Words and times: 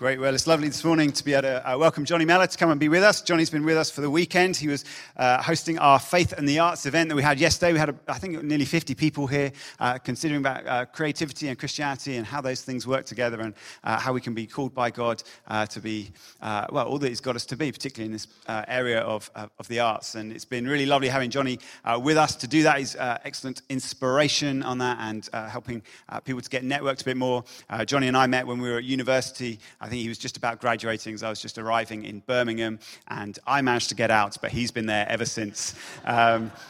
Great. 0.00 0.18
Well, 0.18 0.34
it's 0.34 0.46
lovely 0.46 0.66
this 0.66 0.82
morning 0.82 1.12
to 1.12 1.22
be 1.22 1.34
able 1.34 1.42
to 1.42 1.70
uh, 1.70 1.76
welcome 1.76 2.06
Johnny 2.06 2.24
Mellor 2.24 2.46
to 2.46 2.56
come 2.56 2.70
and 2.70 2.80
be 2.80 2.88
with 2.88 3.02
us. 3.02 3.20
Johnny's 3.20 3.50
been 3.50 3.66
with 3.66 3.76
us 3.76 3.90
for 3.90 4.00
the 4.00 4.08
weekend. 4.08 4.56
He 4.56 4.66
was 4.66 4.86
uh, 5.18 5.42
hosting 5.42 5.78
our 5.78 5.98
Faith 5.98 6.32
and 6.32 6.48
the 6.48 6.58
Arts 6.58 6.86
event 6.86 7.10
that 7.10 7.16
we 7.16 7.22
had 7.22 7.38
yesterday. 7.38 7.74
We 7.74 7.78
had, 7.80 7.94
I 8.08 8.16
think, 8.16 8.42
nearly 8.42 8.64
50 8.64 8.94
people 8.94 9.26
here 9.26 9.52
uh, 9.78 9.98
considering 9.98 10.40
about 10.40 10.66
uh, 10.66 10.86
creativity 10.86 11.48
and 11.48 11.58
Christianity 11.58 12.16
and 12.16 12.26
how 12.26 12.40
those 12.40 12.62
things 12.62 12.86
work 12.86 13.04
together 13.04 13.42
and 13.42 13.52
uh, 13.84 13.98
how 13.98 14.14
we 14.14 14.22
can 14.22 14.32
be 14.32 14.46
called 14.46 14.72
by 14.72 14.88
God 14.88 15.22
uh, 15.48 15.66
to 15.66 15.80
be, 15.80 16.12
well, 16.40 16.86
all 16.86 16.98
that 16.98 17.08
He's 17.10 17.20
got 17.20 17.36
us 17.36 17.44
to 17.44 17.56
be, 17.58 17.70
particularly 17.70 18.06
in 18.06 18.12
this 18.12 18.26
area 18.68 19.00
of, 19.00 19.30
of 19.34 19.68
the 19.68 19.80
arts. 19.80 20.14
And 20.14 20.32
it's 20.32 20.46
been 20.46 20.66
really 20.66 20.86
lovely 20.86 21.08
having 21.08 21.28
Johnny 21.28 21.58
with 21.98 22.16
us 22.16 22.36
to 22.36 22.48
do 22.48 22.62
that. 22.62 22.78
He's 22.78 22.96
excellent 22.98 23.60
inspiration 23.68 24.62
on 24.62 24.78
that 24.78 24.96
and 24.98 25.28
helping 25.50 25.82
people 26.24 26.40
to 26.40 26.48
get 26.48 26.64
networked 26.64 27.02
a 27.02 27.04
bit 27.04 27.18
more. 27.18 27.44
Johnny 27.84 28.08
and 28.08 28.16
I 28.16 28.26
met 28.26 28.46
when 28.46 28.62
we 28.62 28.70
were 28.70 28.78
at 28.78 28.84
university 28.84 29.60
think 29.90 30.02
he 30.02 30.08
was 30.08 30.18
just 30.18 30.36
about 30.36 30.60
graduating 30.60 31.14
as 31.14 31.22
I 31.22 31.28
was 31.28 31.42
just 31.42 31.58
arriving 31.58 32.04
in 32.04 32.20
Birmingham, 32.20 32.78
and 33.08 33.38
I 33.46 33.60
managed 33.60 33.90
to 33.90 33.94
get 33.94 34.10
out, 34.10 34.36
but 34.40 34.50
he's 34.50 34.70
been 34.70 34.86
there 34.86 35.06
ever 35.08 35.24
since. 35.26 35.74
Um, 36.04 36.50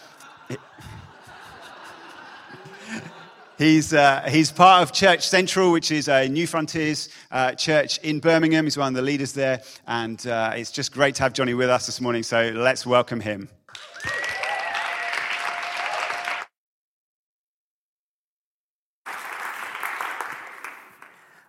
He's, 3.60 3.92
uh, 3.92 4.22
he's 4.26 4.50
part 4.50 4.82
of 4.82 4.90
Church 4.90 5.28
Central, 5.28 5.70
which 5.70 5.90
is 5.90 6.08
a 6.08 6.26
Newfrontiers 6.26 7.10
uh, 7.30 7.52
church 7.52 7.98
in 7.98 8.18
Birmingham. 8.18 8.64
He's 8.64 8.78
one 8.78 8.88
of 8.88 8.94
the 8.94 9.02
leaders 9.02 9.34
there. 9.34 9.60
And 9.86 10.26
uh, 10.26 10.54
it's 10.56 10.70
just 10.70 10.92
great 10.92 11.16
to 11.16 11.24
have 11.24 11.34
Johnny 11.34 11.52
with 11.52 11.68
us 11.68 11.84
this 11.84 12.00
morning. 12.00 12.22
So 12.22 12.52
let's 12.54 12.86
welcome 12.86 13.20
him. 13.20 13.50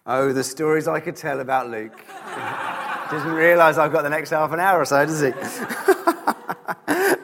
Oh, 0.03 0.33
the 0.33 0.43
stories 0.43 0.87
I 0.87 0.99
could 0.99 1.15
tell 1.15 1.41
about 1.41 1.69
Luke. 1.69 2.03
Doesn't 3.11 3.33
realize 3.33 3.77
I've 3.77 3.91
got 3.91 4.01
the 4.01 4.09
next 4.09 4.31
half 4.31 4.51
an 4.51 4.59
hour 4.59 4.79
or 4.79 4.85
so, 4.85 5.05
does 5.05 5.21
he? 5.21 5.27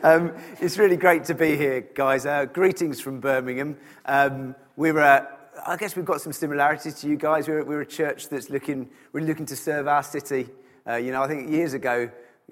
um, 0.03 0.31
it's 0.61 0.77
really 0.77 0.95
great 0.95 1.23
to 1.25 1.33
be 1.33 1.57
here, 1.57 1.81
guys. 1.95 2.27
Uh, 2.27 2.45
greetings 2.45 3.01
from 3.01 3.19
Birmingham. 3.19 3.77
Um, 4.05 4.55
we're, 4.75 4.99
uh, 4.99 5.25
I 5.65 5.75
guess 5.75 5.95
we've 5.95 6.05
got 6.05 6.21
some 6.21 6.31
similarities 6.31 6.93
to 7.01 7.07
you 7.07 7.15
guys. 7.15 7.47
We're, 7.47 7.63
we're 7.63 7.81
a 7.81 7.85
church 7.85 8.29
that's 8.29 8.51
looking, 8.51 8.87
really 9.11 9.27
looking 9.27 9.47
to 9.47 9.55
serve 9.55 9.87
our 9.87 10.03
city. 10.03 10.47
Uh, 10.87 10.97
you 10.97 11.11
know, 11.11 11.23
I 11.23 11.27
think 11.27 11.49
years 11.49 11.73
ago, 11.73 12.11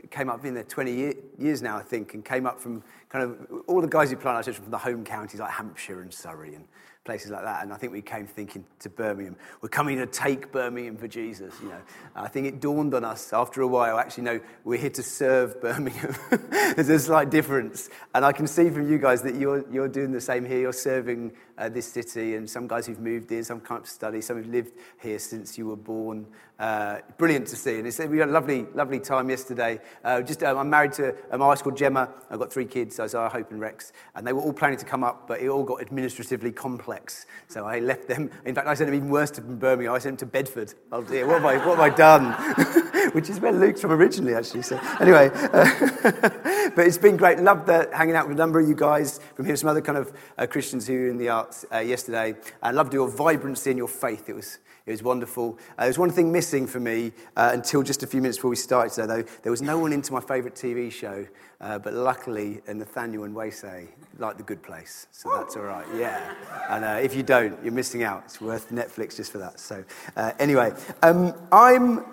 came 0.10 0.30
up, 0.30 0.42
been 0.42 0.56
there 0.56 0.64
20 0.64 0.92
year, 0.92 1.14
years 1.38 1.62
now, 1.62 1.78
I 1.78 1.84
think, 1.84 2.16
and 2.16 2.26
came 2.26 2.48
up 2.48 2.60
from 2.60 2.84
kind 3.10 3.24
of 3.24 3.64
all 3.68 3.80
the 3.80 3.88
guys 3.88 4.10
who 4.10 4.18
plant 4.18 4.38
our 4.38 4.44
church 4.44 4.56
from 4.56 4.72
the 4.72 4.78
home 4.78 5.06
counties 5.06 5.40
like 5.40 5.52
Hampshire 5.52 6.02
and 6.02 6.12
Surrey 6.12 6.56
and 6.56 6.66
places 7.06 7.30
like 7.32 7.44
that. 7.44 7.64
And 7.64 7.72
I 7.72 7.78
think 7.78 7.94
we 7.94 8.02
came 8.02 8.26
thinking 8.26 8.66
to 8.80 8.90
Birmingham, 8.90 9.36
we're 9.62 9.70
coming 9.70 10.00
to 10.00 10.08
take 10.08 10.52
Birmingham 10.52 10.98
for 10.98 11.08
Jesus. 11.08 11.54
You 11.62 11.70
know, 11.70 11.82
I 12.16 12.28
think 12.28 12.48
it 12.48 12.60
dawned 12.60 12.94
on 12.96 13.06
us 13.06 13.32
after 13.32 13.62
a 13.62 13.68
while. 13.68 14.00
Actually, 14.00 14.24
no, 14.24 14.40
we're 14.64 14.80
here 14.80 14.90
to 14.90 15.04
serve 15.04 15.62
Birmingham. 15.62 16.16
There's 16.50 16.90
a 16.90 17.00
slight 17.00 17.30
difference, 17.30 17.90
and 18.14 18.26
I 18.26 18.32
can 18.32 18.48
see 18.48 18.70
from 18.72 18.92
you 18.92 18.98
guys 18.98 19.22
that 19.22 19.36
you're 19.36 19.64
you're 19.72 19.88
doing 19.88 20.12
the 20.12 20.22
same 20.22 20.44
here. 20.46 20.60
You're 20.60 20.74
serving 20.74 21.34
uh, 21.58 21.70
this 21.70 21.92
city, 21.92 22.36
and 22.36 22.50
some 22.50 22.68
guys 22.68 22.88
who've 22.88 23.00
moved 23.00 23.30
here, 23.30 23.44
some 23.44 23.60
come 23.60 23.84
to 23.84 23.90
study, 23.90 24.22
some 24.22 24.38
who've 24.38 24.48
lived 24.48 24.74
here 25.02 25.20
since 25.20 25.58
you 25.58 25.68
were 25.68 25.76
born. 25.76 26.26
Uh, 26.58 27.00
brilliant 27.18 27.46
to 27.48 27.56
see. 27.56 27.80
And 27.80 27.88
it's, 27.88 28.00
we 28.00 28.20
had 28.20 28.30
a 28.30 28.32
lovely, 28.32 28.66
lovely 28.74 29.00
time 29.00 29.30
yesterday. 29.30 29.80
Uh, 30.06 30.22
just, 30.22 30.42
um, 30.42 30.58
I'm 30.58 30.70
married 30.70 30.94
to 30.94 31.14
a 31.30 31.38
my 31.38 31.48
wife's 31.48 31.62
called 31.62 31.76
Gemma. 31.76 32.10
I've 32.30 32.40
got 32.40 32.52
three 32.52 32.66
kids, 32.66 32.98
Isaiah, 32.98 33.28
Hope, 33.28 33.52
and 33.52 33.60
Rex. 33.60 33.92
And 34.16 34.26
they 34.26 34.32
were 34.32 34.42
all 34.42 34.54
planning 34.54 34.78
to 34.78 34.86
come 34.86 35.04
up, 35.04 35.28
but 35.28 35.42
it 35.42 35.50
all 35.50 35.64
got 35.64 35.82
administratively 35.82 36.54
complex. 36.54 37.26
So 37.50 37.66
I 37.66 37.80
left 37.80 38.08
them. 38.08 38.32
In 38.46 38.56
fact, 38.56 38.68
I 38.68 38.74
sent 38.74 38.88
them 38.88 38.96
even 38.96 39.10
worse 39.10 39.32
to 39.32 39.42
Birmingham. 39.42 39.94
I 39.94 40.00
sent 40.00 40.18
them 40.18 40.30
to 40.30 40.32
Bedford. 40.32 40.74
Oh 40.94 41.04
dear, 41.04 41.28
what 41.28 41.42
have 41.42 41.46
I, 41.46 41.58
what 41.58 41.78
have 41.78 41.94
I 41.94 41.96
done? 41.96 42.32
Which 43.12 43.30
is 43.30 43.42
where 43.42 43.52
Luke's 43.52 43.82
from 43.82 43.92
originally, 43.92 44.34
actually. 44.34 44.62
So 44.62 44.80
anyway, 45.02 45.30
uh, 45.34 46.10
but 46.76 46.88
it's 46.88 46.98
been 46.98 47.18
great. 47.18 47.40
Loved 47.40 47.68
the, 47.68 47.90
hanging 47.94 48.16
out 48.16 48.30
with 48.30 48.38
a 48.38 48.40
number 48.40 48.62
of 48.62 48.68
you 48.68 48.76
guys 48.76 49.20
from 49.36 49.46
here, 49.46 49.58
some 49.58 49.70
other 49.70 49.82
kind 49.82 49.98
of 49.98 50.14
uh, 50.38 50.48
Christians 50.48 50.88
who 50.88 50.94
were 50.94 51.10
in 51.10 51.18
the 51.18 51.30
arts 51.30 51.45
uh, 51.74 51.80
yesterday. 51.80 52.36
I 52.62 52.72
loved 52.72 52.94
your 52.94 53.08
vibrancy 53.08 53.72
and 53.72 53.78
your 53.78 53.88
faith. 53.88 54.30
It 54.30 54.36
was 54.36 54.60
it 54.86 54.92
was 54.92 55.02
wonderful. 55.02 55.58
Uh, 55.72 55.82
there 55.82 55.88
was 55.88 55.98
one 55.98 56.12
thing 56.12 56.32
missing 56.32 56.68
for 56.68 56.80
me 56.80 57.12
uh, 57.36 57.50
until 57.54 57.82
just 57.82 58.04
a 58.04 58.08
few 58.08 58.22
minutes 58.22 58.38
before 58.38 58.52
we 58.52 58.56
started 58.56 58.94
today, 58.94 59.08
though. 59.08 59.30
There 59.42 59.52
was 59.52 59.64
no 59.64 59.80
one 59.80 59.92
into 59.92 60.14
my 60.14 60.22
favourite 60.22 60.54
TV 60.56 60.92
show, 60.92 61.26
uh, 61.60 61.80
but 61.80 61.94
luckily, 61.94 62.62
Nathaniel 62.68 63.24
and 63.24 63.36
Waysay 63.36 63.88
like 64.20 64.38
The 64.38 64.44
Good 64.44 64.62
Place, 64.62 65.08
so 65.12 65.32
that's 65.36 65.56
all 65.56 65.64
right. 65.64 65.88
Yeah. 65.96 66.36
And 66.70 66.86
uh, 66.86 67.00
if 67.02 67.16
you 67.16 67.24
don't, 67.24 67.58
you're 67.64 67.74
missing 67.74 68.04
out. 68.04 68.24
It's 68.26 68.40
worth 68.40 68.70
Netflix 68.70 69.18
just 69.18 69.32
for 69.32 69.40
that. 69.40 69.60
So, 69.60 69.84
uh, 70.16 70.34
anyway, 70.38 70.72
um, 71.02 71.34
I'm 71.52 72.06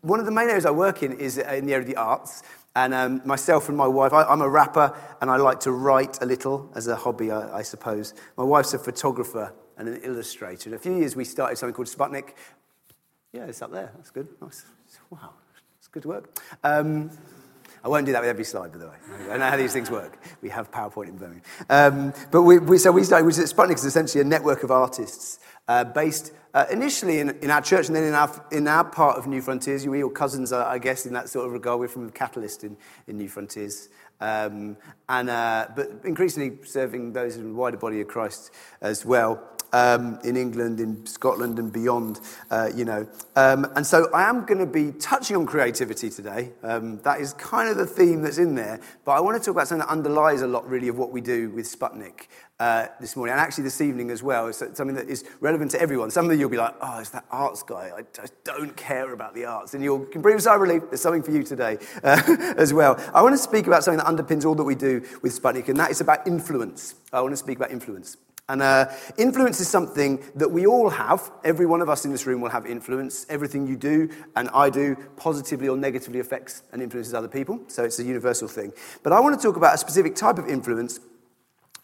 one 0.00 0.18
of 0.18 0.26
the 0.26 0.32
main 0.32 0.48
areas 0.48 0.66
I 0.66 0.70
work 0.70 1.02
in 1.02 1.12
is 1.12 1.36
in 1.36 1.66
the 1.66 1.74
area 1.74 1.80
of 1.80 1.86
the 1.86 1.96
arts. 1.96 2.42
And 2.76 2.94
um, 2.94 3.22
myself 3.24 3.68
and 3.68 3.76
my 3.76 3.86
wife, 3.88 4.12
I, 4.12 4.32
am 4.32 4.42
a 4.42 4.48
rapper 4.48 4.96
and 5.20 5.30
I 5.30 5.36
like 5.36 5.60
to 5.60 5.72
write 5.72 6.22
a 6.22 6.26
little 6.26 6.70
as 6.74 6.86
a 6.86 6.94
hobby, 6.94 7.30
I, 7.30 7.58
I 7.58 7.62
suppose. 7.62 8.14
My 8.36 8.44
wife's 8.44 8.74
a 8.74 8.78
photographer 8.78 9.52
and 9.76 9.88
an 9.88 10.00
illustrator. 10.02 10.70
In 10.70 10.74
a 10.74 10.78
few 10.78 10.96
years, 10.96 11.16
we 11.16 11.24
started 11.24 11.56
something 11.56 11.74
called 11.74 11.88
Sputnik. 11.88 12.34
Yeah, 13.32 13.44
it's 13.44 13.62
up 13.62 13.72
there. 13.72 13.90
That's 13.96 14.10
good. 14.10 14.28
Nice. 14.40 14.64
Wow, 15.10 15.30
it's 15.78 15.88
good 15.88 16.04
work. 16.04 16.40
Um, 16.62 17.10
I 17.82 17.88
won't 17.88 18.06
do 18.06 18.12
that 18.12 18.20
with 18.20 18.28
every 18.28 18.44
slide, 18.44 18.72
by 18.72 18.78
the 18.78 18.88
way. 18.88 18.96
I 19.30 19.38
know 19.38 19.48
how 19.48 19.56
these 19.56 19.72
things 19.72 19.90
work. 19.90 20.18
We 20.42 20.50
have 20.50 20.70
PowerPoint 20.70 21.08
in 21.08 21.16
Birmingham. 21.16 21.42
Um, 21.70 22.12
but 22.30 22.42
we, 22.42 22.58
we, 22.58 22.78
so 22.78 22.92
we 22.92 23.04
started, 23.04 23.24
we, 23.24 23.32
Sputnik 23.32 23.76
is 23.76 23.84
essentially 23.84 24.20
a 24.20 24.24
network 24.24 24.62
of 24.62 24.70
artists 24.70 25.38
uh, 25.66 25.84
based 25.84 26.32
uh, 26.54 26.66
initially 26.70 27.20
in, 27.20 27.30
in 27.42 27.50
our 27.50 27.62
church 27.62 27.86
and 27.86 27.96
then 27.96 28.04
in 28.04 28.14
our, 28.14 28.46
in 28.50 28.68
our 28.68 28.84
part 28.84 29.18
of 29.18 29.24
Newfrontiers. 29.24 29.86
We 29.86 30.02
all 30.02 30.10
cousins, 30.10 30.52
I 30.52 30.78
guess, 30.78 31.06
in 31.06 31.12
that 31.14 31.28
sort 31.28 31.46
of 31.46 31.52
regard. 31.52 31.80
We're 31.80 31.88
from 31.88 32.10
Catalyst 32.10 32.64
in, 32.64 32.76
in 33.06 33.18
Newfrontiers. 33.18 33.88
Um, 34.20 34.76
and, 35.08 35.30
uh, 35.30 35.68
but 35.74 35.88
increasingly 36.04 36.58
serving 36.64 37.12
those 37.12 37.36
in 37.36 37.48
the 37.48 37.54
wider 37.54 37.78
body 37.78 38.00
of 38.00 38.08
Christ 38.08 38.50
as 38.82 39.04
well 39.04 39.42
um, 39.72 40.18
in 40.24 40.36
England, 40.36 40.80
in 40.80 41.06
Scotland, 41.06 41.58
and 41.58 41.72
beyond, 41.72 42.20
uh, 42.50 42.70
you 42.74 42.84
know. 42.84 43.06
Um, 43.36 43.66
and 43.76 43.86
so 43.86 44.10
I 44.12 44.28
am 44.28 44.44
going 44.44 44.58
to 44.58 44.66
be 44.66 44.92
touching 44.92 45.36
on 45.36 45.46
creativity 45.46 46.10
today. 46.10 46.50
Um, 46.62 46.98
that 47.02 47.20
is 47.20 47.32
kind 47.34 47.68
of 47.68 47.76
the 47.76 47.86
theme 47.86 48.22
that's 48.22 48.38
in 48.38 48.54
there. 48.54 48.80
But 49.04 49.12
I 49.12 49.20
want 49.20 49.40
to 49.40 49.44
talk 49.44 49.54
about 49.54 49.68
something 49.68 49.86
that 49.86 49.92
underlies 49.92 50.42
a 50.42 50.46
lot, 50.46 50.68
really, 50.68 50.88
of 50.88 50.98
what 50.98 51.12
we 51.12 51.20
do 51.20 51.50
with 51.50 51.66
Sputnik. 51.66 52.26
Uh, 52.60 52.88
this 53.00 53.16
morning, 53.16 53.32
and 53.32 53.40
actually 53.40 53.64
this 53.64 53.80
evening 53.80 54.10
as 54.10 54.22
well. 54.22 54.46
It's 54.46 54.58
something 54.58 54.94
that 54.94 55.08
is 55.08 55.24
relevant 55.40 55.70
to 55.70 55.80
everyone. 55.80 56.10
Some 56.10 56.28
of 56.28 56.38
you 56.38 56.44
will 56.44 56.50
be 56.50 56.58
like, 56.58 56.74
oh, 56.82 56.98
it's 56.98 57.08
that 57.08 57.24
arts 57.30 57.62
guy. 57.62 57.90
I 57.96 58.02
just 58.14 58.34
don't 58.44 58.76
care 58.76 59.14
about 59.14 59.34
the 59.34 59.46
arts. 59.46 59.72
And 59.72 59.82
you 59.82 60.06
can 60.12 60.20
breathe 60.20 60.36
a 60.36 60.42
sigh 60.42 60.56
of 60.56 60.60
relief. 60.60 60.82
There's 60.90 61.00
something 61.00 61.22
for 61.22 61.30
you 61.30 61.42
today 61.42 61.78
uh, 62.04 62.20
as 62.58 62.74
well. 62.74 63.02
I 63.14 63.22
want 63.22 63.32
to 63.32 63.38
speak 63.38 63.66
about 63.66 63.82
something 63.82 64.04
that 64.04 64.06
underpins 64.06 64.44
all 64.44 64.54
that 64.56 64.64
we 64.64 64.74
do 64.74 65.00
with 65.22 65.32
Sputnik, 65.40 65.70
and 65.70 65.78
that 65.78 65.90
is 65.90 66.02
about 66.02 66.26
influence. 66.26 66.96
I 67.14 67.22
want 67.22 67.32
to 67.32 67.38
speak 67.38 67.56
about 67.56 67.70
influence. 67.70 68.18
And 68.50 68.60
uh, 68.60 68.90
influence 69.16 69.58
is 69.60 69.68
something 69.68 70.22
that 70.34 70.50
we 70.50 70.66
all 70.66 70.90
have. 70.90 71.30
Every 71.42 71.64
one 71.64 71.80
of 71.80 71.88
us 71.88 72.04
in 72.04 72.12
this 72.12 72.26
room 72.26 72.42
will 72.42 72.50
have 72.50 72.66
influence. 72.66 73.24
Everything 73.30 73.66
you 73.66 73.76
do 73.76 74.10
and 74.36 74.50
I 74.50 74.68
do 74.68 74.96
positively 75.16 75.68
or 75.68 75.78
negatively 75.78 76.20
affects 76.20 76.62
and 76.72 76.82
influences 76.82 77.14
other 77.14 77.28
people. 77.28 77.60
So 77.68 77.84
it's 77.84 78.00
a 78.00 78.04
universal 78.04 78.48
thing. 78.48 78.74
But 79.02 79.14
I 79.14 79.20
want 79.20 79.40
to 79.40 79.42
talk 79.42 79.56
about 79.56 79.76
a 79.76 79.78
specific 79.78 80.14
type 80.14 80.36
of 80.36 80.46
influence 80.46 81.00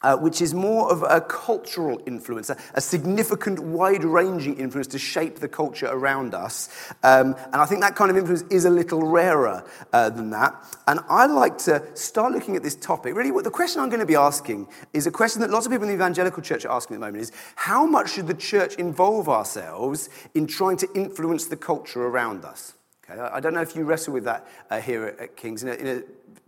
uh, 0.06 0.16
which 0.16 0.40
is 0.40 0.54
more 0.54 0.88
of 0.88 1.02
a 1.02 1.20
cultural 1.20 2.00
influence, 2.06 2.48
a, 2.48 2.56
a 2.74 2.80
significant, 2.80 3.58
wide 3.58 4.04
ranging 4.04 4.56
influence 4.56 4.86
to 4.86 5.00
shape 5.00 5.40
the 5.40 5.48
culture 5.48 5.86
around 5.86 6.32
us. 6.32 6.68
Um, 7.02 7.34
and 7.46 7.56
I 7.56 7.66
think 7.66 7.80
that 7.80 7.96
kind 7.96 8.12
of 8.12 8.16
influence 8.16 8.44
is 8.48 8.66
a 8.66 8.70
little 8.70 9.02
rarer 9.02 9.64
uh, 9.92 10.10
than 10.10 10.30
that. 10.30 10.54
And 10.86 11.00
I 11.08 11.26
like 11.26 11.58
to 11.58 11.82
start 11.96 12.32
looking 12.32 12.54
at 12.54 12.62
this 12.62 12.76
topic. 12.76 13.16
Really, 13.16 13.32
what 13.32 13.42
the 13.42 13.50
question 13.50 13.82
I'm 13.82 13.88
going 13.88 13.98
to 13.98 14.06
be 14.06 14.14
asking 14.14 14.68
is 14.92 15.08
a 15.08 15.10
question 15.10 15.42
that 15.42 15.50
lots 15.50 15.66
of 15.66 15.72
people 15.72 15.88
in 15.88 15.88
the 15.88 15.96
evangelical 15.96 16.40
church 16.40 16.64
are 16.64 16.72
asking 16.72 16.94
at 16.94 17.00
the 17.00 17.06
moment 17.06 17.22
is 17.22 17.32
how 17.56 17.84
much 17.84 18.12
should 18.12 18.28
the 18.28 18.34
church 18.34 18.76
involve 18.76 19.28
ourselves 19.28 20.08
in 20.34 20.46
trying 20.46 20.76
to 20.76 20.88
influence 20.94 21.46
the 21.46 21.56
culture 21.56 22.06
around 22.06 22.44
us? 22.44 22.75
Okay, 23.08 23.20
I 23.20 23.40
don't 23.40 23.54
know 23.54 23.60
if 23.60 23.76
you 23.76 23.84
wrestle 23.84 24.14
with 24.14 24.24
that 24.24 24.48
uh, 24.70 24.80
here 24.80 25.04
at, 25.04 25.20
at 25.20 25.36
King's. 25.36 25.62
In 25.62 25.68
a, 25.68 25.74
in 25.74 25.86
a 25.86 26.02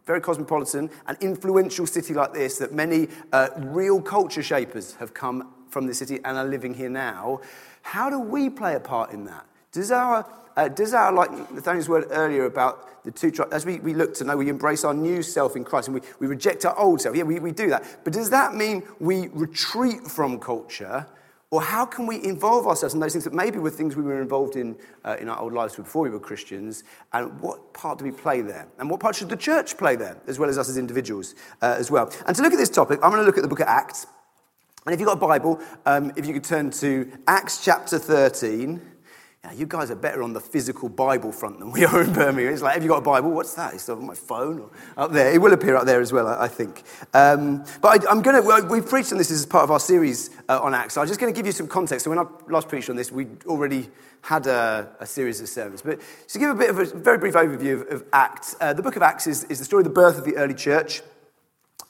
very 0.07 0.21
cosmopolitan 0.21 0.91
and 1.07 1.17
influential 1.21 1.87
city 1.87 2.15
like 2.15 2.33
this, 2.33 2.59
that 2.59 2.73
many 2.73 3.09
uh, 3.33 3.49
real 3.57 4.01
culture 4.01 4.43
shapers 4.43 4.95
have 4.95 5.15
come 5.15 5.53
from 5.69 5.87
this 5.87 5.99
city 5.99 6.19
and 6.25 6.37
are 6.37 6.45
living 6.45 6.75
here 6.75 6.89
now, 6.89 7.41
how 7.83 8.11
do 8.11 8.19
we 8.19 8.51
play 8.51 8.75
a 8.75 8.81
part 8.81 9.13
in 9.13 9.25
that? 9.25 9.47
Does 9.71 9.93
our, 9.93 10.27
uh, 10.57 10.69
does 10.69 10.95
our 10.95 11.13
like 11.13 11.31
Nathaniel's 11.53 11.89
word 11.89 12.07
earlier 12.11 12.47
about 12.47 13.05
the 13.05 13.11
two, 13.13 13.33
as 13.53 13.65
we, 13.65 13.79
we 13.81 13.95
look 13.95 14.15
to 14.15 14.25
know, 14.25 14.37
we 14.37 14.49
embrace 14.49 14.85
our 14.85 14.95
new 14.95 15.23
self 15.23 15.57
in 15.57 15.65
Christ 15.65 15.89
and 15.89 15.95
we, 15.95 16.01
we 16.19 16.27
reject 16.27 16.65
our 16.65 16.77
old 16.79 17.01
self. 17.01 17.15
Yeah, 17.15 17.23
we, 17.23 17.39
we 17.39 17.53
do 17.53 17.69
that. 17.71 18.01
But 18.03 18.13
does 18.13 18.31
that 18.31 18.55
mean 18.55 18.83
we 18.99 19.29
retreat 19.29 20.07
from 20.07 20.39
culture 20.41 21.07
or 21.51 21.63
how 21.63 21.87
can 21.87 22.07
we 22.07 22.23
involve 22.23 22.67
ourselves 22.67 22.93
in 22.93 23.01
those 23.01 23.13
things 23.13 23.25
that 23.25 23.33
maybe 23.33 23.59
were 23.59 23.71
things 23.71 23.97
we 23.97 24.03
were 24.03 24.21
involved 24.21 24.57
in 24.57 24.77
uh, 25.05 25.17
in 25.19 25.29
our 25.31 25.39
old 25.41 25.55
lives 25.55 25.77
before 25.77 26.03
we 26.03 26.11
were 26.11 26.21
Christians? 26.21 26.85
And 27.13 27.41
what 27.41 27.73
part 27.73 27.99
do 27.99 28.05
we 28.05 28.11
play 28.11 28.43
there? 28.43 28.69
And 28.79 28.91
what 28.91 29.01
part 29.01 29.17
should 29.17 29.31
the 29.31 29.37
church 29.37 29.79
play 29.79 29.97
there, 29.97 30.21
as 30.27 30.39
well 30.39 30.51
as 30.51 30.59
us 30.59 30.69
as 30.69 30.77
individuals 30.77 31.35
uh, 31.63 31.77
as 31.79 31.91
well? 31.91 32.13
And 32.27 32.37
to 32.37 32.43
look 32.43 32.53
at 32.53 32.59
this 32.59 32.69
topic, 32.69 33.01
I'm 33.03 33.11
going 33.11 33.23
to 33.23 33.27
look 33.27 33.39
at 33.39 33.43
the 33.43 33.49
book 33.49 33.61
of 33.61 33.67
Acts. 33.67 34.07
And 34.85 34.93
if 34.93 35.01
you've 35.01 35.09
got 35.09 35.17
a 35.17 35.27
Bible, 35.27 35.61
um, 35.87 36.13
if 36.17 36.27
you 36.27 36.35
could 36.35 36.45
turn 36.45 36.71
to 36.73 37.11
Acts 37.27 37.65
chapter 37.65 37.99
13. 37.99 38.81
Yeah, 39.45 39.53
you 39.53 39.67
guys 39.67 39.91
are 39.91 39.97
better 39.97 40.23
on 40.25 40.33
the 40.33 40.41
physical 40.41 40.89
Bible 40.89 41.31
front 41.31 41.61
than 41.61 41.71
we 41.71 41.85
are 41.87 42.03
in 42.03 42.13
Birmingham. 42.13 42.53
It's 42.53 42.63
like, 42.63 42.75
have 42.75 42.83
you 42.83 42.89
got 42.89 42.99
a 42.99 43.03
Bible? 43.03 43.31
What's 43.31 43.55
that? 43.55 43.75
It's 43.75 43.89
on 43.89 44.05
my 44.05 44.15
phone 44.15 44.59
or 44.61 44.71
up 44.97 45.13
there. 45.13 45.33
It 45.33 45.41
will 45.41 45.53
appear 45.53 45.77
up 45.77 45.87
there 45.87 46.01
as 46.01 46.13
well, 46.13 46.27
I, 46.27 46.49
think. 46.49 46.83
Um, 47.15 47.65
but 47.81 48.07
I, 48.07 48.11
am 48.11 48.23
going 48.23 48.43
to, 48.43 48.67
we've 48.69 48.87
preached 48.87 49.13
on 49.13 49.19
this 49.19 49.31
as 49.31 49.47
part 49.47 49.65
of 49.65 49.71
our 49.71 49.81
series 49.81 50.31
uh, 50.49 50.61
on 50.61 50.75
Acts. 50.75 50.95
So 50.95 51.01
I'm 51.01 51.07
just 51.07 51.21
going 51.21 51.33
to 51.33 51.37
give 51.37 51.47
you 51.47 51.53
some 51.53 51.69
context. 51.69 52.05
So 52.05 52.11
when 52.11 52.19
I 52.19 52.27
last 52.49 52.69
preached 52.69 52.91
on 52.91 52.97
this, 52.97 53.13
we 53.13 53.29
already 53.47 53.89
had 54.23 54.49
a, 54.49 54.91
a, 54.99 55.07
series 55.07 55.41
of 55.41 55.49
sermons. 55.49 55.83
But 55.83 56.01
to 56.29 56.39
give 56.39 56.51
a 56.51 56.55
bit 56.55 56.71
of 56.71 56.79
a 56.81 56.85
very 56.87 57.19
brief 57.19 57.35
overview 57.35 57.81
of, 57.81 57.89
of 57.93 58.05
Acts, 58.13 58.57
uh, 58.61 58.73
the 58.73 58.83
book 58.83 58.97
of 58.97 59.03
Acts 59.03 59.29
is, 59.29 59.45
is 59.45 59.61
the 59.61 59.65
story 59.65 59.83
of 59.83 59.85
the 59.85 59.95
birth 59.95 60.19
of 60.19 60.25
the 60.25 60.37
early 60.37 60.55
church. 60.55 61.03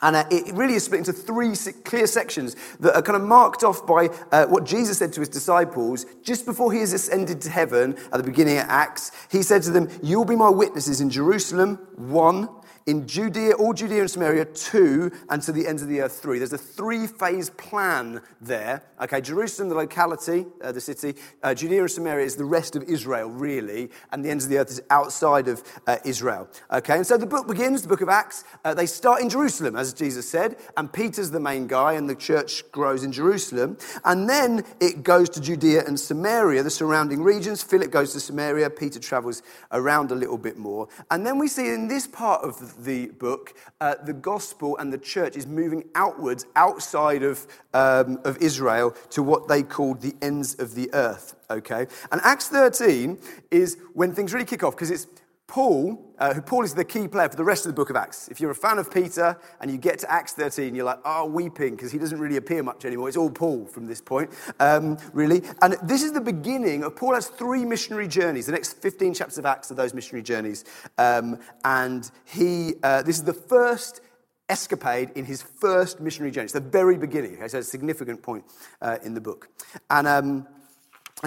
And 0.01 0.15
uh, 0.15 0.25
it 0.31 0.55
really 0.55 0.75
is 0.75 0.85
split 0.85 1.01
into 1.01 1.13
three 1.13 1.55
clear 1.85 2.07
sections 2.07 2.55
that 2.79 2.95
are 2.95 3.03
kind 3.03 3.17
of 3.21 3.27
marked 3.27 3.65
off 3.65 3.85
by 3.85 4.09
uh, 4.31 4.47
what 4.47 4.65
Jesus 4.65 4.99
said 4.99 5.13
to 5.15 5.21
his 5.21 5.29
disciples 5.29 6.07
just 6.23 6.47
before 6.47 6.73
he 6.73 6.79
has 6.81 6.93
ascended 6.93 7.41
to 7.43 7.51
heaven 7.51 7.97
at 8.13 8.19
the 8.19 8.23
beginning 8.23 8.59
of 8.59 8.67
Acts. 8.69 9.11
He 9.31 9.43
said 9.43 9.63
to 9.65 9.71
them, 9.71 9.89
You 10.03 10.19
will 10.19 10.25
be 10.25 10.37
my 10.37 10.51
witnesses 10.51 11.01
in 11.01 11.11
Jerusalem, 11.11 11.81
one, 11.97 12.49
in 12.89 13.07
Judea, 13.07 13.53
all 13.53 13.75
Judea 13.75 14.01
and 14.01 14.11
Samaria, 14.11 14.47
two, 14.47 15.13
and 15.29 15.43
to 15.43 15.53
the 15.53 15.67
ends 15.67 15.83
of 15.83 15.89
the 15.89 16.01
earth, 16.01 16.21
three. 16.23 16.39
There's 16.39 16.55
a 16.55 16.59
three 16.59 17.07
phase 17.07 17.51
plan 17.51 18.23
there. 18.41 18.83
Okay, 19.03 19.21
Jerusalem, 19.21 19.69
the 19.69 19.75
locality, 19.75 20.47
uh, 20.65 20.73
the 20.73 20.81
city. 20.81 21.15
Uh, 21.43 21.53
Judea 21.53 21.83
and 21.83 21.91
Samaria 21.91 22.25
is 22.25 22.37
the 22.37 22.47
rest 22.47 22.77
of 22.77 22.83
Israel, 22.85 23.29
really, 23.29 23.91
and 24.11 24.25
the 24.25 24.31
ends 24.31 24.45
of 24.45 24.51
the 24.51 24.57
earth 24.57 24.71
is 24.71 24.81
outside 24.89 25.49
of 25.49 25.63
uh, 25.87 25.99
Israel. 26.07 26.49
Okay, 26.73 26.97
and 26.97 27.07
so 27.07 27.19
the 27.19 27.27
book 27.27 27.47
begins, 27.47 27.83
the 27.83 27.89
book 27.89 28.01
of 28.01 28.09
Acts. 28.09 28.45
Uh, 28.65 28.73
they 28.73 28.87
start 28.87 29.21
in 29.21 29.29
Jerusalem, 29.29 29.77
as 29.77 29.93
Jesus 29.93 30.27
said, 30.27 30.57
and 30.79 30.91
Peter's 30.91 31.31
the 31.31 31.41
main 31.41 31.67
guy, 31.67 31.93
and 31.93 32.09
the 32.09 32.17
church 32.17 32.65
grows 32.73 33.05
in 33.05 33.13
Jerusalem. 33.13 33.77
And 34.07 34.27
then 34.27 34.65
it 34.81 35.03
goes 35.03 35.29
to 35.31 35.43
Judea 35.43 35.85
and 35.87 36.01
Samaria, 36.01 36.63
the 36.63 36.71
surrounding 36.71 37.23
regions. 37.23 37.63
Philip 37.63 37.91
goes 37.91 38.15
to 38.15 38.21
Samaria, 38.21 38.71
Peter 38.71 38.99
travels 38.99 39.43
around 39.73 40.11
a 40.11 40.15
little 40.15 40.39
bit 40.39 40.57
more. 40.57 40.89
And 41.11 41.27
then 41.27 41.39
we 41.39 41.49
see 41.49 41.69
in 41.69 41.87
this 41.87 42.07
part 42.07 42.43
of 42.43 42.59
the 42.59 42.78
book, 43.19 43.55
uh, 43.81 43.97
the 44.05 44.13
gospel 44.13 44.77
and 44.79 44.93
the 44.93 44.99
church 44.99 45.37
is 45.37 45.47
moving 45.47 45.85
outwards, 45.95 46.47
outside 46.57 47.23
of, 47.23 47.47
um, 47.75 48.19
of 48.25 48.39
Israel, 48.39 48.95
to 49.11 49.23
what 49.23 49.49
they 49.49 49.63
called 49.63 50.01
the 50.01 50.15
ends 50.23 50.59
of 50.59 50.75
the 50.75 50.91
earth. 50.95 51.35
Okay? 51.51 51.87
And 52.11 52.21
Acts 52.25 52.49
13 52.49 53.19
is 53.51 53.77
when 53.95 54.15
things 54.15 54.33
really 54.33 54.47
kick 54.47 54.63
off, 54.63 54.75
because 54.75 54.91
it's 54.91 55.07
Paul, 55.47 56.08
uh, 56.19 56.35
who 56.35 56.41
Paul 56.41 56.65
is 56.65 56.75
the 56.75 56.85
key 56.85 57.09
player 57.09 57.29
for 57.29 57.37
the 57.37 57.45
rest 57.45 57.67
of 57.67 57.71
the 57.71 57.77
book 57.77 57.91
of 57.91 57.97
Acts. 57.97 58.29
If 58.29 58.41
you're 58.41 58.51
a 58.51 58.55
fan 58.55 58.79
of 58.79 58.93
Peter 58.93 59.37
and 59.61 59.71
you 59.71 59.79
get 59.79 59.99
to 60.01 60.11
Acts 60.11 60.33
13, 60.33 60.75
you're 60.75 60.85
like, 60.85 61.01
oh, 61.05 61.27
weeping, 61.27 61.77
because 61.77 61.93
he 61.93 61.99
doesn't 61.99 62.19
really 62.19 62.37
appear 62.37 62.63
much 62.63 62.85
anymore. 62.85 63.09
It's 63.09 63.17
all 63.17 63.31
Paul 63.31 63.67
from 63.67 63.87
this 63.87 64.01
point, 64.01 64.31
um, 64.61 64.99
really. 65.13 65.43
And 65.63 65.77
this 65.83 66.03
is 66.03 66.13
the 66.13 66.21
beginning 66.21 66.85
of 66.85 66.97
Paul 66.97 67.15
has 67.15 67.29
three 67.29 67.65
missionary 67.65 68.09
journeys. 68.09 68.47
The 68.47 68.53
next 68.53 68.75
15 68.75 69.15
chapters 69.15 69.39
of 69.39 69.47
Acts 69.47 69.71
are 69.71 69.75
those 69.75 69.95
missionary 69.95 70.23
journeys. 70.23 70.65
Um, 70.99 71.39
and 71.65 72.11
he, 72.25 72.75
uh, 72.83 73.03
this 73.03 73.17
is 73.17 73.25
the 73.25 73.33
first 73.33 74.01
escapade 74.49 75.11
in 75.15 75.25
his 75.25 75.43
first 75.43 76.01
missionary 76.01 76.31
journey. 76.31 76.45
It's 76.45 76.55
the 76.55 76.61
very 76.61 76.97
beginning. 76.97 77.35
Okay? 77.35 77.49
So 77.49 77.59
it's 77.59 77.69
a 77.69 77.71
significant 77.71 78.23
point 78.23 78.45
uh, 78.81 78.99
in 79.05 79.15
the 79.15 79.21
book. 79.21 79.49
And 79.91 80.07
um, 80.07 80.47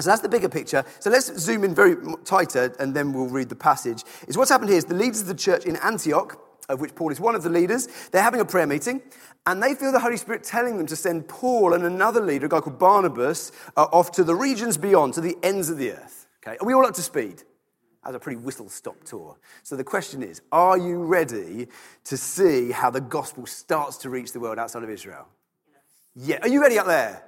so 0.00 0.08
that's 0.08 0.22
the 0.22 0.28
bigger 0.28 0.48
picture. 0.48 0.84
So 1.00 1.10
let's 1.10 1.38
zoom 1.38 1.64
in 1.64 1.74
very 1.74 1.96
tighter 2.24 2.74
and 2.78 2.94
then 2.94 3.12
we'll 3.12 3.28
read 3.28 3.48
the 3.48 3.56
passage. 3.56 4.04
Is 4.26 4.38
what's 4.38 4.50
happened 4.50 4.70
here 4.70 4.78
is 4.78 4.86
the 4.86 4.94
leaders 4.94 5.20
of 5.20 5.26
the 5.26 5.34
church 5.34 5.66
in 5.66 5.76
Antioch, 5.76 6.40
of 6.68 6.80
which 6.80 6.94
Paul 6.94 7.10
is 7.10 7.20
one 7.20 7.34
of 7.34 7.42
the 7.42 7.50
leaders, 7.50 7.88
they're 8.10 8.22
having 8.22 8.40
a 8.40 8.44
prayer 8.44 8.66
meeting 8.66 9.02
and 9.46 9.62
they 9.62 9.74
feel 9.74 9.92
the 9.92 10.00
Holy 10.00 10.16
Spirit 10.16 10.44
telling 10.44 10.78
them 10.78 10.86
to 10.86 10.96
send 10.96 11.28
Paul 11.28 11.74
and 11.74 11.84
another 11.84 12.20
leader, 12.20 12.46
a 12.46 12.48
guy 12.48 12.60
called 12.60 12.78
Barnabas, 12.78 13.52
uh, 13.76 13.82
off 13.92 14.12
to 14.12 14.24
the 14.24 14.34
regions 14.34 14.78
beyond, 14.78 15.14
to 15.14 15.20
the 15.20 15.36
ends 15.42 15.68
of 15.68 15.76
the 15.76 15.92
earth. 15.92 16.26
Okay? 16.42 16.56
Are 16.58 16.66
we 16.66 16.72
all 16.72 16.86
up 16.86 16.94
to 16.94 17.02
speed? 17.02 17.42
As 18.04 18.14
a 18.16 18.18
pretty 18.18 18.38
whistle 18.38 18.68
stop 18.68 19.04
tour. 19.04 19.36
So 19.62 19.76
the 19.76 19.84
question 19.84 20.24
is 20.24 20.40
are 20.50 20.76
you 20.76 21.04
ready 21.04 21.68
to 22.04 22.16
see 22.16 22.72
how 22.72 22.90
the 22.90 23.00
gospel 23.00 23.46
starts 23.46 23.96
to 23.98 24.10
reach 24.10 24.32
the 24.32 24.40
world 24.40 24.58
outside 24.58 24.82
of 24.82 24.90
Israel? 24.90 25.28
Yeah. 26.16 26.38
Are 26.42 26.48
you 26.48 26.60
ready 26.60 26.78
up 26.78 26.86
there? 26.86 27.22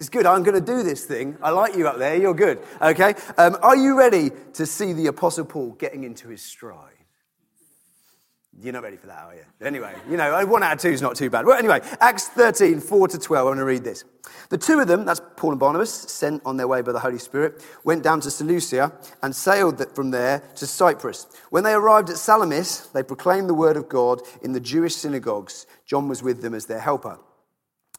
It's 0.00 0.08
good. 0.08 0.24
I'm 0.24 0.42
going 0.42 0.58
to 0.58 0.64
do 0.64 0.82
this 0.82 1.04
thing. 1.04 1.36
I 1.42 1.50
like 1.50 1.76
you 1.76 1.86
up 1.86 1.98
there. 1.98 2.16
You're 2.16 2.34
good. 2.34 2.58
Okay. 2.80 3.14
Um, 3.36 3.58
are 3.62 3.76
you 3.76 3.98
ready 3.98 4.30
to 4.54 4.64
see 4.64 4.94
the 4.94 5.08
Apostle 5.08 5.44
Paul 5.44 5.72
getting 5.72 6.04
into 6.04 6.28
his 6.28 6.40
stride? 6.40 6.94
You're 8.62 8.72
not 8.72 8.82
ready 8.82 8.96
for 8.96 9.06
that, 9.06 9.24
are 9.26 9.34
you? 9.34 9.44
Anyway, 9.60 9.94
you 10.08 10.16
know, 10.16 10.44
one 10.46 10.62
out 10.62 10.72
of 10.72 10.80
two 10.80 10.88
is 10.88 11.00
not 11.00 11.16
too 11.16 11.30
bad. 11.30 11.46
Well, 11.46 11.56
anyway, 11.56 11.80
Acts 12.00 12.28
13, 12.28 12.80
4 12.80 13.08
to 13.08 13.18
12. 13.18 13.46
I'm 13.46 13.48
going 13.48 13.58
to 13.58 13.64
read 13.64 13.84
this. 13.84 14.04
The 14.48 14.58
two 14.58 14.80
of 14.80 14.88
them, 14.88 15.04
that's 15.04 15.20
Paul 15.36 15.52
and 15.52 15.60
Barnabas, 15.60 15.92
sent 15.92 16.42
on 16.44 16.56
their 16.56 16.68
way 16.68 16.82
by 16.82 16.92
the 16.92 16.98
Holy 16.98 17.18
Spirit, 17.18 17.62
went 17.84 18.02
down 18.02 18.20
to 18.20 18.30
Seleucia 18.30 18.92
and 19.22 19.36
sailed 19.36 19.84
from 19.94 20.10
there 20.10 20.42
to 20.56 20.66
Cyprus. 20.66 21.26
When 21.50 21.64
they 21.64 21.72
arrived 21.72 22.10
at 22.10 22.16
Salamis, 22.16 22.88
they 22.88 23.02
proclaimed 23.02 23.48
the 23.48 23.54
word 23.54 23.76
of 23.76 23.88
God 23.88 24.20
in 24.42 24.52
the 24.52 24.60
Jewish 24.60 24.94
synagogues. 24.94 25.66
John 25.86 26.08
was 26.08 26.22
with 26.22 26.42
them 26.42 26.54
as 26.54 26.66
their 26.66 26.80
helper. 26.80 27.18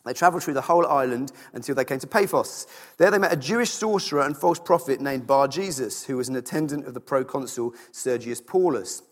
They 0.06 0.14
traveled 0.14 0.44
through 0.44 0.56
the 0.56 0.62
whole 0.62 0.88
island 0.88 1.32
until 1.54 1.76
they 1.76 1.86
came 1.86 2.00
to 2.00 2.08
Paphos. 2.08 2.68
There 2.98 3.12
they 3.12 3.18
met 3.18 3.34
a 3.34 3.38
Jewish 3.38 3.70
sorcerer 3.70 4.22
and 4.22 4.36
false 4.36 4.60
prophet 4.60 5.00
named 5.00 5.28
Bar 5.28 5.48
Jesus, 5.48 6.06
who 6.06 6.18
was 6.18 6.30
an 6.30 6.36
attendant 6.36 6.88
of 6.88 6.94
the 6.94 7.00
proconsul 7.00 7.76
Sergius 7.92 8.42
Paulus. 8.42 9.04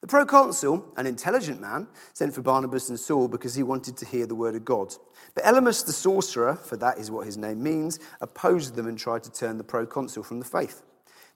The 0.00 0.06
proconsul, 0.06 0.92
an 0.98 1.06
intelligent 1.06 1.62
man, 1.62 1.88
sent 2.12 2.34
for 2.34 2.42
Barnabas 2.42 2.90
and 2.90 3.00
Saul 3.00 3.26
because 3.26 3.54
he 3.54 3.62
wanted 3.62 3.96
to 3.96 4.04
hear 4.04 4.26
the 4.26 4.34
word 4.34 4.54
of 4.54 4.64
God. 4.64 4.94
But 5.34 5.44
Elymas 5.44 5.86
the 5.86 5.94
sorcerer, 5.94 6.56
for 6.56 6.76
that 6.76 6.98
is 6.98 7.10
what 7.10 7.24
his 7.24 7.38
name 7.38 7.62
means, 7.62 7.98
opposed 8.20 8.74
them 8.74 8.86
and 8.86 8.98
tried 8.98 9.22
to 9.22 9.32
turn 9.32 9.56
the 9.56 9.64
proconsul 9.64 10.22
from 10.22 10.40
the 10.40 10.44
faith. 10.44 10.82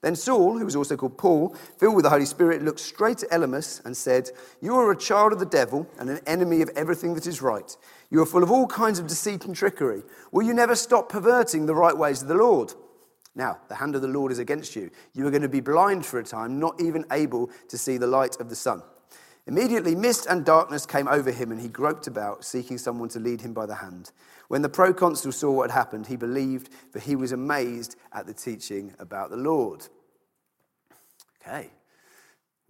Then 0.01 0.15
Saul, 0.15 0.57
who 0.57 0.63
was 0.63 0.75
also 0.75 0.95
called 0.95 1.17
Paul, 1.17 1.55
filled 1.77 1.95
with 1.95 2.03
the 2.03 2.09
Holy 2.09 2.25
Spirit, 2.25 2.61
looked 2.61 2.79
straight 2.79 3.23
at 3.23 3.31
Elymas 3.31 3.83
and 3.85 3.97
said, 3.97 4.29
You 4.61 4.75
are 4.75 4.91
a 4.91 4.95
child 4.95 5.33
of 5.33 5.39
the 5.39 5.45
devil 5.45 5.87
and 5.99 6.09
an 6.09 6.21
enemy 6.25 6.61
of 6.61 6.69
everything 6.75 7.15
that 7.15 7.27
is 7.27 7.41
right. 7.41 7.75
You 8.09 8.21
are 8.21 8.25
full 8.25 8.43
of 8.43 8.51
all 8.51 8.67
kinds 8.67 8.99
of 8.99 9.07
deceit 9.07 9.45
and 9.45 9.55
trickery. 9.55 10.03
Will 10.31 10.45
you 10.45 10.53
never 10.53 10.75
stop 10.75 11.09
perverting 11.09 11.65
the 11.65 11.75
right 11.75 11.95
ways 11.95 12.21
of 12.21 12.27
the 12.27 12.35
Lord? 12.35 12.73
Now, 13.35 13.59
the 13.69 13.75
hand 13.75 13.95
of 13.95 14.01
the 14.01 14.07
Lord 14.07 14.31
is 14.31 14.39
against 14.39 14.75
you. 14.75 14.89
You 15.13 15.27
are 15.27 15.31
going 15.31 15.43
to 15.43 15.49
be 15.49 15.61
blind 15.61 16.05
for 16.05 16.19
a 16.19 16.23
time, 16.23 16.59
not 16.59 16.81
even 16.81 17.05
able 17.11 17.51
to 17.67 17.77
see 17.77 17.97
the 17.97 18.07
light 18.07 18.39
of 18.39 18.49
the 18.49 18.55
sun. 18.55 18.81
Immediately, 19.45 19.95
mist 19.95 20.25
and 20.27 20.43
darkness 20.43 20.85
came 20.85 21.07
over 21.07 21.31
him, 21.31 21.51
and 21.51 21.61
he 21.61 21.67
groped 21.67 22.07
about, 22.07 22.43
seeking 22.43 22.77
someone 22.77 23.09
to 23.09 23.19
lead 23.19 23.41
him 23.41 23.53
by 23.53 23.65
the 23.65 23.75
hand. 23.75 24.11
When 24.47 24.61
the 24.63 24.69
proconsul 24.69 25.31
saw 25.31 25.51
what 25.51 25.69
had 25.69 25.77
happened, 25.77 26.07
he 26.07 26.15
believed, 26.15 26.69
for 26.91 26.99
he 26.99 27.15
was 27.15 27.31
amazed 27.31 27.95
at 28.11 28.25
the 28.25 28.33
teaching 28.33 28.93
about 28.99 29.29
the 29.29 29.37
Lord. 29.37 29.87
Okay. 31.41 31.69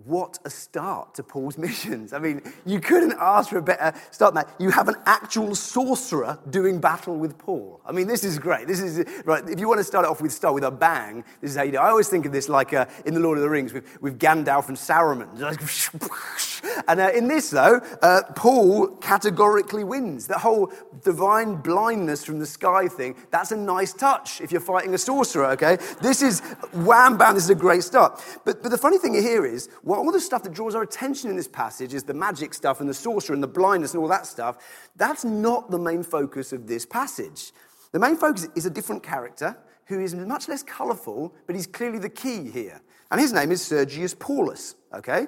What 0.05 0.39
a 0.45 0.49
start 0.49 1.15
to 1.15 1.23
Paul's 1.23 1.57
missions. 1.57 2.13
I 2.13 2.19
mean, 2.19 2.41
you 2.65 2.79
couldn't 2.79 3.15
ask 3.19 3.49
for 3.49 3.57
a 3.57 3.61
better 3.61 3.93
start 4.11 4.33
than 4.33 4.45
that. 4.45 4.55
You 4.57 4.71
have 4.71 4.87
an 4.87 4.95
actual 5.05 5.55
sorcerer 5.55 6.39
doing 6.49 6.79
battle 6.79 7.17
with 7.17 7.37
Paul. 7.37 7.81
I 7.85 7.91
mean, 7.91 8.07
this 8.07 8.23
is 8.23 8.39
great. 8.39 8.67
This 8.67 8.79
is, 8.79 9.05
right, 9.25 9.47
if 9.49 9.59
you 9.59 9.67
want 9.67 9.79
to 9.79 9.83
start 9.83 10.05
it 10.05 10.09
off 10.09 10.21
with 10.21 10.31
start 10.31 10.53
with 10.53 10.63
a 10.63 10.71
bang, 10.71 11.25
this 11.41 11.51
is 11.51 11.57
how 11.57 11.63
you 11.63 11.71
do 11.71 11.77
it. 11.77 11.81
I 11.81 11.89
always 11.89 12.07
think 12.07 12.25
of 12.25 12.31
this 12.31 12.47
like 12.47 12.73
uh, 12.73 12.85
in 13.05 13.13
The 13.13 13.19
Lord 13.19 13.37
of 13.37 13.41
the 13.41 13.49
Rings 13.49 13.73
with, 13.73 14.01
with 14.01 14.17
Gandalf 14.19 14.69
and 14.69 14.77
Saruman. 14.77 15.29
And 16.87 16.99
uh, 16.99 17.11
in 17.15 17.27
this, 17.27 17.49
though, 17.49 17.81
uh, 18.01 18.21
Paul 18.35 18.87
categorically 18.97 19.83
wins. 19.83 20.27
The 20.27 20.39
whole 20.39 20.71
divine 21.03 21.55
blindness 21.55 22.25
from 22.25 22.39
the 22.39 22.45
sky 22.45 22.87
thing, 22.87 23.15
that's 23.31 23.51
a 23.51 23.57
nice 23.57 23.93
touch 23.93 24.41
if 24.41 24.51
you're 24.51 24.61
fighting 24.61 24.93
a 24.93 24.97
sorcerer, 24.97 25.47
okay? 25.51 25.77
This 26.01 26.21
is 26.21 26.39
wham 26.73 27.17
bam, 27.17 27.35
this 27.35 27.43
is 27.43 27.49
a 27.49 27.55
great 27.55 27.83
start. 27.83 28.21
But, 28.43 28.61
but 28.61 28.71
the 28.71 28.77
funny 28.77 28.97
thing 28.97 29.13
here 29.13 29.45
is, 29.45 29.69
well, 29.89 30.01
all 30.01 30.11
the 30.11 30.19
stuff 30.19 30.43
that 30.43 30.53
draws 30.53 30.75
our 30.75 30.83
attention 30.83 31.31
in 31.31 31.35
this 31.35 31.47
passage 31.47 31.95
is 31.95 32.03
the 32.03 32.13
magic 32.13 32.53
stuff 32.53 32.79
and 32.79 32.87
the 32.87 32.93
sorcerer 32.93 33.33
and 33.33 33.41
the 33.41 33.47
blindness 33.47 33.95
and 33.95 34.03
all 34.03 34.07
that 34.07 34.27
stuff. 34.27 34.57
That's 34.95 35.25
not 35.25 35.71
the 35.71 35.79
main 35.79 36.03
focus 36.03 36.53
of 36.53 36.67
this 36.67 36.85
passage. 36.85 37.51
The 37.91 37.97
main 37.97 38.15
focus 38.15 38.47
is 38.55 38.67
a 38.67 38.69
different 38.69 39.01
character 39.01 39.57
who 39.85 39.99
is 39.99 40.13
much 40.13 40.47
less 40.47 40.61
colourful, 40.61 41.33
but 41.47 41.55
he's 41.55 41.65
clearly 41.65 41.97
the 41.97 42.07
key 42.07 42.51
here. 42.51 42.79
And 43.09 43.19
his 43.19 43.33
name 43.33 43.51
is 43.51 43.63
Sergius 43.63 44.13
Paulus, 44.13 44.75
okay? 44.93 45.25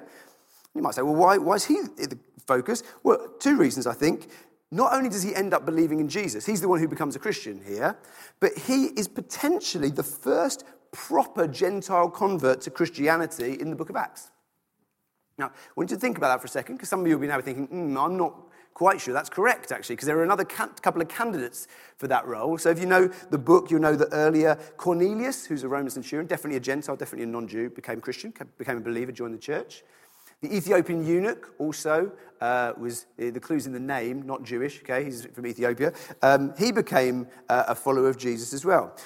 You 0.76 0.80
might 0.80 0.94
say, 0.94 1.02
well, 1.02 1.16
why, 1.16 1.38
why 1.38 1.56
is 1.56 1.64
he 1.64 1.80
the 1.96 2.16
focus? 2.46 2.84
Well, 3.02 3.34
two 3.40 3.56
reasons, 3.56 3.88
I 3.88 3.94
think. 3.94 4.28
Not 4.70 4.92
only 4.92 5.08
does 5.08 5.24
he 5.24 5.34
end 5.34 5.54
up 5.54 5.66
believing 5.66 5.98
in 5.98 6.08
Jesus, 6.08 6.46
he's 6.46 6.60
the 6.60 6.68
one 6.68 6.78
who 6.78 6.86
becomes 6.86 7.16
a 7.16 7.18
Christian 7.18 7.60
here, 7.66 7.98
but 8.38 8.56
he 8.56 8.84
is 8.96 9.08
potentially 9.08 9.90
the 9.90 10.04
first 10.04 10.62
proper 10.92 11.48
Gentile 11.48 12.08
convert 12.08 12.60
to 12.60 12.70
Christianity 12.70 13.56
in 13.60 13.68
the 13.68 13.74
book 13.74 13.90
of 13.90 13.96
Acts. 13.96 14.28
Now, 15.38 15.46
I 15.46 15.72
want 15.76 15.90
you 15.90 15.96
to 15.96 16.00
think 16.00 16.18
about 16.18 16.28
that 16.28 16.40
for 16.40 16.46
a 16.46 16.50
second, 16.50 16.76
because 16.76 16.88
some 16.88 17.00
of 17.00 17.06
you 17.06 17.14
will 17.14 17.22
be 17.22 17.26
now 17.26 17.40
thinking, 17.40 17.68
mm, 17.68 18.04
I'm 18.04 18.16
not 18.16 18.34
quite 18.74 19.00
sure 19.00 19.14
that's 19.14 19.30
correct, 19.30 19.72
actually, 19.72 19.96
because 19.96 20.06
there 20.06 20.18
are 20.18 20.24
another 20.24 20.44
ca- 20.44 20.68
couple 20.80 21.00
of 21.00 21.08
candidates 21.08 21.68
for 21.96 22.06
that 22.08 22.26
role. 22.26 22.58
So 22.58 22.70
if 22.70 22.78
you 22.78 22.86
know 22.86 23.08
the 23.30 23.38
book, 23.38 23.70
you'll 23.70 23.80
know 23.80 23.96
that 23.96 24.08
earlier 24.12 24.56
Cornelius, 24.76 25.46
who's 25.46 25.62
a 25.62 25.68
Roman 25.68 25.90
centurion, 25.90 26.26
definitely 26.26 26.56
a 26.56 26.60
Gentile, 26.60 26.96
definitely 26.96 27.24
a 27.24 27.28
non 27.28 27.48
Jew, 27.48 27.70
became 27.70 28.00
Christian, 28.00 28.32
became 28.58 28.78
a 28.78 28.80
believer, 28.80 29.12
joined 29.12 29.34
the 29.34 29.38
church. 29.38 29.84
The 30.40 30.56
Ethiopian 30.56 31.06
eunuch 31.06 31.54
also 31.58 32.10
uh, 32.40 32.72
was, 32.76 33.06
uh, 33.20 33.30
the 33.30 33.38
clue's 33.38 33.66
in 33.66 33.72
the 33.72 33.78
name, 33.78 34.22
not 34.22 34.42
Jewish, 34.42 34.80
okay? 34.80 35.04
He's 35.04 35.24
from 35.26 35.46
Ethiopia. 35.46 35.92
Um, 36.20 36.52
he 36.58 36.72
became 36.72 37.28
uh, 37.48 37.64
a 37.68 37.74
follower 37.76 38.08
of 38.08 38.18
Jesus 38.18 38.52
as 38.52 38.64
well. 38.64 38.96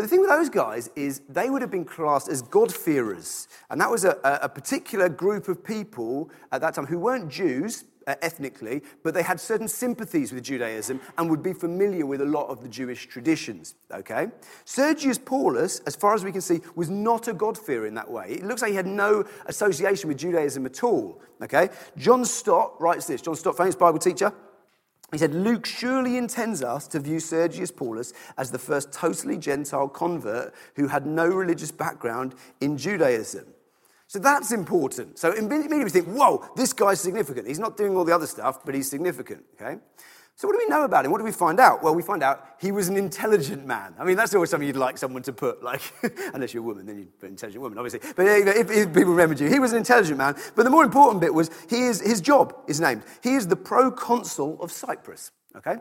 But 0.00 0.04
the 0.04 0.08
thing 0.12 0.22
with 0.22 0.30
those 0.30 0.48
guys 0.48 0.88
is 0.96 1.20
they 1.28 1.50
would 1.50 1.60
have 1.60 1.70
been 1.70 1.84
classed 1.84 2.30
as 2.30 2.40
God-fearers. 2.40 3.48
And 3.68 3.78
that 3.82 3.90
was 3.90 4.06
a, 4.06 4.16
a 4.24 4.48
particular 4.48 5.10
group 5.10 5.46
of 5.46 5.62
people 5.62 6.30
at 6.52 6.62
that 6.62 6.72
time 6.72 6.86
who 6.86 6.98
weren't 6.98 7.28
Jews, 7.28 7.84
uh, 8.06 8.14
ethnically, 8.22 8.80
but 9.02 9.12
they 9.12 9.22
had 9.22 9.38
certain 9.38 9.68
sympathies 9.68 10.32
with 10.32 10.44
Judaism 10.44 11.02
and 11.18 11.28
would 11.28 11.42
be 11.42 11.52
familiar 11.52 12.06
with 12.06 12.22
a 12.22 12.24
lot 12.24 12.46
of 12.46 12.62
the 12.62 12.68
Jewish 12.70 13.08
traditions. 13.08 13.74
Okay? 13.92 14.28
Sergius 14.64 15.18
Paulus, 15.18 15.80
as 15.80 15.96
far 15.96 16.14
as 16.14 16.24
we 16.24 16.32
can 16.32 16.40
see, 16.40 16.62
was 16.74 16.88
not 16.88 17.28
a 17.28 17.34
God-fearer 17.34 17.86
in 17.86 17.92
that 17.96 18.10
way. 18.10 18.30
It 18.30 18.44
looks 18.44 18.62
like 18.62 18.70
he 18.70 18.76
had 18.76 18.86
no 18.86 19.26
association 19.44 20.08
with 20.08 20.16
Judaism 20.16 20.64
at 20.64 20.82
all. 20.82 21.20
Okay? 21.42 21.68
John 21.98 22.24
Stott 22.24 22.80
writes 22.80 23.06
this. 23.06 23.20
John 23.20 23.36
Stott, 23.36 23.54
famous 23.54 23.76
Bible 23.76 23.98
teacher. 23.98 24.32
He 25.12 25.18
said, 25.18 25.34
Luke 25.34 25.66
surely 25.66 26.16
intends 26.16 26.62
us 26.62 26.86
to 26.88 27.00
view 27.00 27.18
Sergius 27.18 27.70
Paulus 27.70 28.12
as 28.38 28.50
the 28.50 28.58
first 28.58 28.92
totally 28.92 29.36
Gentile 29.36 29.88
convert 29.88 30.54
who 30.76 30.86
had 30.86 31.04
no 31.04 31.26
religious 31.26 31.72
background 31.72 32.34
in 32.60 32.78
Judaism. 32.78 33.46
So 34.06 34.18
that's 34.18 34.52
important. 34.52 35.18
So 35.18 35.32
immediately 35.32 35.84
we 35.84 35.90
think, 35.90 36.08
whoa, 36.08 36.44
this 36.56 36.72
guy's 36.72 37.00
significant. 37.00 37.46
He's 37.46 37.58
not 37.58 37.76
doing 37.76 37.96
all 37.96 38.04
the 38.04 38.14
other 38.14 38.26
stuff, 38.26 38.64
but 38.64 38.74
he's 38.74 38.88
significant, 38.88 39.44
okay? 39.60 39.80
So 40.36 40.48
what 40.48 40.54
do 40.54 40.58
we 40.58 40.68
know 40.68 40.84
about 40.84 41.04
him? 41.04 41.10
What 41.10 41.18
do 41.18 41.24
we 41.24 41.32
find 41.32 41.60
out? 41.60 41.82
Well, 41.82 41.94
we 41.94 42.02
find 42.02 42.22
out 42.22 42.46
he 42.58 42.72
was 42.72 42.88
an 42.88 42.96
intelligent 42.96 43.66
man. 43.66 43.94
I 43.98 44.04
mean, 44.04 44.16
that's 44.16 44.34
always 44.34 44.48
something 44.48 44.66
you'd 44.66 44.74
like 44.74 44.96
someone 44.96 45.22
to 45.24 45.34
put, 45.34 45.62
like, 45.62 45.82
unless 46.34 46.54
you're 46.54 46.62
a 46.62 46.66
woman, 46.66 46.86
then 46.86 46.98
you'd 46.98 47.18
put 47.18 47.28
intelligent 47.28 47.60
woman, 47.62 47.76
obviously. 47.76 48.00
But 48.16 48.26
if, 48.26 48.70
if, 48.70 48.88
people 48.88 49.12
remembered 49.12 49.38
you, 49.38 49.48
he 49.48 49.58
was 49.58 49.72
an 49.72 49.78
intelligent 49.78 50.16
man. 50.16 50.36
But 50.56 50.62
the 50.62 50.70
more 50.70 50.82
important 50.82 51.20
bit 51.20 51.34
was 51.34 51.50
he 51.68 51.82
is, 51.82 52.00
his 52.00 52.22
job 52.22 52.56
is 52.68 52.80
named. 52.80 53.02
He 53.22 53.34
is 53.34 53.48
the 53.48 53.56
proconsul 53.56 54.60
of 54.62 54.72
Cyprus, 54.72 55.30
okay? 55.56 55.76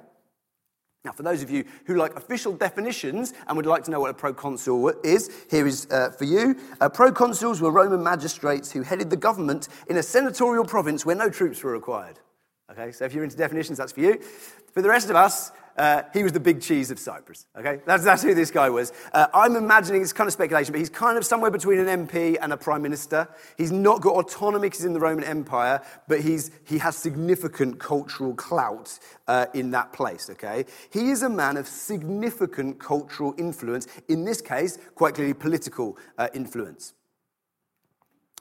Now, 1.06 1.14
for 1.14 1.24
those 1.24 1.42
of 1.42 1.50
you 1.50 1.64
who 1.86 1.96
like 1.96 2.16
official 2.18 2.52
definitions 2.54 3.34
and 3.48 3.56
would 3.56 3.66
like 3.66 3.86
to 3.86 3.92
know 3.92 4.02
what 4.02 4.10
a 4.10 4.14
proconsul 4.14 4.90
is, 5.06 5.30
here 5.50 5.66
is 5.66 5.88
uh, 5.90 6.10
for 6.10 6.26
you. 6.26 6.60
Uh, 6.82 6.90
proconsuls 6.90 7.62
were 7.62 7.72
Roman 7.72 8.04
magistrates 8.04 8.72
who 8.74 8.82
headed 8.82 9.10
the 9.10 9.16
government 9.16 9.70
in 9.88 9.96
a 9.96 10.04
senatorial 10.04 10.66
province 10.66 11.06
where 11.06 11.16
no 11.16 11.30
troops 11.30 11.64
were 11.64 11.72
required. 11.72 12.20
Okay, 12.72 12.92
so 12.92 13.06
if 13.06 13.14
you're 13.14 13.24
into 13.24 13.38
definitions, 13.38 13.80
that's 13.80 13.92
for 13.92 14.02
you. 14.02 14.20
For 14.74 14.82
the 14.82 14.90
rest 14.90 15.10
of 15.10 15.16
us, 15.16 15.52
uh, 15.80 16.04
he 16.14 16.24
was 16.24 16.34
the 16.34 16.40
big 16.40 16.62
cheese 16.62 16.92
of 16.92 17.00
Cyprus. 17.00 17.48
Okay, 17.58 17.80
that's, 17.86 18.04
that's 18.04 18.22
who 18.22 18.36
this 18.36 18.52
guy 18.52 18.70
was. 18.70 18.92
Uh, 19.14 19.28
I'm 19.34 19.56
imagining 19.56 20.02
it's 20.02 20.14
kind 20.14 20.28
of 20.28 20.34
speculation, 20.34 20.74
but 20.74 20.80
he's 20.80 20.90
kind 20.90 21.18
of 21.18 21.26
somewhere 21.26 21.50
between 21.50 21.80
an 21.80 22.06
MP 22.06 22.38
and 22.40 22.52
a 22.52 22.58
prime 22.58 22.82
minister. 22.82 23.28
He's 23.58 23.72
not 23.72 24.02
got 24.02 24.16
autonomy 24.16 24.68
because 24.68 24.80
he's 24.80 24.86
in 24.86 24.94
the 24.94 25.00
Roman 25.00 25.24
Empire, 25.24 25.82
but 26.08 26.20
he's, 26.20 26.52
he 26.66 26.78
has 26.80 26.98
significant 26.98 27.80
cultural 27.80 28.36
clout 28.36 29.00
uh, 29.28 29.46
in 29.54 29.72
that 29.72 29.94
place. 29.94 30.30
Okay, 30.30 30.66
he 30.92 31.10
is 31.10 31.24
a 31.24 31.30
man 31.30 31.56
of 31.56 31.66
significant 31.66 32.78
cultural 32.78 33.34
influence. 33.38 33.88
In 34.10 34.26
this 34.26 34.42
case, 34.42 34.78
quite 34.96 35.16
clearly 35.16 35.34
political 35.34 35.98
uh, 36.18 36.28
influence. 36.34 36.94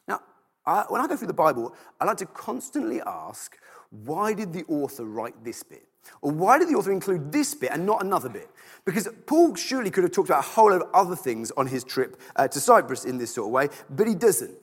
Now, 0.09 0.21
I, 0.67 0.85
when 0.89 1.01
I 1.01 1.07
go 1.07 1.17
through 1.17 1.29
the 1.29 1.35
Bible, 1.35 1.75
I 2.01 2.05
like 2.05 2.17
to 2.19 2.27
constantly 2.27 3.01
ask 3.07 3.57
why 3.90 4.35
did 4.35 4.52
the 4.52 4.64
author 4.68 5.04
write 5.04 5.45
this 5.45 5.62
bit? 5.62 5.85
Or 6.23 6.30
why 6.30 6.59
did 6.59 6.68
the 6.68 6.75
author 6.75 6.92
include 6.92 7.33
this 7.33 7.54
bit 7.54 7.71
and 7.73 7.85
not 7.85 8.02
another 8.02 8.28
bit? 8.28 8.50
Because 8.85 9.09
Paul 9.26 9.54
surely 9.54 9.90
could 9.90 10.04
have 10.04 10.12
talked 10.12 10.28
about 10.28 10.45
a 10.45 10.49
whole 10.49 10.71
lot 10.71 10.83
of 10.83 10.88
other 10.95 11.16
things 11.16 11.50
on 11.57 11.66
his 11.66 11.85
trip 11.85 12.21
uh, 12.37 12.49
to 12.49 12.61
Cyprus 12.61 13.04
in 13.04 13.18
this 13.18 13.35
sort 13.35 13.49
of 13.49 13.52
way, 13.52 13.68
but 13.90 14.07
he 14.07 14.14
doesn't. 14.14 14.57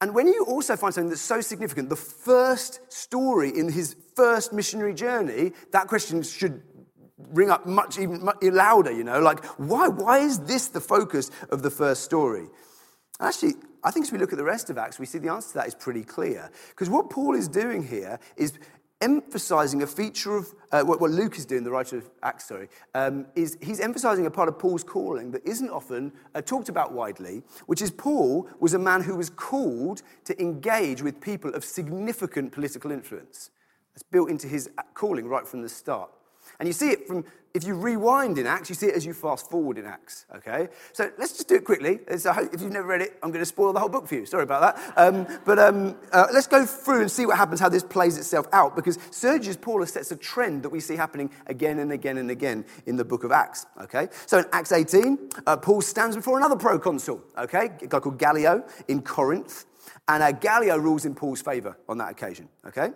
And 0.00 0.14
when 0.14 0.28
you 0.28 0.44
also 0.44 0.76
find 0.76 0.94
something 0.94 1.08
that's 1.08 1.20
so 1.20 1.40
significant, 1.40 1.88
the 1.88 1.96
first 1.96 2.80
story 2.92 3.50
in 3.50 3.70
his 3.70 3.96
first 4.14 4.52
missionary 4.52 4.94
journey, 4.94 5.52
that 5.72 5.88
question 5.88 6.22
should 6.22 6.62
ring 7.30 7.50
up 7.50 7.66
much 7.66 7.98
even 7.98 8.24
much 8.24 8.36
louder, 8.42 8.92
you 8.92 9.02
know, 9.02 9.20
like 9.20 9.44
why 9.56 9.88
why 9.88 10.18
is 10.18 10.38
this 10.40 10.68
the 10.68 10.80
focus 10.80 11.30
of 11.50 11.62
the 11.62 11.70
first 11.70 12.04
story? 12.04 12.46
Actually, 13.20 13.54
I 13.82 13.90
think 13.90 14.06
as 14.06 14.12
we 14.12 14.18
look 14.18 14.32
at 14.32 14.38
the 14.38 14.44
rest 14.44 14.70
of 14.70 14.78
Acts, 14.78 14.98
we 14.98 15.06
see 15.06 15.18
the 15.18 15.32
answer 15.32 15.48
to 15.50 15.54
that 15.54 15.66
is 15.66 15.74
pretty 15.74 16.04
clear. 16.04 16.50
Because 16.70 16.88
what 16.88 17.10
Paul 17.10 17.34
is 17.34 17.48
doing 17.48 17.82
here 17.82 18.18
is 18.36 18.58
emphasizing 19.00 19.82
a 19.82 19.86
feature 19.86 20.36
of 20.36 20.52
uh, 20.72 20.82
what, 20.82 21.00
what, 21.00 21.10
Luke 21.10 21.36
is 21.36 21.46
doing, 21.46 21.62
the 21.62 21.70
writer 21.70 21.98
of 21.98 22.10
Acts, 22.22 22.48
sorry, 22.48 22.68
um, 22.94 23.26
is 23.34 23.56
he's 23.60 23.80
emphasizing 23.80 24.26
a 24.26 24.30
part 24.30 24.48
of 24.48 24.58
Paul's 24.58 24.82
calling 24.82 25.30
that 25.30 25.46
isn't 25.46 25.70
often 25.70 26.12
uh, 26.34 26.42
talked 26.42 26.68
about 26.68 26.92
widely, 26.92 27.42
which 27.66 27.82
is 27.82 27.90
Paul 27.90 28.48
was 28.60 28.74
a 28.74 28.78
man 28.78 29.02
who 29.02 29.16
was 29.16 29.30
called 29.30 30.02
to 30.24 30.40
engage 30.40 31.02
with 31.02 31.20
people 31.20 31.54
of 31.54 31.64
significant 31.64 32.52
political 32.52 32.90
influence. 32.90 33.50
That's 33.94 34.02
built 34.02 34.30
into 34.30 34.48
his 34.48 34.68
calling 34.94 35.26
right 35.26 35.46
from 35.46 35.62
the 35.62 35.68
start. 35.68 36.10
And 36.58 36.66
you 36.66 36.72
see 36.72 36.90
it 36.90 37.06
from, 37.06 37.24
if 37.54 37.64
you 37.64 37.74
rewind 37.74 38.38
in 38.38 38.46
Acts, 38.46 38.68
you 38.68 38.74
see 38.74 38.86
it 38.86 38.94
as 38.94 39.06
you 39.06 39.14
fast 39.14 39.48
forward 39.48 39.78
in 39.78 39.86
Acts, 39.86 40.26
okay? 40.36 40.68
So 40.92 41.10
let's 41.18 41.32
just 41.32 41.48
do 41.48 41.56
it 41.56 41.64
quickly. 41.64 42.00
if 42.06 42.60
you've 42.60 42.72
never 42.72 42.86
read 42.86 43.00
it, 43.00 43.18
I'm 43.22 43.30
going 43.30 43.42
to 43.42 43.46
spoil 43.46 43.72
the 43.72 43.80
whole 43.80 43.88
book 43.88 44.06
for 44.06 44.14
you. 44.14 44.26
Sorry 44.26 44.42
about 44.42 44.76
that. 44.76 44.98
Um, 44.98 45.26
but 45.44 45.58
um, 45.58 45.96
uh, 46.12 46.26
let's 46.32 46.46
go 46.46 46.66
through 46.66 47.00
and 47.00 47.10
see 47.10 47.26
what 47.26 47.36
happens, 47.36 47.60
how 47.60 47.68
this 47.68 47.82
plays 47.82 48.18
itself 48.18 48.46
out, 48.52 48.76
because 48.76 48.98
Sergius 49.10 49.56
Paulus 49.56 49.92
sets 49.92 50.12
a 50.12 50.16
trend 50.16 50.62
that 50.62 50.68
we 50.68 50.80
see 50.80 50.96
happening 50.96 51.30
again 51.46 51.78
and 51.78 51.92
again 51.92 52.18
and 52.18 52.30
again 52.30 52.64
in 52.86 52.96
the 52.96 53.04
book 53.04 53.24
of 53.24 53.32
Acts, 53.32 53.66
okay? 53.80 54.08
So 54.26 54.38
in 54.38 54.44
Acts 54.52 54.72
18, 54.72 55.30
uh, 55.46 55.56
Paul 55.56 55.80
stands 55.80 56.16
before 56.16 56.38
another 56.38 56.56
proconsul, 56.56 57.22
okay? 57.36 57.70
A 57.82 57.86
guy 57.86 58.00
called 58.00 58.18
Gallio 58.18 58.64
in 58.88 59.02
Corinth. 59.02 59.64
And 60.06 60.22
uh, 60.22 60.32
Gallio 60.32 60.76
rules 60.76 61.04
in 61.04 61.14
Paul's 61.14 61.42
favor 61.42 61.76
on 61.88 61.98
that 61.98 62.10
occasion, 62.10 62.48
okay? 62.66 62.90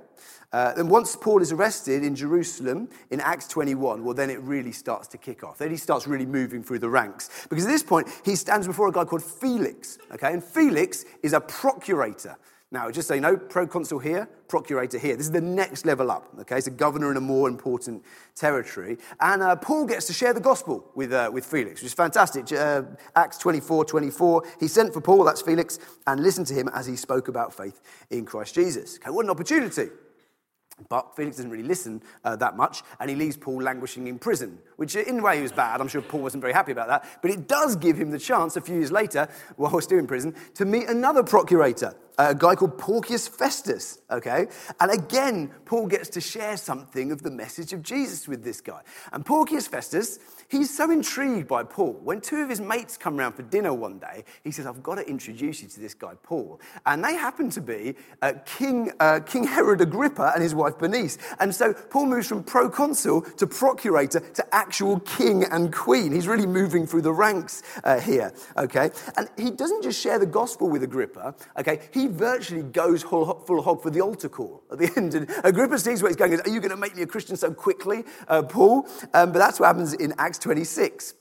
Uh, 0.52 0.74
then 0.74 0.88
once 0.88 1.16
Paul 1.16 1.40
is 1.40 1.50
arrested 1.50 2.04
in 2.04 2.14
Jerusalem 2.14 2.88
in 3.10 3.20
Acts 3.20 3.48
21, 3.48 4.04
well, 4.04 4.14
then 4.14 4.28
it 4.28 4.40
really 4.40 4.72
starts 4.72 5.08
to 5.08 5.18
kick 5.18 5.42
off. 5.42 5.58
Then 5.58 5.70
he 5.70 5.76
starts 5.78 6.06
really 6.06 6.26
moving 6.26 6.62
through 6.62 6.80
the 6.80 6.90
ranks. 6.90 7.46
Because 7.48 7.64
at 7.64 7.70
this 7.70 7.82
point, 7.82 8.08
he 8.24 8.36
stands 8.36 8.66
before 8.66 8.88
a 8.88 8.92
guy 8.92 9.04
called 9.04 9.22
Felix, 9.22 9.98
okay? 10.12 10.32
And 10.32 10.44
Felix 10.44 11.06
is 11.22 11.32
a 11.32 11.40
procurator. 11.40 12.36
Now, 12.70 12.90
just 12.90 13.06
so 13.06 13.12
you 13.12 13.20
know, 13.20 13.36
proconsul 13.36 13.98
here, 13.98 14.28
procurator 14.48 14.98
here. 14.98 15.14
This 15.14 15.26
is 15.26 15.32
the 15.32 15.42
next 15.42 15.84
level 15.84 16.10
up, 16.10 16.28
okay? 16.40 16.56
It's 16.56 16.66
a 16.66 16.70
governor 16.70 17.10
in 17.10 17.18
a 17.18 17.20
more 17.20 17.48
important 17.48 18.02
territory. 18.34 18.96
And 19.20 19.42
uh, 19.42 19.56
Paul 19.56 19.86
gets 19.86 20.06
to 20.06 20.14
share 20.14 20.32
the 20.32 20.40
gospel 20.40 20.90
with, 20.94 21.12
uh, 21.12 21.30
with 21.32 21.44
Felix, 21.44 21.80
which 21.80 21.88
is 21.88 21.94
fantastic. 21.94 22.50
Uh, 22.52 22.82
Acts 23.14 23.38
24 23.38 23.84
24. 23.86 24.42
He 24.58 24.68
sent 24.68 24.92
for 24.92 25.02
Paul, 25.02 25.24
that's 25.24 25.42
Felix, 25.42 25.78
and 26.06 26.22
listened 26.22 26.46
to 26.48 26.54
him 26.54 26.68
as 26.74 26.86
he 26.86 26.96
spoke 26.96 27.28
about 27.28 27.54
faith 27.54 27.80
in 28.10 28.24
Christ 28.24 28.54
Jesus. 28.54 28.96
Okay, 28.96 29.10
what 29.10 29.24
an 29.24 29.30
opportunity. 29.30 29.88
But 30.88 31.16
Felix 31.16 31.36
doesn't 31.36 31.50
really 31.50 31.66
listen 31.66 32.02
uh, 32.24 32.36
that 32.36 32.56
much, 32.56 32.82
and 33.00 33.10
he 33.10 33.16
leaves 33.16 33.36
Paul 33.36 33.62
languishing 33.62 34.06
in 34.06 34.18
prison, 34.18 34.58
which 34.76 34.94
in 34.96 35.18
a 35.18 35.22
way 35.22 35.42
was 35.42 35.52
bad. 35.52 35.80
I'm 35.80 35.88
sure 35.88 36.02
Paul 36.02 36.20
wasn't 36.20 36.40
very 36.40 36.52
happy 36.52 36.72
about 36.72 36.88
that. 36.88 37.20
But 37.22 37.30
it 37.30 37.48
does 37.48 37.76
give 37.76 37.96
him 37.96 38.10
the 38.10 38.18
chance, 38.18 38.56
a 38.56 38.60
few 38.60 38.76
years 38.76 38.92
later, 38.92 39.28
while 39.56 39.80
still 39.80 39.98
in 39.98 40.06
prison, 40.06 40.34
to 40.54 40.64
meet 40.64 40.88
another 40.88 41.22
procurator, 41.22 41.94
a 42.18 42.34
guy 42.34 42.54
called 42.54 42.78
Porcius 42.78 43.26
Festus, 43.28 43.98
okay? 44.10 44.46
And 44.80 44.90
again, 44.90 45.50
Paul 45.64 45.86
gets 45.86 46.08
to 46.10 46.20
share 46.20 46.56
something 46.56 47.10
of 47.10 47.22
the 47.22 47.30
message 47.30 47.72
of 47.72 47.82
Jesus 47.82 48.28
with 48.28 48.44
this 48.44 48.60
guy. 48.60 48.82
And 49.12 49.24
Porcius 49.24 49.66
Festus 49.66 50.18
He's 50.52 50.76
so 50.76 50.90
intrigued 50.90 51.48
by 51.48 51.62
Paul. 51.62 51.98
When 52.04 52.20
two 52.20 52.42
of 52.42 52.50
his 52.50 52.60
mates 52.60 52.98
come 52.98 53.18
around 53.18 53.32
for 53.32 53.42
dinner 53.42 53.72
one 53.72 53.98
day, 53.98 54.24
he 54.44 54.50
says, 54.50 54.66
I've 54.66 54.82
got 54.82 54.96
to 54.96 55.08
introduce 55.08 55.62
you 55.62 55.68
to 55.68 55.80
this 55.80 55.94
guy, 55.94 56.12
Paul. 56.22 56.60
And 56.84 57.02
they 57.02 57.14
happen 57.14 57.48
to 57.52 57.62
be 57.62 57.94
uh, 58.20 58.34
King, 58.44 58.92
uh, 59.00 59.20
King 59.20 59.44
Herod 59.44 59.80
Agrippa 59.80 60.32
and 60.34 60.42
his 60.42 60.54
wife 60.54 60.76
Bernice. 60.76 61.16
And 61.40 61.54
so 61.54 61.72
Paul 61.72 62.04
moves 62.04 62.28
from 62.28 62.44
proconsul 62.44 63.22
to 63.22 63.46
procurator 63.46 64.20
to 64.20 64.54
actual 64.54 65.00
king 65.00 65.44
and 65.44 65.72
queen. 65.72 66.12
He's 66.12 66.28
really 66.28 66.46
moving 66.46 66.86
through 66.86 67.02
the 67.02 67.14
ranks 67.14 67.62
uh, 67.82 67.98
here, 67.98 68.30
okay? 68.58 68.90
And 69.16 69.30
he 69.38 69.50
doesn't 69.50 69.82
just 69.82 70.02
share 70.02 70.18
the 70.18 70.26
gospel 70.26 70.68
with 70.68 70.82
Agrippa, 70.82 71.34
okay? 71.60 71.80
He 71.94 72.08
virtually 72.08 72.62
goes 72.62 73.02
full, 73.02 73.24
hog 73.62 73.80
for 73.80 73.88
the 73.88 74.02
altar 74.02 74.28
call 74.28 74.62
at 74.70 74.76
the 74.76 74.92
end. 74.98 75.14
And 75.14 75.30
Agrippa 75.44 75.78
sees 75.78 76.02
where 76.02 76.10
he's 76.10 76.16
going. 76.16 76.38
Are 76.38 76.50
you 76.50 76.60
going 76.60 76.72
to 76.72 76.76
make 76.76 76.94
me 76.94 77.00
a 77.00 77.06
Christian 77.06 77.36
so 77.36 77.54
quickly, 77.54 78.04
uh, 78.28 78.42
Paul? 78.42 78.86
Um, 79.14 79.32
but 79.32 79.38
that's 79.38 79.58
what 79.58 79.68
happens 79.68 79.94
in 79.94 80.12
Acts 80.18 80.41
26. 80.42 81.14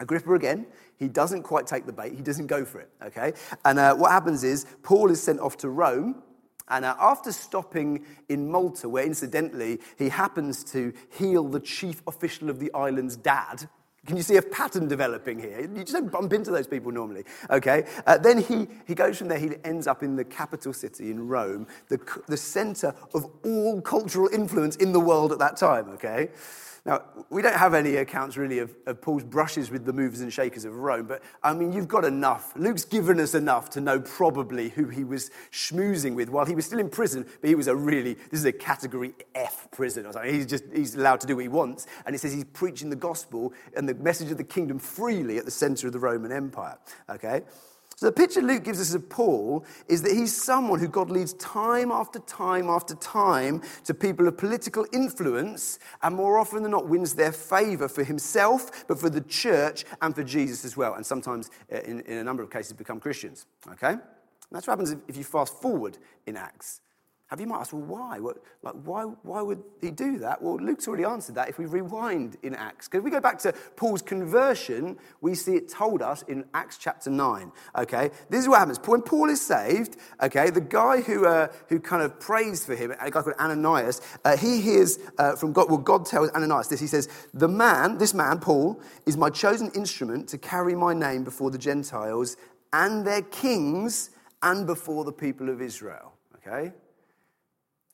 Agrippa 0.00 0.34
again, 0.34 0.66
he 0.98 1.08
doesn't 1.08 1.42
quite 1.42 1.66
take 1.66 1.86
the 1.86 1.92
bait, 1.92 2.14
he 2.14 2.22
doesn't 2.22 2.48
go 2.48 2.64
for 2.64 2.80
it, 2.80 2.90
okay? 3.02 3.32
And 3.64 3.78
uh, 3.78 3.94
what 3.94 4.10
happens 4.10 4.44
is 4.44 4.66
Paul 4.82 5.10
is 5.10 5.22
sent 5.22 5.40
off 5.40 5.56
to 5.58 5.70
Rome. 5.70 6.22
And 6.68 6.84
uh, 6.84 6.96
after 6.98 7.30
stopping 7.30 8.04
in 8.28 8.50
Malta, 8.50 8.88
where 8.88 9.04
incidentally 9.04 9.80
he 9.98 10.08
happens 10.08 10.64
to 10.64 10.94
heal 11.10 11.44
the 11.46 11.60
chief 11.60 12.02
official 12.06 12.48
of 12.48 12.58
the 12.58 12.72
island's 12.72 13.16
dad, 13.16 13.68
can 14.06 14.16
you 14.16 14.22
see 14.22 14.36
a 14.36 14.42
pattern 14.42 14.88
developing 14.88 15.38
here? 15.38 15.60
You 15.60 15.80
just 15.80 15.92
don't 15.92 16.10
bump 16.10 16.32
into 16.32 16.50
those 16.50 16.66
people 16.66 16.92
normally, 16.92 17.24
okay? 17.50 17.86
Uh, 18.06 18.18
then 18.18 18.38
he, 18.38 18.66
he 18.86 18.94
goes 18.94 19.18
from 19.18 19.28
there, 19.28 19.38
he 19.38 19.50
ends 19.64 19.86
up 19.86 20.02
in 20.02 20.16
the 20.16 20.24
capital 20.24 20.72
city 20.72 21.10
in 21.10 21.26
Rome, 21.26 21.66
the, 21.88 21.98
the 22.28 22.36
center 22.36 22.94
of 23.14 23.30
all 23.44 23.80
cultural 23.80 24.28
influence 24.32 24.76
in 24.76 24.92
the 24.92 25.00
world 25.00 25.32
at 25.32 25.38
that 25.38 25.56
time, 25.56 25.88
okay? 25.90 26.30
Now, 26.86 27.02
we 27.30 27.40
don't 27.40 27.56
have 27.56 27.72
any 27.72 27.96
accounts 27.96 28.36
really 28.36 28.58
of, 28.58 28.74
of, 28.86 29.00
Paul's 29.00 29.24
brushes 29.24 29.70
with 29.70 29.86
the 29.86 29.92
movers 29.94 30.20
and 30.20 30.30
shakers 30.30 30.66
of 30.66 30.76
Rome, 30.76 31.06
but 31.06 31.22
I 31.42 31.54
mean, 31.54 31.72
you've 31.72 31.88
got 31.88 32.04
enough. 32.04 32.52
Luke's 32.56 32.84
given 32.84 33.18
us 33.20 33.34
enough 33.34 33.70
to 33.70 33.80
know 33.80 34.00
probably 34.00 34.68
who 34.68 34.88
he 34.88 35.02
was 35.02 35.30
schmoozing 35.50 36.14
with 36.14 36.28
while 36.28 36.44
he 36.44 36.54
was 36.54 36.66
still 36.66 36.78
in 36.78 36.90
prison, 36.90 37.24
but 37.40 37.48
he 37.48 37.54
was 37.54 37.68
a 37.68 37.74
really, 37.76 38.14
this 38.14 38.40
is 38.40 38.44
a 38.44 38.52
category 38.52 39.14
F 39.34 39.66
prison 39.70 40.04
or 40.04 40.12
something. 40.12 40.34
He's 40.34 40.44
just, 40.44 40.64
he's 40.74 40.94
allowed 40.94 41.22
to 41.22 41.26
do 41.26 41.36
what 41.36 41.42
he 41.42 41.48
wants. 41.48 41.86
And 42.04 42.14
it 42.14 42.18
says 42.18 42.34
he's 42.34 42.44
preaching 42.44 42.90
the 42.90 42.96
gospel 42.96 43.54
and 43.74 43.88
the 43.88 43.94
message 43.94 44.30
of 44.30 44.36
the 44.36 44.44
kingdom 44.44 44.78
freely 44.78 45.38
at 45.38 45.46
the 45.46 45.50
center 45.50 45.86
of 45.86 45.94
the 45.94 45.98
Roman 45.98 46.32
Empire. 46.32 46.76
Okay? 47.08 47.42
So, 47.96 48.06
the 48.06 48.12
picture 48.12 48.42
Luke 48.42 48.64
gives 48.64 48.80
us 48.80 48.94
of 48.94 49.08
Paul 49.08 49.64
is 49.88 50.02
that 50.02 50.12
he's 50.12 50.36
someone 50.36 50.80
who 50.80 50.88
God 50.88 51.10
leads 51.10 51.32
time 51.34 51.92
after 51.92 52.18
time 52.20 52.68
after 52.68 52.94
time 52.96 53.62
to 53.84 53.94
people 53.94 54.26
of 54.26 54.36
political 54.36 54.86
influence, 54.92 55.78
and 56.02 56.14
more 56.14 56.38
often 56.38 56.62
than 56.62 56.72
not 56.72 56.88
wins 56.88 57.14
their 57.14 57.32
favor 57.32 57.88
for 57.88 58.02
himself, 58.02 58.84
but 58.88 58.98
for 58.98 59.10
the 59.10 59.20
church 59.22 59.84
and 60.02 60.14
for 60.14 60.24
Jesus 60.24 60.64
as 60.64 60.76
well. 60.76 60.94
And 60.94 61.06
sometimes, 61.06 61.50
uh, 61.72 61.80
in, 61.80 62.00
in 62.00 62.18
a 62.18 62.24
number 62.24 62.42
of 62.42 62.50
cases, 62.50 62.72
become 62.72 63.00
Christians. 63.00 63.46
Okay? 63.70 63.92
And 63.92 64.00
that's 64.50 64.66
what 64.66 64.72
happens 64.78 64.96
if 65.08 65.16
you 65.16 65.24
fast 65.24 65.60
forward 65.60 65.98
in 66.26 66.36
Acts. 66.36 66.80
Have 67.34 67.40
you 67.40 67.48
might 67.48 67.62
ask, 67.62 67.72
well, 67.72 67.82
why? 67.82 68.20
What, 68.20 68.36
like, 68.62 68.74
why, 68.84 69.02
why 69.02 69.42
would 69.42 69.60
he 69.80 69.90
do 69.90 70.18
that? 70.20 70.40
Well, 70.40 70.54
Luke's 70.54 70.86
already 70.86 71.02
answered 71.02 71.34
that 71.34 71.48
if 71.48 71.58
we 71.58 71.66
rewind 71.66 72.36
in 72.44 72.54
Acts. 72.54 72.86
Because 72.86 72.98
if 72.98 73.04
we 73.04 73.10
go 73.10 73.18
back 73.18 73.40
to 73.40 73.52
Paul's 73.74 74.02
conversion, 74.02 74.96
we 75.20 75.34
see 75.34 75.56
it 75.56 75.68
told 75.68 76.00
us 76.00 76.22
in 76.28 76.44
Acts 76.54 76.78
chapter 76.78 77.10
9. 77.10 77.50
Okay, 77.76 78.12
this 78.30 78.42
is 78.42 78.48
what 78.48 78.60
happens. 78.60 78.78
When 78.86 79.02
Paul 79.02 79.30
is 79.30 79.44
saved, 79.44 79.96
okay, 80.22 80.50
the 80.50 80.60
guy 80.60 81.00
who, 81.00 81.26
uh, 81.26 81.48
who 81.68 81.80
kind 81.80 82.04
of 82.04 82.20
prays 82.20 82.64
for 82.64 82.76
him, 82.76 82.92
a 82.92 83.10
guy 83.10 83.10
called 83.10 83.34
Ananias, 83.40 84.00
uh, 84.24 84.36
he 84.36 84.60
hears 84.60 85.00
uh, 85.18 85.34
from 85.34 85.52
God, 85.52 85.68
well, 85.68 85.78
God 85.78 86.06
tells 86.06 86.30
Ananias 86.30 86.68
this. 86.68 86.78
He 86.78 86.86
says, 86.86 87.08
The 87.34 87.48
man, 87.48 87.98
this 87.98 88.14
man, 88.14 88.38
Paul, 88.38 88.80
is 89.06 89.16
my 89.16 89.28
chosen 89.28 89.72
instrument 89.74 90.28
to 90.28 90.38
carry 90.38 90.76
my 90.76 90.94
name 90.94 91.24
before 91.24 91.50
the 91.50 91.58
Gentiles 91.58 92.36
and 92.72 93.04
their 93.04 93.22
kings 93.22 94.10
and 94.40 94.68
before 94.68 95.02
the 95.02 95.12
people 95.12 95.48
of 95.48 95.60
Israel. 95.60 96.12
Okay? 96.36 96.72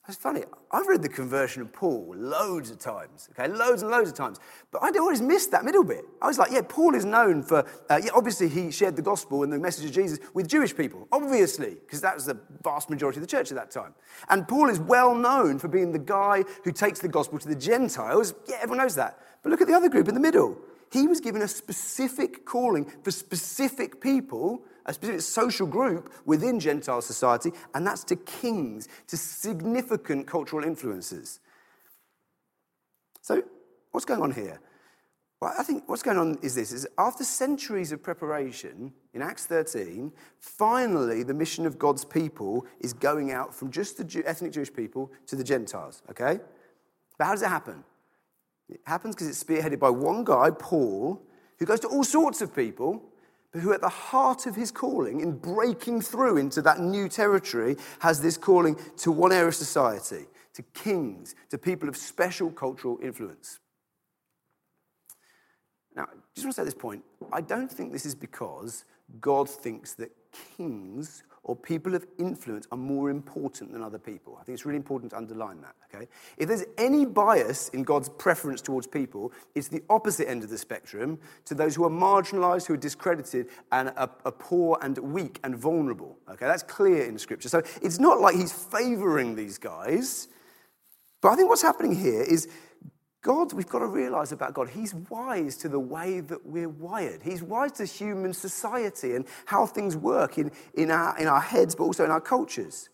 It's 0.09 0.17
funny. 0.17 0.43
I've 0.73 0.89
read 0.89 1.03
the 1.03 1.09
conversion 1.09 1.63
of 1.63 1.73
Paul 1.73 2.15
loads 2.17 2.71
of 2.71 2.79
times, 2.79 3.29
okay, 3.33 3.53
loads 3.53 3.83
and 3.83 3.91
loads 3.91 4.11
of 4.11 4.17
times. 4.17 4.41
But 4.73 4.83
I'd 4.83 4.97
always 4.97 5.21
missed 5.21 5.51
that 5.53 5.65
middle 5.65 5.85
bit. 5.85 6.05
I 6.23 6.27
was 6.27 6.39
like, 6.39 6.51
yeah, 6.51 6.63
Paul 6.67 6.95
is 6.95 7.05
known 7.05 7.43
for, 7.43 7.59
uh, 7.89 8.01
yeah, 8.03 8.11
obviously 8.15 8.49
he 8.49 8.71
shared 8.71 8.97
the 8.97 9.03
gospel 9.03 9.43
and 9.43 9.53
the 9.53 9.59
message 9.59 9.85
of 9.85 9.93
Jesus 9.93 10.19
with 10.35 10.49
Jewish 10.49 10.75
people, 10.75 11.07
obviously, 11.13 11.77
because 11.77 12.01
that 12.01 12.15
was 12.15 12.25
the 12.25 12.41
vast 12.63 12.91
majority 12.91 13.19
of 13.19 13.21
the 13.21 13.29
church 13.29 13.53
at 13.53 13.57
that 13.57 13.71
time. 13.71 13.95
And 14.31 14.49
Paul 14.49 14.71
is 14.71 14.81
well 14.81 15.15
known 15.15 15.59
for 15.59 15.69
being 15.69 15.93
the 15.93 15.99
guy 15.99 16.45
who 16.65 16.73
takes 16.73 17.01
the 17.01 17.09
gospel 17.09 17.39
to 17.39 17.49
the 17.49 17.55
Gentiles. 17.55 18.35
Yeah, 18.49 18.57
everyone 18.57 18.79
knows 18.79 18.97
that. 18.97 19.19
But 19.43 19.51
look 19.51 19.61
at 19.61 19.69
the 19.69 19.75
other 19.75 19.89
group 19.89 20.09
in 20.09 20.15
the 20.15 20.21
middle. 20.21 20.59
He 20.91 21.07
was 21.07 21.21
given 21.21 21.43
a 21.43 21.49
specific 21.49 22.45
calling 22.45 22.91
for 23.05 23.11
specific 23.11 24.01
people 24.01 24.65
a 24.87 24.95
specific 24.95 25.21
social 25.21 25.67
group 25.67 26.13
within 26.25 26.61
Gentile 26.61 27.03
society, 27.03 27.53
and 27.75 27.87
that's 27.87 28.05
to 28.05 28.17
kings, 28.17 28.89
to 29.09 29.17
significant 29.17 30.27
cultural 30.27 30.65
influences. 30.65 31.41
So, 33.23 33.43
what's 33.93 34.07
going 34.07 34.23
on 34.23 34.33
here? 34.33 34.61
Well, 35.41 35.55
I 35.59 35.63
think 35.63 35.89
what's 35.89 36.03
going 36.03 36.19
on 36.19 36.39
is 36.43 36.55
this 36.55 36.71
is 36.71 36.87
after 36.99 37.25
centuries 37.25 37.93
of 37.93 38.03
preparation 38.03 38.93
in 39.15 39.23
Acts 39.23 39.47
13, 39.47 40.13
finally 40.39 41.23
the 41.23 41.33
mission 41.33 41.65
of 41.65 41.79
God's 41.79 42.05
people 42.05 42.67
is 42.81 42.93
going 42.93 43.33
out 43.33 43.55
from 43.55 43.71
just 43.71 43.97
the 43.97 44.05
Jew, 44.05 44.23
ethnic 44.27 44.53
Jewish 44.53 44.73
people 44.73 45.11
to 45.27 45.37
the 45.37 45.45
Gentiles, 45.45 46.03
okay? 46.11 46.41
But 47.17 47.25
how 47.25 47.31
does 47.33 47.43
it 47.43 47.49
happen? 47.49 47.85
It 48.69 48.81
happens 48.85 49.15
because 49.15 49.29
it's 49.29 49.43
spearheaded 49.43 49.79
by 49.79 49.91
one 49.91 50.25
guy, 50.25 50.51
Paul, 50.51 51.23
who 51.59 51.65
goes 51.65 51.81
to 51.81 51.89
all 51.89 52.05
sorts 52.05 52.43
of 52.43 52.55
people 52.55 53.03
but 53.53 53.61
who 53.63 53.73
at 53.73 53.81
the 53.81 53.89
heart 53.89 54.47
of 54.47 54.55
his 54.55 54.71
calling, 54.71 55.21
in 55.21 55.33
breaking 55.37 56.01
through 56.03 56.37
into 56.37 56.63
that 56.63 56.81
new 56.81 57.09
territory, 57.09 57.77
has 58.01 58.21
this 58.21 58.37
calling 58.37 58.77
to 58.99 59.11
one 59.11 59.33
area 59.33 59.49
of 59.49 59.55
society, 59.55 60.27
to 60.55 60.63
kings, 60.75 61.35
to 61.51 61.59
people 61.59 61.89
of 61.89 61.97
special 61.97 62.51
cultural 62.51 62.99
influence. 63.03 63.59
Now, 65.97 66.07
just 66.35 66.47
want 66.47 66.55
to 66.55 66.61
say 66.61 66.65
this 66.65 66.75
point. 66.75 67.03
I 67.33 67.41
don't 67.41 67.71
think 67.71 67.93
this 67.93 68.07
is 68.07 68.15
because 68.15 68.85
God 69.21 69.49
thinks 69.49 69.95
that 69.95 70.11
kings 70.57 71.25
or 71.43 71.57
people 71.57 71.95
of 71.95 72.07
influence 72.19 72.67
are 72.71 72.77
more 72.77 73.09
important 73.09 73.73
than 73.73 73.83
other 73.83 73.99
people. 73.99 74.37
I 74.39 74.45
think 74.45 74.55
it's 74.55 74.67
really 74.67 74.77
important 74.77 75.13
to 75.13 75.17
underline 75.17 75.63
that, 75.63 75.75
okay? 75.93 76.07
If 76.37 76.49
there's 76.49 76.65
any 76.77 77.07
bias 77.07 77.71
in 77.71 77.83
God's 77.83 78.11
preference 78.11 78.61
towards 78.61 78.87
people, 78.87 79.33
it's 79.55 79.69
the 79.69 79.83
opposite 79.89 80.29
end 80.29 80.45
of 80.45 80.51
the 80.51 80.59
spectrum 80.59 81.19
to 81.47 81.55
those 81.55 81.75
who 81.75 81.85
are 81.85 81.91
marginalized, 81.91 82.67
who 82.67 82.75
are 82.75 82.79
discredited, 82.79 83.49
and 83.73 83.89
are, 83.97 84.11
are 84.25 84.33
poor 84.33 84.79
and 84.83 84.99
weak 84.99 85.41
and 85.43 85.57
vulnerable, 85.57 86.19
okay? 86.31 86.47
That's 86.47 86.63
clear 86.63 87.05
in 87.05 87.19
Scripture. 87.19 87.49
So 87.49 87.63
it's 87.81 87.99
not 87.99 88.21
like 88.21 88.37
he's 88.37 88.53
favoring 88.53 89.35
these 89.35 89.57
guys, 89.57 90.29
but 91.23 91.31
I 91.31 91.37
think 91.37 91.49
what's 91.49 91.63
happening 91.63 91.95
here 91.95 92.23
is 92.23 92.49
God, 93.23 93.53
we've 93.53 93.69
got 93.69 93.81
to 93.81 93.87
realize 93.87 94.33
about 94.33 94.55
God, 94.55 94.71
He's 94.71 94.95
wise 94.95 95.57
to 95.59 95.69
the 95.69 95.79
way 95.79 96.21
that 96.21 96.47
we're 96.47 96.69
wired. 96.69 97.23
He's 97.23 97.43
wise 97.43 97.73
to 97.73 97.85
human 97.85 98.33
society 98.33 99.15
and 99.15 99.27
how 99.45 99.67
things 99.67 99.97
work 99.97 100.39
in, 100.39 100.51
in, 100.75 100.91
our, 100.91 101.19
in 101.19 101.27
our 101.27 101.41
heads, 101.41 101.75
but 101.75 101.85
also 101.85 102.05
in 102.05 102.11
our 102.11 102.21
cultures. 102.21 102.89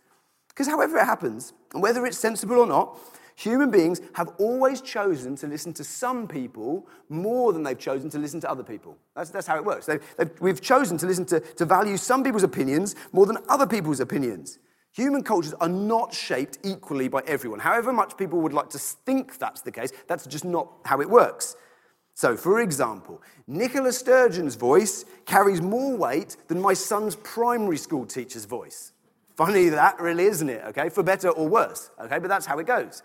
Because 0.48 0.66
however 0.66 0.98
it 0.98 1.04
happens, 1.04 1.52
and 1.74 1.82
whether 1.82 2.04
it's 2.06 2.18
sensible 2.18 2.56
or 2.56 2.66
not, 2.66 2.98
human 3.36 3.70
beings 3.70 4.00
have 4.14 4.30
always 4.38 4.80
chosen 4.80 5.36
to 5.36 5.46
listen 5.46 5.72
to 5.74 5.84
some 5.84 6.26
people 6.26 6.88
more 7.08 7.52
than 7.52 7.62
they've 7.62 7.78
chosen 7.78 8.10
to 8.10 8.18
listen 8.18 8.40
to 8.40 8.50
other 8.50 8.64
people. 8.64 8.96
That's, 9.14 9.30
that's 9.30 9.46
how 9.46 9.56
it 9.56 9.64
works. 9.64 9.86
They've, 9.86 10.02
they've, 10.16 10.30
we've 10.40 10.60
chosen 10.60 10.98
to 10.98 11.06
listen 11.06 11.26
to, 11.26 11.40
to 11.40 11.64
value 11.64 11.96
some 11.96 12.24
people's 12.24 12.42
opinions 12.42 12.96
more 13.12 13.26
than 13.26 13.38
other 13.48 13.66
people's 13.66 14.00
opinions. 14.00 14.58
Human 14.96 15.22
cultures 15.22 15.52
are 15.61 15.68
not 15.68 16.14
shaped 16.14 16.59
equally 16.64 17.09
by 17.09 17.22
everyone. 17.26 17.61
However 17.61 17.92
much 17.92 18.16
people 18.16 18.40
would 18.40 18.54
like 18.54 18.70
to 18.70 18.78
think 18.78 19.38
that's 19.38 19.61
the 19.61 19.70
case, 19.70 19.92
that's 20.06 20.26
just 20.26 20.44
not 20.44 20.72
how 20.87 21.02
it 21.02 21.11
works. 21.11 21.54
So, 22.14 22.35
for 22.35 22.62
example, 22.62 23.22
Nicola 23.46 23.92
Sturgeon's 23.92 24.54
voice 24.54 25.04
carries 25.26 25.61
more 25.61 25.94
weight 25.94 26.38
than 26.48 26.62
my 26.62 26.72
son's 26.72 27.14
primary 27.16 27.76
school 27.76 28.06
teacher's 28.06 28.46
voice. 28.46 28.92
Funny 29.37 29.68
that, 29.68 30.00
really, 30.00 30.24
isn't 30.24 30.48
it? 30.48 30.64
Okay, 30.68 30.88
for 30.88 31.02
better 31.02 31.28
or 31.28 31.46
worse. 31.46 31.90
Okay, 32.00 32.18
but 32.18 32.28
that's 32.28 32.46
how 32.46 32.59
it 32.59 32.66
goes. 32.66 33.02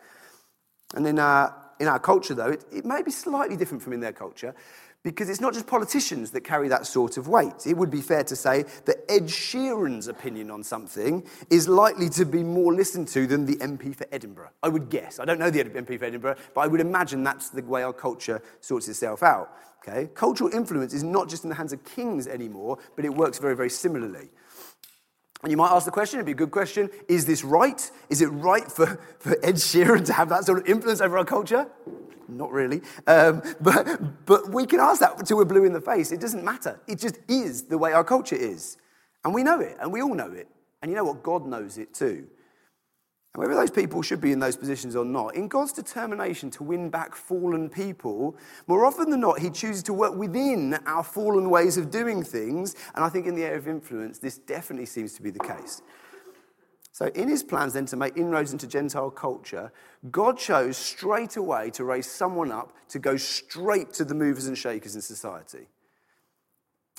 And 0.96 1.06
in 1.06 1.20
our, 1.20 1.54
in 1.82 1.90
our 1.90 2.00
culture, 2.00 2.34
though, 2.34 2.52
it, 2.52 2.64
it 2.72 2.86
may 2.86 3.02
be 3.02 3.12
slightly 3.12 3.58
different 3.58 3.84
from 3.84 3.92
in 3.92 4.00
their 4.00 4.14
culture 4.14 4.56
because 5.04 5.30
it's 5.30 5.42
not 5.42 5.54
just 5.54 5.66
politicians 5.66 6.32
that 6.32 6.42
carry 6.42 6.68
that 6.68 6.86
sort 6.86 7.18
of 7.18 7.28
weight. 7.28 7.66
It 7.66 7.76
would 7.76 7.90
be 7.90 8.02
fair 8.02 8.24
to 8.24 8.36
say 8.36 8.64
that 8.86 8.98
Ed 9.10 9.24
Sheeran's 9.24 10.08
opinion 10.08 10.52
on 10.52 10.64
something 10.64 11.24
is 11.50 11.68
likely 11.68 12.10
to 12.10 12.26
be 12.26 12.44
more 12.44 12.74
listened 12.74 13.08
to 13.10 13.26
than 13.26 13.46
the 13.46 13.56
MP 13.58 13.96
for 13.96 14.06
Edinburgh. 14.12 14.52
I 14.62 14.70
would 14.70 14.90
guess. 14.90 15.20
I 15.20 15.26
don't 15.26 15.40
know 15.40 15.50
the 15.50 15.64
MP 15.64 15.98
for 15.98 16.06
Edinburgh, 16.06 16.36
but 16.54 16.62
I 16.62 16.68
would 16.68 16.82
imagine 16.82 17.24
that's 17.24 17.50
the 17.50 17.64
way 17.64 17.84
our 17.84 17.94
culture 17.94 18.42
sorts 18.60 18.88
itself 18.88 19.24
out. 19.24 19.52
Okay? 19.82 20.10
Cultural 20.14 20.54
influence 20.54 20.94
is 20.94 21.04
not 21.04 21.28
just 21.28 21.44
in 21.44 21.50
the 21.50 21.56
hands 21.56 21.74
of 21.74 21.84
kings 21.84 22.28
anymore, 22.28 22.78
but 22.96 23.04
it 23.04 23.14
works 23.14 23.40
very, 23.40 23.56
very 23.56 23.70
similarly. 23.70 24.30
And 25.44 25.50
you 25.50 25.58
might 25.58 25.72
ask 25.72 25.86
the 25.86 25.92
question, 25.92 26.20
it'd 26.20 26.28
be 26.28 26.34
a 26.34 26.36
good 26.36 26.52
question 26.52 26.90
is 27.08 27.26
this 27.26 27.44
right? 27.44 27.90
Is 28.10 28.22
it 28.22 28.28
right 28.28 28.72
for, 28.72 29.00
for 29.20 29.34
Ed 29.44 29.56
Sheeran 29.56 30.06
to 30.06 30.14
have 30.14 30.30
that 30.30 30.46
sort 30.46 30.60
of 30.60 30.68
influence 30.68 31.02
over 31.02 31.18
our 31.18 31.26
culture? 31.26 31.68
Not 32.38 32.52
really. 32.52 32.82
Um, 33.08 33.42
but, 33.62 34.26
but 34.26 34.50
we 34.50 34.66
can 34.66 34.80
ask 34.80 35.00
that 35.02 35.20
until 35.20 35.38
we're 35.38 35.46
blue 35.46 35.66
in 35.66 35.74
the 35.74 35.82
face. 35.82 36.12
It 36.12 36.20
doesn't 36.20 36.44
matter. 36.44 36.80
It 36.88 37.00
just 37.00 37.20
is 37.28 37.64
the 37.64 37.78
way 37.78 37.94
our 37.94 38.04
culture 38.04 38.36
is. 38.36 38.78
And 39.24 39.34
we 39.34 39.44
know 39.44 39.60
it, 39.60 39.78
and 39.80 39.92
we 39.92 40.02
all 40.02 40.16
know 40.16 40.32
it. 40.32 40.48
And 40.82 40.90
you 40.90 40.98
know 40.98 41.04
what? 41.04 41.22
God 41.22 41.46
knows 41.46 41.78
it 41.78 41.94
too. 41.94 42.28
And 43.34 43.42
whether 43.42 43.56
those 43.56 43.72
people 43.72 44.02
should 44.02 44.20
be 44.20 44.34
in 44.34 44.40
those 44.40 44.58
positions 44.58 44.96
or 44.96 45.06
not, 45.06 45.36
in 45.36 45.48
God's 45.48 45.72
determination 45.72 46.50
to 46.52 46.64
win 46.64 46.90
back 46.90 47.16
fallen 47.16 47.70
people, 47.70 48.36
more 48.68 48.86
often 48.86 49.10
than 49.10 49.22
not, 49.22 49.40
He 49.40 49.50
chooses 49.50 49.84
to 49.84 49.94
work 49.94 50.16
within 50.16 50.74
our 50.86 51.04
fallen 51.04 51.50
ways 51.50 51.78
of 51.78 51.92
doing 51.92 52.24
things. 52.24 52.76
And 52.94 53.06
I 53.06 53.10
think 53.10 53.28
in 53.28 53.36
the 53.36 53.44
area 53.44 53.58
of 53.58 53.68
influence, 53.68 54.20
this 54.20 54.38
definitely 54.38 54.88
seems 54.88 55.14
to 55.14 55.22
be 55.22 55.30
the 55.30 55.40
case. 55.40 55.82
So, 56.94 57.06
in 57.08 57.30
his 57.30 57.42
plans 57.42 57.74
then 57.74 57.86
to 57.88 57.96
make 57.96 58.18
inroads 58.18 58.52
into 58.52 58.68
Gentile 58.68 59.12
culture, 59.12 59.72
God 60.12 60.38
chose 60.38 60.78
straight 60.78 61.38
away 61.38 61.70
to 61.72 61.86
raise 61.86 62.10
someone 62.10 62.52
up 62.52 62.74
to 62.90 63.00
go 63.00 63.16
straight 63.16 63.94
to 63.94 64.04
the 64.04 64.14
movers 64.14 64.48
and 64.48 64.58
shakers 64.58 64.96
in 64.96 65.02
society. 65.02 65.68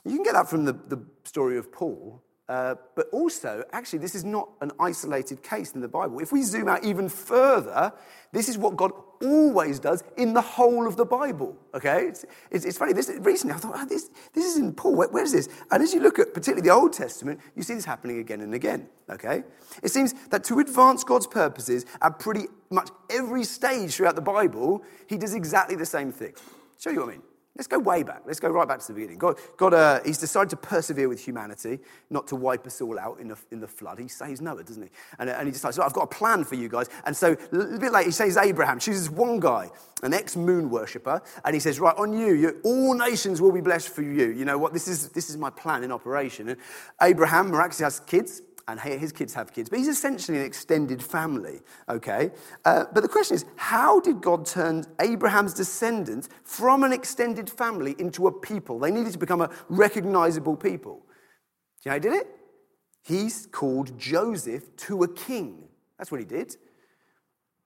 You 0.05 0.14
can 0.14 0.24
get 0.24 0.35
that 0.35 0.48
from 0.48 0.64
the, 0.64 0.72
the 0.72 1.05
story 1.24 1.59
of 1.59 1.70
Paul, 1.70 2.22
uh, 2.48 2.74
but 2.96 3.09
also, 3.12 3.64
actually, 3.72 4.00
this 4.00 4.14
is 4.14 4.24
not 4.24 4.48
an 4.61 4.72
isolated 4.81 5.42
case 5.42 5.72
in 5.72 5.81
the 5.81 5.88
Bible. 5.88 6.18
If 6.20 6.33
we 6.33 6.42
zoom 6.42 6.68
out 6.68 6.85
even 6.85 7.09
further, 7.09 7.92
this 8.33 8.48
is 8.48 8.59
what 8.59 8.76
God 8.76 8.92
always 9.22 9.78
does 9.78 10.02
in 10.16 10.35
the 10.35 10.40
whole 10.40 10.87
of 10.87 10.96
the 10.96 11.04
Bible. 11.04 11.56
Okay? 11.74 12.06
It's, 12.06 12.24
it's, 12.50 12.64
it's 12.64 12.78
funny. 12.78 12.92
This, 12.92 13.11
recently, 13.20 13.54
I 13.54 13.58
thought, 13.58 13.74
oh, 13.76 13.87
this, 13.87 14.11
this 14.32 14.44
is 14.44 14.58
in 14.58 14.72
Paul. 14.74 14.96
Where, 14.96 15.08
where 15.08 15.24
is 15.24 15.32
this? 15.32 15.48
And 15.70 15.82
as 15.82 15.94
you 15.94 16.00
look 16.00 16.18
at 16.18 16.35
particularly 16.35 16.62
the 16.62 16.74
Old 16.74 16.92
Testament, 16.92 17.40
you 17.56 17.62
see 17.62 17.74
this 17.74 17.85
happening 17.85 18.18
again 18.18 18.40
and 18.40 18.54
again. 18.54 18.88
Okay? 19.08 19.44
It 19.82 19.90
seems 19.90 20.14
that 20.30 20.44
to 20.44 20.58
advance 20.58 21.04
God's 21.04 21.26
purposes 21.26 21.87
at 22.00 22.18
pretty 22.18 22.46
much 22.70 22.90
every 23.11 23.44
stage 23.44 23.94
throughout 23.94 24.16
the 24.16 24.22
Bible, 24.22 24.82
he 25.06 25.16
does 25.16 25.35
exactly 25.35 25.76
the 25.76 25.87
same 25.87 26.12
thing. 26.12 26.35
Show 26.78 26.90
you 26.90 27.00
what 27.00 27.08
I 27.08 27.12
mean. 27.12 27.22
Let's 27.54 27.68
go 27.68 27.78
way 27.78 28.02
back. 28.02 28.22
Let's 28.26 28.40
go 28.40 28.48
right 28.48 28.66
back 28.66 28.80
to 28.80 28.86
the 28.86 28.94
beginning. 28.94 29.18
God, 29.18 29.36
God 29.58 29.74
uh, 29.74 30.00
he's 30.06 30.16
decided 30.16 30.48
to 30.50 30.56
persevere 30.56 31.06
with 31.06 31.22
humanity, 31.22 31.80
not 32.08 32.26
to 32.28 32.36
wipe 32.36 32.66
us 32.66 32.80
all 32.80 32.98
out 32.98 33.20
in 33.20 33.28
the, 33.28 33.36
in 33.50 33.60
the 33.60 33.68
flood. 33.68 33.98
He 33.98 34.08
saves 34.08 34.40
Noah, 34.40 34.64
doesn't 34.64 34.82
he? 34.82 34.88
And, 35.18 35.28
uh, 35.28 35.34
and 35.34 35.46
he 35.46 35.52
decides, 35.52 35.78
I've 35.78 35.92
got 35.92 36.04
a 36.04 36.06
plan 36.06 36.44
for 36.44 36.54
you 36.54 36.70
guys. 36.70 36.88
And 37.04 37.14
so 37.14 37.32
a 37.52 37.78
bit 37.78 37.92
later, 37.92 38.06
he 38.06 38.10
says 38.10 38.38
Abraham, 38.38 38.78
chooses 38.78 39.10
one 39.10 39.38
guy, 39.38 39.70
an 40.02 40.14
ex-moon 40.14 40.70
worshipper, 40.70 41.20
and 41.44 41.52
he 41.52 41.60
says, 41.60 41.78
right, 41.78 41.94
on 41.98 42.16
you, 42.16 42.32
you, 42.32 42.60
all 42.64 42.94
nations 42.94 43.42
will 43.42 43.52
be 43.52 43.60
blessed 43.60 43.90
for 43.90 44.02
you. 44.02 44.30
You 44.30 44.46
know 44.46 44.56
what? 44.56 44.72
This 44.72 44.88
is, 44.88 45.10
this 45.10 45.28
is 45.28 45.36
my 45.36 45.50
plan 45.50 45.84
in 45.84 45.92
operation. 45.92 46.48
And 46.48 46.58
Abraham 47.02 47.48
miraculously 47.48 47.84
has 47.84 48.00
kids 48.00 48.40
and 48.68 48.81
his 48.81 49.12
kids 49.12 49.35
have 49.35 49.53
kids, 49.53 49.68
but 49.68 49.79
he's 49.79 49.88
essentially 49.88 50.38
an 50.38 50.44
extended 50.44 51.03
family, 51.03 51.61
okay? 51.88 52.31
Uh, 52.64 52.85
but 52.92 53.03
the 53.03 53.09
question 53.09 53.35
is, 53.35 53.44
how 53.57 54.01
did 54.01 54.20
God 54.20 54.46
turn 54.46 54.85
Abraham's 55.01 55.55
descendants 55.55 56.29
from 56.44 56.85
an 56.85 56.92
extended 56.92 57.51
family 57.51 57.94
into 57.98 58.27
a 58.27 58.33
people? 58.33 58.79
They 58.79 58.90
needed 58.90 59.12
to 59.12 59.18
become 59.18 59.40
a 59.40 59.51
recognizable 59.68 60.57
people. 60.57 61.03
Do 61.83 61.90
you 61.90 61.90
know 61.90 61.90
how 61.90 61.94
he 61.94 62.01
did 62.01 62.12
it? 62.14 62.37
He's 63.03 63.46
called 63.51 63.98
Joseph 63.98 64.77
to 64.77 65.03
a 65.03 65.12
king. 65.12 65.64
That's 65.98 66.11
what 66.11 66.20
he 66.20 66.27
did. 66.27 66.57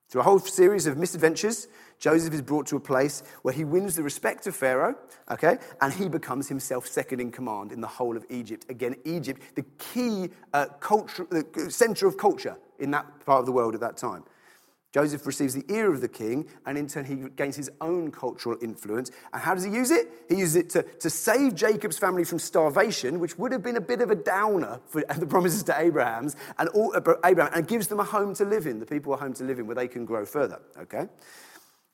Through 0.09 0.21
a 0.21 0.23
whole 0.23 0.39
series 0.39 0.87
of 0.87 0.97
misadventures, 0.97 1.67
Joseph 1.99 2.33
is 2.33 2.41
brought 2.41 2.67
to 2.67 2.75
a 2.75 2.79
place 2.79 3.23
where 3.41 3.53
he 3.53 3.63
wins 3.63 3.95
the 3.95 4.03
respect 4.03 4.45
of 4.47 4.55
Pharaoh, 4.55 4.95
okay, 5.31 5.57
and 5.81 5.91
he 5.93 6.07
becomes 6.07 6.47
himself 6.47 6.87
second 6.87 7.19
in 7.19 7.31
command 7.31 7.71
in 7.71 7.81
the 7.81 7.87
whole 7.87 8.15
of 8.15 8.25
Egypt. 8.29 8.65
Again, 8.69 8.95
Egypt, 9.03 9.41
the 9.55 9.65
key 9.79 10.29
uh, 10.53 10.65
culture, 10.79 11.25
the 11.29 11.71
center 11.71 12.07
of 12.07 12.17
culture 12.17 12.57
in 12.79 12.91
that 12.91 13.25
part 13.25 13.39
of 13.39 13.45
the 13.45 13.51
world 13.51 13.73
at 13.73 13.81
that 13.81 13.97
time. 13.97 14.23
Joseph 14.93 15.27
receives 15.27 15.53
the 15.53 15.65
ear 15.71 15.93
of 15.93 16.01
the 16.01 16.07
king, 16.07 16.47
and 16.65 16.77
in 16.77 16.87
turn, 16.87 17.03
he 17.05 17.15
gains 17.35 17.55
his 17.55 17.69
own 17.81 18.09
cultural 18.09 18.57
influence. 18.61 19.11
And 19.33 19.41
how 19.41 19.53
does 19.53 19.63
he 19.63 19.71
use 19.71 19.91
it? 19.91 20.07
He 20.29 20.35
uses 20.35 20.55
it 20.55 20.69
to, 20.71 20.83
to 20.83 21.09
save 21.09 21.55
Jacob's 21.55 21.97
family 21.97 22.23
from 22.23 22.39
starvation, 22.39 23.19
which 23.19 23.37
would 23.37 23.51
have 23.51 23.61
been 23.61 23.75
a 23.75 23.81
bit 23.81 24.01
of 24.01 24.11
a 24.11 24.15
downer 24.15 24.79
for 24.87 25.03
the 25.17 25.27
promises 25.27 25.61
to 25.63 25.79
Abraham's, 25.79 26.35
and 26.57 26.69
all, 26.69 26.95
uh, 26.95 27.13
Abraham, 27.25 27.53
and 27.53 27.67
gives 27.67 27.87
them 27.87 27.99
a 27.99 28.03
home 28.03 28.33
to 28.35 28.45
live 28.45 28.65
in, 28.65 28.79
the 28.79 28.85
people 28.85 29.13
a 29.13 29.17
home 29.17 29.33
to 29.33 29.43
live 29.43 29.59
in, 29.59 29.67
where 29.67 29.75
they 29.75 29.87
can 29.87 30.05
grow 30.05 30.25
further. 30.25 30.59
Okay? 30.79 31.07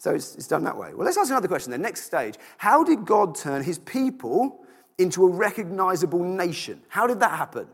So 0.03 0.13
it's, 0.13 0.35
it's 0.35 0.47
done 0.47 0.65
that 0.65 0.75
way. 0.75 0.93
Well, 0.93 1.05
let's 1.05 1.15
ask 1.15 1.29
another 1.29 1.47
question. 1.47 1.71
The 1.71 1.77
next 1.77 2.01
stage 2.01 2.35
How 2.57 2.83
did 2.83 3.05
God 3.05 3.35
turn 3.35 3.63
his 3.63 3.79
people 3.79 4.65
into 4.97 5.23
a 5.23 5.29
recognizable 5.29 6.21
nation? 6.21 6.81
How 6.89 7.07
did 7.07 7.21
that 7.21 7.37
happen? 7.37 7.67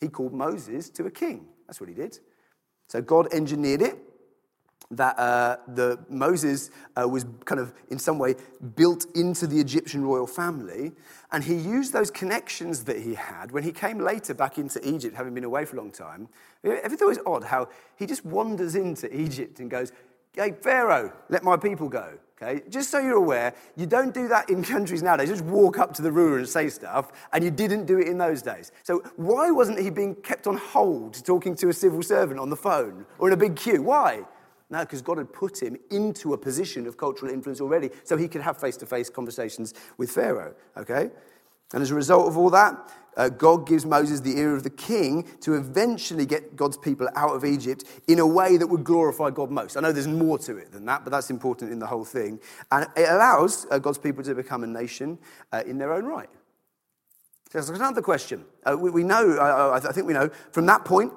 He 0.00 0.06
called 0.06 0.32
Moses 0.32 0.90
to 0.90 1.06
a 1.06 1.10
king. 1.10 1.46
That's 1.66 1.80
what 1.80 1.88
he 1.88 1.94
did. 1.96 2.20
So 2.86 3.02
God 3.02 3.34
engineered 3.34 3.82
it 3.82 3.98
that 4.92 5.18
uh, 5.18 5.56
the 5.66 5.98
Moses 6.08 6.70
uh, 6.94 7.08
was 7.08 7.26
kind 7.46 7.60
of 7.60 7.74
in 7.90 7.98
some 7.98 8.20
way 8.20 8.36
built 8.76 9.06
into 9.16 9.48
the 9.48 9.58
Egyptian 9.58 10.04
royal 10.04 10.28
family, 10.28 10.92
and 11.32 11.42
he 11.42 11.56
used 11.56 11.92
those 11.92 12.12
connections 12.12 12.84
that 12.84 13.00
he 13.00 13.14
had 13.14 13.50
when 13.50 13.64
he 13.64 13.72
came 13.72 13.98
later 13.98 14.34
back 14.34 14.56
into 14.56 14.78
Egypt, 14.88 15.16
having 15.16 15.34
been 15.34 15.42
away 15.42 15.64
for 15.64 15.74
a 15.74 15.80
long 15.80 15.90
time. 15.90 16.28
Everything 16.62 17.08
was 17.08 17.18
odd 17.26 17.42
how 17.42 17.70
he 17.96 18.06
just 18.06 18.24
wanders 18.24 18.76
into 18.76 19.12
Egypt 19.12 19.58
and 19.58 19.68
goes, 19.68 19.90
Hey, 20.34 20.52
Pharaoh, 20.60 21.12
let 21.28 21.44
my 21.44 21.56
people 21.56 21.88
go. 21.88 22.18
Okay? 22.42 22.62
Just 22.68 22.90
so 22.90 22.98
you're 22.98 23.16
aware, 23.16 23.54
you 23.76 23.86
don't 23.86 24.12
do 24.12 24.26
that 24.28 24.50
in 24.50 24.62
countries 24.74 25.02
nowadays. 25.02 25.28
Just 25.28 25.44
walk 25.44 25.78
up 25.78 25.94
to 25.94 26.02
the 26.02 26.10
ruler 26.10 26.38
and 26.38 26.48
say 26.48 26.68
stuff, 26.68 27.12
and 27.32 27.44
you 27.44 27.50
didn't 27.50 27.86
do 27.86 27.98
it 27.98 28.08
in 28.08 28.18
those 28.18 28.42
days. 28.42 28.72
So 28.82 29.02
why 29.16 29.50
wasn't 29.50 29.78
he 29.78 29.90
being 29.90 30.16
kept 30.16 30.46
on 30.46 30.56
hold 30.56 31.24
talking 31.24 31.54
to 31.56 31.68
a 31.68 31.72
civil 31.72 32.02
servant 32.02 32.40
on 32.40 32.50
the 32.50 32.56
phone 32.56 33.06
or 33.18 33.28
in 33.28 33.34
a 33.34 33.36
big 33.36 33.54
queue? 33.54 33.82
Why? 33.82 34.24
No, 34.70 34.80
because 34.80 35.02
God 35.02 35.18
had 35.18 35.32
put 35.32 35.62
him 35.62 35.76
into 35.90 36.32
a 36.32 36.38
position 36.38 36.86
of 36.86 36.96
cultural 36.96 37.30
influence 37.30 37.60
already, 37.60 37.90
so 38.02 38.16
he 38.16 38.26
could 38.26 38.40
have 38.40 38.58
face 38.58 38.76
to 38.78 38.86
face 38.86 39.08
conversations 39.08 39.74
with 39.98 40.10
Pharaoh. 40.10 40.54
Okay? 40.76 41.10
And 41.72 41.82
as 41.82 41.90
a 41.90 41.94
result 41.94 42.28
of 42.28 42.36
all 42.36 42.50
that, 42.50 42.92
uh, 43.16 43.28
God 43.28 43.66
gives 43.66 43.86
Moses 43.86 44.20
the 44.20 44.38
ear 44.38 44.54
of 44.54 44.62
the 44.62 44.70
king 44.70 45.28
to 45.40 45.54
eventually 45.54 46.26
get 46.26 46.56
God's 46.56 46.76
people 46.76 47.08
out 47.14 47.34
of 47.34 47.44
Egypt 47.44 47.84
in 48.08 48.18
a 48.18 48.26
way 48.26 48.56
that 48.56 48.66
would 48.66 48.84
glorify 48.84 49.30
God 49.30 49.50
most. 49.50 49.76
I 49.76 49.80
know 49.80 49.92
there's 49.92 50.08
more 50.08 50.38
to 50.38 50.56
it 50.56 50.72
than 50.72 50.84
that, 50.86 51.04
but 51.04 51.10
that's 51.10 51.30
important 51.30 51.72
in 51.72 51.78
the 51.78 51.86
whole 51.86 52.04
thing. 52.04 52.40
And 52.72 52.88
it 52.96 53.08
allows 53.08 53.66
uh, 53.70 53.78
God's 53.78 53.98
people 53.98 54.24
to 54.24 54.34
become 54.34 54.64
a 54.64 54.66
nation 54.66 55.18
uh, 55.52 55.62
in 55.66 55.78
their 55.78 55.92
own 55.92 56.06
right. 56.06 56.28
So 57.50 57.60
there's 57.60 57.70
another 57.70 58.02
question. 58.02 58.44
Uh, 58.64 58.76
we, 58.76 58.90
we, 58.90 59.04
know, 59.04 59.38
I 59.38 59.78
think 59.78 60.08
we 60.08 60.12
know, 60.12 60.28
from 60.50 60.66
that 60.66 60.84
point, 60.84 61.12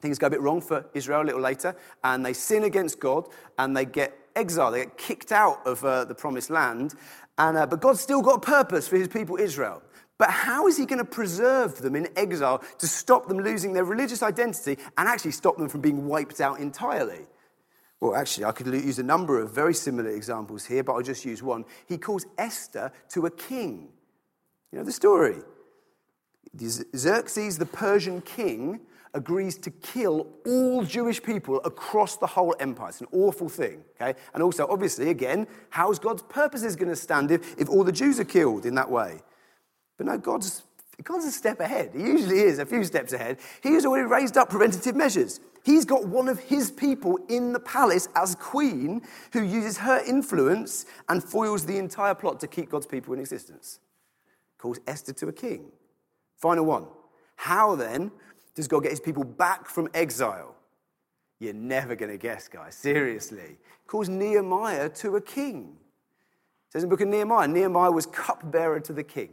things 0.00 0.18
go 0.18 0.26
a 0.26 0.30
bit 0.30 0.42
wrong 0.42 0.60
for 0.60 0.84
Israel 0.92 1.22
a 1.22 1.24
little 1.24 1.40
later, 1.40 1.74
and 2.04 2.24
they 2.24 2.34
sin 2.34 2.64
against 2.64 3.00
God 3.00 3.28
and 3.58 3.74
they 3.74 3.86
get 3.86 4.14
exiled, 4.36 4.74
they 4.74 4.84
get 4.84 4.96
kicked 4.98 5.32
out 5.32 5.66
of 5.66 5.84
uh, 5.84 6.04
the 6.04 6.14
promised 6.14 6.50
land. 6.50 6.94
And, 7.38 7.56
uh, 7.56 7.66
but 7.66 7.80
God's 7.80 8.00
still 8.00 8.22
got 8.22 8.36
a 8.36 8.40
purpose 8.40 8.86
for 8.86 8.96
his 8.96 9.08
people 9.08 9.36
Israel. 9.36 9.82
But 10.18 10.30
how 10.30 10.66
is 10.66 10.78
he 10.78 10.86
going 10.86 10.98
to 10.98 11.04
preserve 11.04 11.78
them 11.78 11.94
in 11.94 12.08
exile 12.16 12.62
to 12.78 12.86
stop 12.86 13.28
them 13.28 13.38
losing 13.38 13.74
their 13.74 13.84
religious 13.84 14.22
identity 14.22 14.78
and 14.96 15.08
actually 15.08 15.32
stop 15.32 15.58
them 15.58 15.68
from 15.68 15.82
being 15.82 16.06
wiped 16.06 16.40
out 16.40 16.58
entirely? 16.58 17.26
Well, 18.00 18.14
actually, 18.14 18.44
I 18.44 18.52
could 18.52 18.66
use 18.66 18.98
a 18.98 19.02
number 19.02 19.40
of 19.40 19.52
very 19.52 19.74
similar 19.74 20.10
examples 20.10 20.64
here, 20.64 20.82
but 20.82 20.94
I'll 20.94 21.02
just 21.02 21.24
use 21.24 21.42
one. 21.42 21.64
He 21.86 21.98
calls 21.98 22.26
Esther 22.38 22.92
to 23.10 23.26
a 23.26 23.30
king. 23.30 23.88
You 24.72 24.78
know 24.78 24.84
the 24.84 24.92
story. 24.92 25.36
Xerxes, 26.58 27.58
the 27.58 27.66
Persian 27.66 28.22
king, 28.22 28.80
agrees 29.16 29.56
to 29.56 29.70
kill 29.70 30.28
all 30.46 30.84
Jewish 30.84 31.22
people 31.22 31.60
across 31.64 32.18
the 32.18 32.26
whole 32.26 32.54
empire. 32.60 32.90
It's 32.90 33.00
an 33.00 33.08
awful 33.12 33.48
thing, 33.48 33.82
okay? 34.00 34.18
And 34.34 34.42
also, 34.42 34.66
obviously, 34.68 35.08
again, 35.08 35.46
how's 35.70 35.98
God's 35.98 36.22
purposes 36.22 36.76
going 36.76 36.90
to 36.90 36.96
stand 36.96 37.30
if, 37.30 37.58
if 37.58 37.68
all 37.68 37.82
the 37.82 37.92
Jews 37.92 38.20
are 38.20 38.24
killed 38.24 38.66
in 38.66 38.74
that 38.74 38.90
way? 38.90 39.20
But 39.96 40.06
no, 40.06 40.18
God's, 40.18 40.62
God's 41.02 41.24
a 41.24 41.32
step 41.32 41.60
ahead. 41.60 41.92
He 41.94 42.02
usually 42.02 42.40
is 42.40 42.58
a 42.58 42.66
few 42.66 42.84
steps 42.84 43.14
ahead. 43.14 43.38
He 43.62 43.72
has 43.72 43.86
already 43.86 44.06
raised 44.06 44.36
up 44.36 44.50
preventative 44.50 44.94
measures. 44.94 45.40
He's 45.64 45.86
got 45.86 46.06
one 46.06 46.28
of 46.28 46.38
his 46.38 46.70
people 46.70 47.18
in 47.28 47.54
the 47.54 47.58
palace 47.58 48.08
as 48.14 48.34
queen 48.34 49.00
who 49.32 49.42
uses 49.42 49.78
her 49.78 50.00
influence 50.06 50.84
and 51.08 51.24
foils 51.24 51.64
the 51.64 51.78
entire 51.78 52.14
plot 52.14 52.38
to 52.40 52.46
keep 52.46 52.70
God's 52.70 52.86
people 52.86 53.14
in 53.14 53.20
existence. 53.20 53.80
Calls 54.58 54.78
Esther 54.86 55.14
to 55.14 55.28
a 55.28 55.32
king. 55.32 55.72
Final 56.36 56.66
one. 56.66 56.86
How 57.36 57.74
then 57.74 58.10
does 58.56 58.66
God 58.66 58.82
get 58.82 58.90
his 58.90 59.00
people 59.00 59.22
back 59.22 59.66
from 59.68 59.88
exile? 59.94 60.56
You're 61.38 61.54
never 61.54 61.94
going 61.94 62.10
to 62.10 62.18
guess, 62.18 62.48
guys. 62.48 62.74
Seriously. 62.74 63.58
Calls 63.86 64.08
Nehemiah 64.08 64.88
to 64.88 65.16
a 65.16 65.20
king. 65.20 65.76
It 66.68 66.72
says 66.72 66.82
in 66.82 66.88
the 66.88 66.92
book 66.94 67.02
of 67.02 67.08
Nehemiah, 67.08 67.46
Nehemiah 67.46 67.92
was 67.92 68.06
cupbearer 68.06 68.80
to 68.80 68.92
the 68.92 69.04
king. 69.04 69.28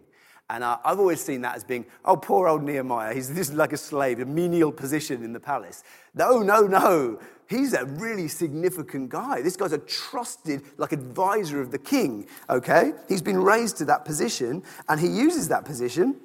And 0.50 0.64
uh, 0.64 0.78
I've 0.84 1.00
always 1.00 1.24
seen 1.24 1.42
that 1.42 1.56
as 1.56 1.64
being, 1.64 1.86
oh, 2.04 2.18
poor 2.18 2.50
old 2.50 2.64
Nehemiah. 2.64 3.14
He's 3.14 3.34
just 3.34 3.54
like 3.54 3.72
a 3.72 3.78
slave, 3.78 4.20
a 4.20 4.26
menial 4.26 4.74
position 4.74 5.24
in 5.24 5.32
the 5.32 5.40
palace. 5.40 5.84
No, 6.14 6.40
no, 6.40 6.68
no. 6.68 7.20
He's 7.50 7.74
a 7.74 7.86
really 7.86 8.28
significant 8.28 9.10
guy. 9.10 9.42
This 9.42 9.56
guy's 9.56 9.72
a 9.72 9.78
trusted, 9.78 10.64
like, 10.78 10.92
advisor 10.92 11.62
of 11.62 11.72
the 11.72 11.78
king, 11.78 12.28
okay? 12.50 12.92
He's 13.08 13.22
been 13.22 13.42
raised 13.42 13.78
to 13.78 13.86
that 13.86 14.04
position, 14.04 14.64
and 14.90 15.00
he 15.00 15.08
uses 15.08 15.48
that 15.48 15.64
position. 15.64 16.20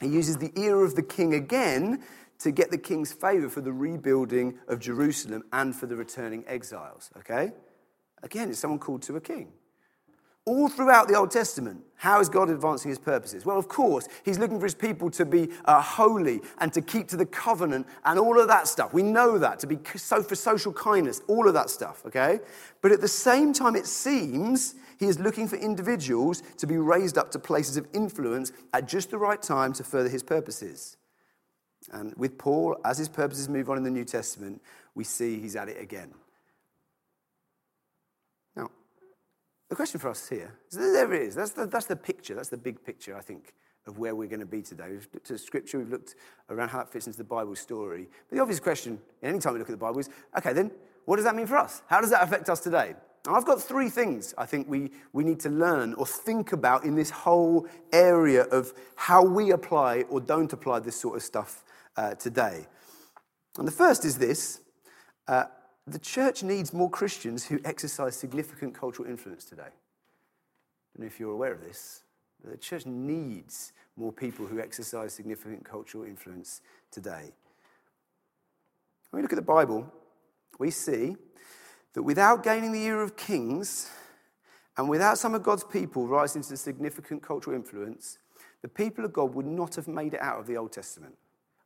He 0.00 0.08
uses 0.08 0.36
the 0.36 0.52
ear 0.60 0.84
of 0.84 0.94
the 0.94 1.02
king 1.02 1.34
again 1.34 2.04
to 2.40 2.50
get 2.50 2.70
the 2.70 2.78
king's 2.78 3.12
favor 3.12 3.48
for 3.48 3.60
the 3.60 3.72
rebuilding 3.72 4.58
of 4.68 4.80
Jerusalem 4.80 5.44
and 5.52 5.74
for 5.74 5.86
the 5.86 5.96
returning 5.96 6.44
exiles, 6.46 7.10
okay? 7.18 7.52
Again, 8.22 8.50
it's 8.50 8.58
someone 8.58 8.78
called 8.78 9.02
to 9.02 9.16
a 9.16 9.20
king 9.20 9.52
all 10.48 10.68
throughout 10.68 11.08
the 11.08 11.14
Old 11.14 11.30
Testament, 11.30 11.82
how 11.96 12.20
is 12.20 12.30
God 12.30 12.48
advancing 12.48 12.88
his 12.88 12.98
purposes? 12.98 13.44
Well, 13.44 13.58
of 13.58 13.68
course, 13.68 14.08
he's 14.24 14.38
looking 14.38 14.58
for 14.58 14.64
his 14.64 14.74
people 14.74 15.10
to 15.10 15.26
be 15.26 15.50
uh, 15.66 15.82
holy 15.82 16.40
and 16.58 16.72
to 16.72 16.80
keep 16.80 17.08
to 17.08 17.18
the 17.18 17.26
covenant 17.26 17.86
and 18.04 18.18
all 18.18 18.40
of 18.40 18.48
that 18.48 18.66
stuff. 18.66 18.94
We 18.94 19.02
know 19.02 19.36
that, 19.38 19.58
to 19.60 19.66
be 19.66 19.78
so 19.96 20.22
for 20.22 20.34
social 20.34 20.72
kindness, 20.72 21.20
all 21.28 21.46
of 21.46 21.54
that 21.54 21.68
stuff, 21.68 22.02
okay? 22.06 22.40
But 22.80 22.92
at 22.92 23.02
the 23.02 23.08
same 23.08 23.52
time, 23.52 23.76
it 23.76 23.86
seems 23.86 24.74
he 24.98 25.06
is 25.06 25.18
looking 25.18 25.48
for 25.48 25.56
individuals 25.56 26.42
to 26.56 26.66
be 26.66 26.78
raised 26.78 27.18
up 27.18 27.30
to 27.32 27.38
places 27.38 27.76
of 27.76 27.86
influence 27.92 28.52
at 28.72 28.88
just 28.88 29.10
the 29.10 29.18
right 29.18 29.40
time 29.40 29.74
to 29.74 29.84
further 29.84 30.08
his 30.08 30.22
purposes. 30.22 30.97
And 31.92 32.14
with 32.16 32.38
Paul, 32.38 32.76
as 32.84 32.98
his 32.98 33.08
purposes 33.08 33.48
move 33.48 33.70
on 33.70 33.76
in 33.76 33.82
the 33.82 33.90
New 33.90 34.04
Testament, 34.04 34.60
we 34.94 35.04
see 35.04 35.38
he's 35.40 35.56
at 35.56 35.68
it 35.68 35.80
again. 35.80 36.12
Now, 38.56 38.70
the 39.68 39.76
question 39.76 40.00
for 40.00 40.08
us 40.08 40.28
here 40.28 40.58
is 40.70 40.78
there 40.78 41.12
it 41.12 41.22
is. 41.22 41.34
That's 41.34 41.52
the, 41.52 41.66
that's 41.66 41.86
the 41.86 41.96
picture. 41.96 42.34
That's 42.34 42.48
the 42.48 42.56
big 42.56 42.84
picture, 42.84 43.16
I 43.16 43.20
think, 43.20 43.54
of 43.86 43.98
where 43.98 44.14
we're 44.14 44.28
going 44.28 44.40
to 44.40 44.46
be 44.46 44.62
today. 44.62 44.90
We've 44.90 45.08
looked 45.14 45.30
at 45.30 45.40
Scripture, 45.40 45.78
we've 45.78 45.90
looked 45.90 46.14
around 46.50 46.68
how 46.68 46.78
that 46.78 46.92
fits 46.92 47.06
into 47.06 47.18
the 47.18 47.24
Bible 47.24 47.56
story. 47.56 48.08
But 48.28 48.36
the 48.36 48.42
obvious 48.42 48.60
question, 48.60 48.98
any 49.22 49.38
time 49.38 49.54
we 49.54 49.58
look 49.58 49.68
at 49.68 49.72
the 49.72 49.78
Bible, 49.78 50.00
is 50.00 50.10
okay, 50.36 50.52
then 50.52 50.70
what 51.04 51.16
does 51.16 51.24
that 51.24 51.34
mean 51.34 51.46
for 51.46 51.56
us? 51.56 51.82
How 51.86 52.00
does 52.00 52.10
that 52.10 52.22
affect 52.22 52.50
us 52.50 52.60
today? 52.60 52.94
And 53.26 53.36
I've 53.36 53.44
got 53.44 53.60
three 53.62 53.88
things 53.90 54.34
I 54.38 54.46
think 54.46 54.68
we, 54.68 54.90
we 55.12 55.24
need 55.24 55.40
to 55.40 55.50
learn 55.50 55.94
or 55.94 56.06
think 56.06 56.52
about 56.52 56.84
in 56.84 56.94
this 56.94 57.10
whole 57.10 57.66
area 57.92 58.44
of 58.44 58.72
how 58.96 59.22
we 59.22 59.50
apply 59.50 60.04
or 60.08 60.20
don't 60.20 60.52
apply 60.52 60.80
this 60.80 61.00
sort 61.00 61.16
of 61.16 61.22
stuff 61.22 61.64
uh, 61.98 62.14
today. 62.14 62.64
And 63.58 63.66
the 63.66 63.72
first 63.72 64.04
is 64.04 64.16
this 64.16 64.60
uh, 65.26 65.44
the 65.86 65.98
church 65.98 66.42
needs 66.42 66.72
more 66.72 66.88
Christians 66.88 67.44
who 67.44 67.58
exercise 67.64 68.16
significant 68.16 68.74
cultural 68.74 69.08
influence 69.08 69.44
today. 69.44 69.62
I 69.62 70.96
don't 70.96 71.00
know 71.00 71.06
if 71.06 71.18
you're 71.18 71.32
aware 71.32 71.52
of 71.52 71.60
this, 71.60 72.02
but 72.40 72.52
the 72.52 72.56
church 72.56 72.86
needs 72.86 73.72
more 73.96 74.12
people 74.12 74.46
who 74.46 74.60
exercise 74.60 75.12
significant 75.12 75.64
cultural 75.64 76.04
influence 76.04 76.60
today. 76.92 77.32
When 79.10 79.20
we 79.20 79.22
look 79.22 79.32
at 79.32 79.36
the 79.36 79.42
Bible, 79.42 79.92
we 80.58 80.70
see 80.70 81.16
that 81.94 82.02
without 82.02 82.44
gaining 82.44 82.70
the 82.70 82.82
ear 82.82 83.02
of 83.02 83.16
kings 83.16 83.90
and 84.76 84.88
without 84.88 85.18
some 85.18 85.34
of 85.34 85.42
God's 85.42 85.64
people 85.64 86.06
rising 86.06 86.42
to 86.42 86.56
significant 86.56 87.22
cultural 87.22 87.56
influence, 87.56 88.18
the 88.62 88.68
people 88.68 89.04
of 89.04 89.12
God 89.12 89.34
would 89.34 89.46
not 89.46 89.74
have 89.74 89.88
made 89.88 90.14
it 90.14 90.20
out 90.20 90.38
of 90.38 90.46
the 90.46 90.56
Old 90.56 90.72
Testament. 90.72 91.16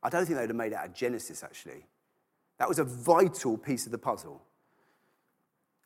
I 0.03 0.09
don't 0.09 0.25
think 0.25 0.35
they 0.35 0.43
would 0.43 0.49
have 0.49 0.55
made 0.55 0.73
it 0.73 0.75
out 0.75 0.87
of 0.87 0.93
Genesis, 0.93 1.43
actually. 1.43 1.85
That 2.59 2.67
was 2.69 2.79
a 2.79 2.83
vital 2.83 3.57
piece 3.57 3.85
of 3.85 3.91
the 3.91 3.97
puzzle. 3.97 4.41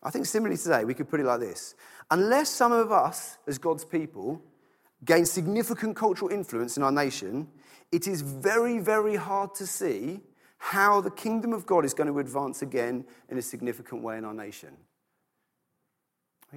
I 0.03 0.09
think 0.09 0.25
similarly 0.25 0.57
today, 0.57 0.85
we 0.85 0.93
could 0.93 1.09
put 1.09 1.19
it 1.19 1.25
like 1.25 1.39
this 1.39 1.75
Unless 2.11 2.49
some 2.49 2.71
of 2.71 2.91
us, 2.91 3.37
as 3.47 3.57
God's 3.57 3.85
people, 3.85 4.41
gain 5.05 5.25
significant 5.25 5.95
cultural 5.95 6.31
influence 6.31 6.77
in 6.77 6.83
our 6.83 6.91
nation, 6.91 7.47
it 7.91 8.07
is 8.07 8.21
very, 8.21 8.79
very 8.79 9.15
hard 9.15 9.55
to 9.55 9.67
see 9.67 10.21
how 10.57 11.01
the 11.01 11.11
kingdom 11.11 11.53
of 11.53 11.65
God 11.65 11.85
is 11.85 11.93
going 11.93 12.11
to 12.11 12.19
advance 12.19 12.61
again 12.61 13.05
in 13.29 13.37
a 13.37 13.41
significant 13.41 14.01
way 14.01 14.17
in 14.17 14.25
our 14.25 14.33
nation. 14.33 14.75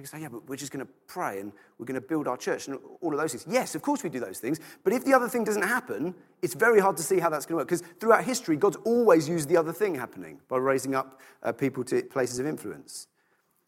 You 0.01 0.07
say, 0.07 0.21
yeah, 0.21 0.29
but 0.29 0.47
we're 0.49 0.55
just 0.55 0.71
going 0.71 0.85
to 0.85 0.91
pray 1.07 1.39
and 1.39 1.51
we're 1.77 1.85
going 1.85 1.99
to 1.99 2.05
build 2.05 2.27
our 2.27 2.37
church 2.37 2.67
and 2.67 2.79
all 3.01 3.13
of 3.13 3.19
those 3.19 3.33
things. 3.33 3.45
Yes, 3.47 3.75
of 3.75 3.81
course 3.81 4.03
we 4.03 4.09
do 4.09 4.19
those 4.19 4.39
things. 4.39 4.59
But 4.83 4.93
if 4.93 5.05
the 5.05 5.13
other 5.13 5.29
thing 5.29 5.43
doesn't 5.43 5.61
happen, 5.61 6.15
it's 6.41 6.55
very 6.55 6.79
hard 6.79 6.97
to 6.97 7.03
see 7.03 7.19
how 7.19 7.29
that's 7.29 7.45
going 7.45 7.57
to 7.57 7.61
work. 7.61 7.67
Because 7.67 7.83
throughout 7.99 8.23
history, 8.23 8.57
God's 8.57 8.77
always 8.77 9.29
used 9.29 9.47
the 9.47 9.57
other 9.57 9.73
thing 9.73 9.95
happening 9.95 10.39
by 10.47 10.57
raising 10.57 10.95
up 10.95 11.19
uh, 11.43 11.51
people 11.51 11.83
to 11.85 12.01
places 12.03 12.39
of 12.39 12.47
influence. 12.47 13.07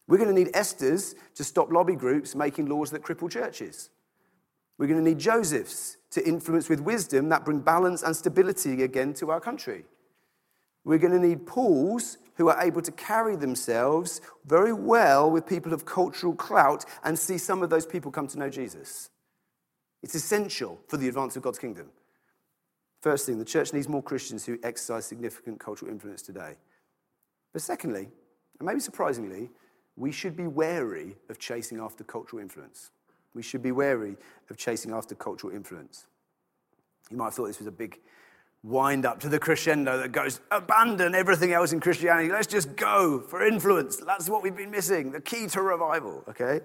We're 0.06 0.18
going 0.18 0.34
to 0.34 0.34
need 0.34 0.50
Esther's 0.54 1.14
to 1.36 1.44
stop 1.44 1.72
lobby 1.72 1.94
groups 1.94 2.34
making 2.34 2.66
laws 2.66 2.90
that 2.90 3.02
cripple 3.02 3.30
churches. 3.30 3.90
We're 4.76 4.86
going 4.88 5.02
to 5.02 5.08
need 5.08 5.18
Joseph's 5.18 5.96
to 6.10 6.26
influence 6.26 6.68
with 6.68 6.80
wisdom 6.80 7.28
that 7.28 7.44
bring 7.44 7.60
balance 7.60 8.02
and 8.02 8.14
stability 8.14 8.82
again 8.82 9.14
to 9.14 9.30
our 9.30 9.40
country. 9.40 9.84
We're 10.84 10.98
going 10.98 11.12
to 11.12 11.26
need 11.26 11.46
Paul's 11.46 12.18
who 12.36 12.48
are 12.48 12.60
able 12.62 12.82
to 12.82 12.92
carry 12.92 13.36
themselves 13.36 14.20
very 14.44 14.72
well 14.72 15.30
with 15.30 15.46
people 15.46 15.72
of 15.72 15.84
cultural 15.84 16.34
clout 16.34 16.84
and 17.04 17.18
see 17.18 17.38
some 17.38 17.62
of 17.62 17.70
those 17.70 17.86
people 17.86 18.10
come 18.10 18.26
to 18.28 18.38
know 18.38 18.50
Jesus. 18.50 19.10
It's 20.02 20.14
essential 20.14 20.80
for 20.88 20.96
the 20.96 21.08
advance 21.08 21.36
of 21.36 21.42
God's 21.42 21.58
kingdom. 21.58 21.90
First 23.00 23.26
thing, 23.26 23.38
the 23.38 23.44
church 23.44 23.72
needs 23.72 23.88
more 23.88 24.02
Christians 24.02 24.44
who 24.44 24.58
exercise 24.62 25.04
significant 25.04 25.60
cultural 25.60 25.90
influence 25.90 26.22
today. 26.22 26.54
But 27.52 27.62
secondly, 27.62 28.08
and 28.58 28.66
maybe 28.66 28.80
surprisingly, 28.80 29.50
we 29.96 30.10
should 30.10 30.36
be 30.36 30.46
wary 30.46 31.16
of 31.28 31.38
chasing 31.38 31.78
after 31.78 32.02
cultural 32.02 32.42
influence. 32.42 32.90
We 33.34 33.42
should 33.42 33.62
be 33.62 33.72
wary 33.72 34.16
of 34.50 34.56
chasing 34.56 34.92
after 34.92 35.14
cultural 35.14 35.52
influence. 35.54 36.06
You 37.10 37.16
might 37.16 37.26
have 37.26 37.34
thought 37.34 37.46
this 37.46 37.58
was 37.58 37.66
a 37.66 37.72
big 37.72 38.00
wind 38.64 39.04
up 39.04 39.20
to 39.20 39.28
the 39.28 39.38
crescendo 39.38 39.98
that 39.98 40.10
goes, 40.10 40.40
abandon 40.50 41.14
everything 41.14 41.52
else 41.52 41.72
in 41.72 41.80
Christianity. 41.80 42.30
Let's 42.30 42.46
just 42.46 42.74
go 42.76 43.20
for 43.20 43.46
influence. 43.46 43.96
That's 43.98 44.28
what 44.28 44.42
we've 44.42 44.56
been 44.56 44.70
missing, 44.70 45.12
the 45.12 45.20
key 45.20 45.46
to 45.48 45.60
revival, 45.60 46.24
okay? 46.30 46.60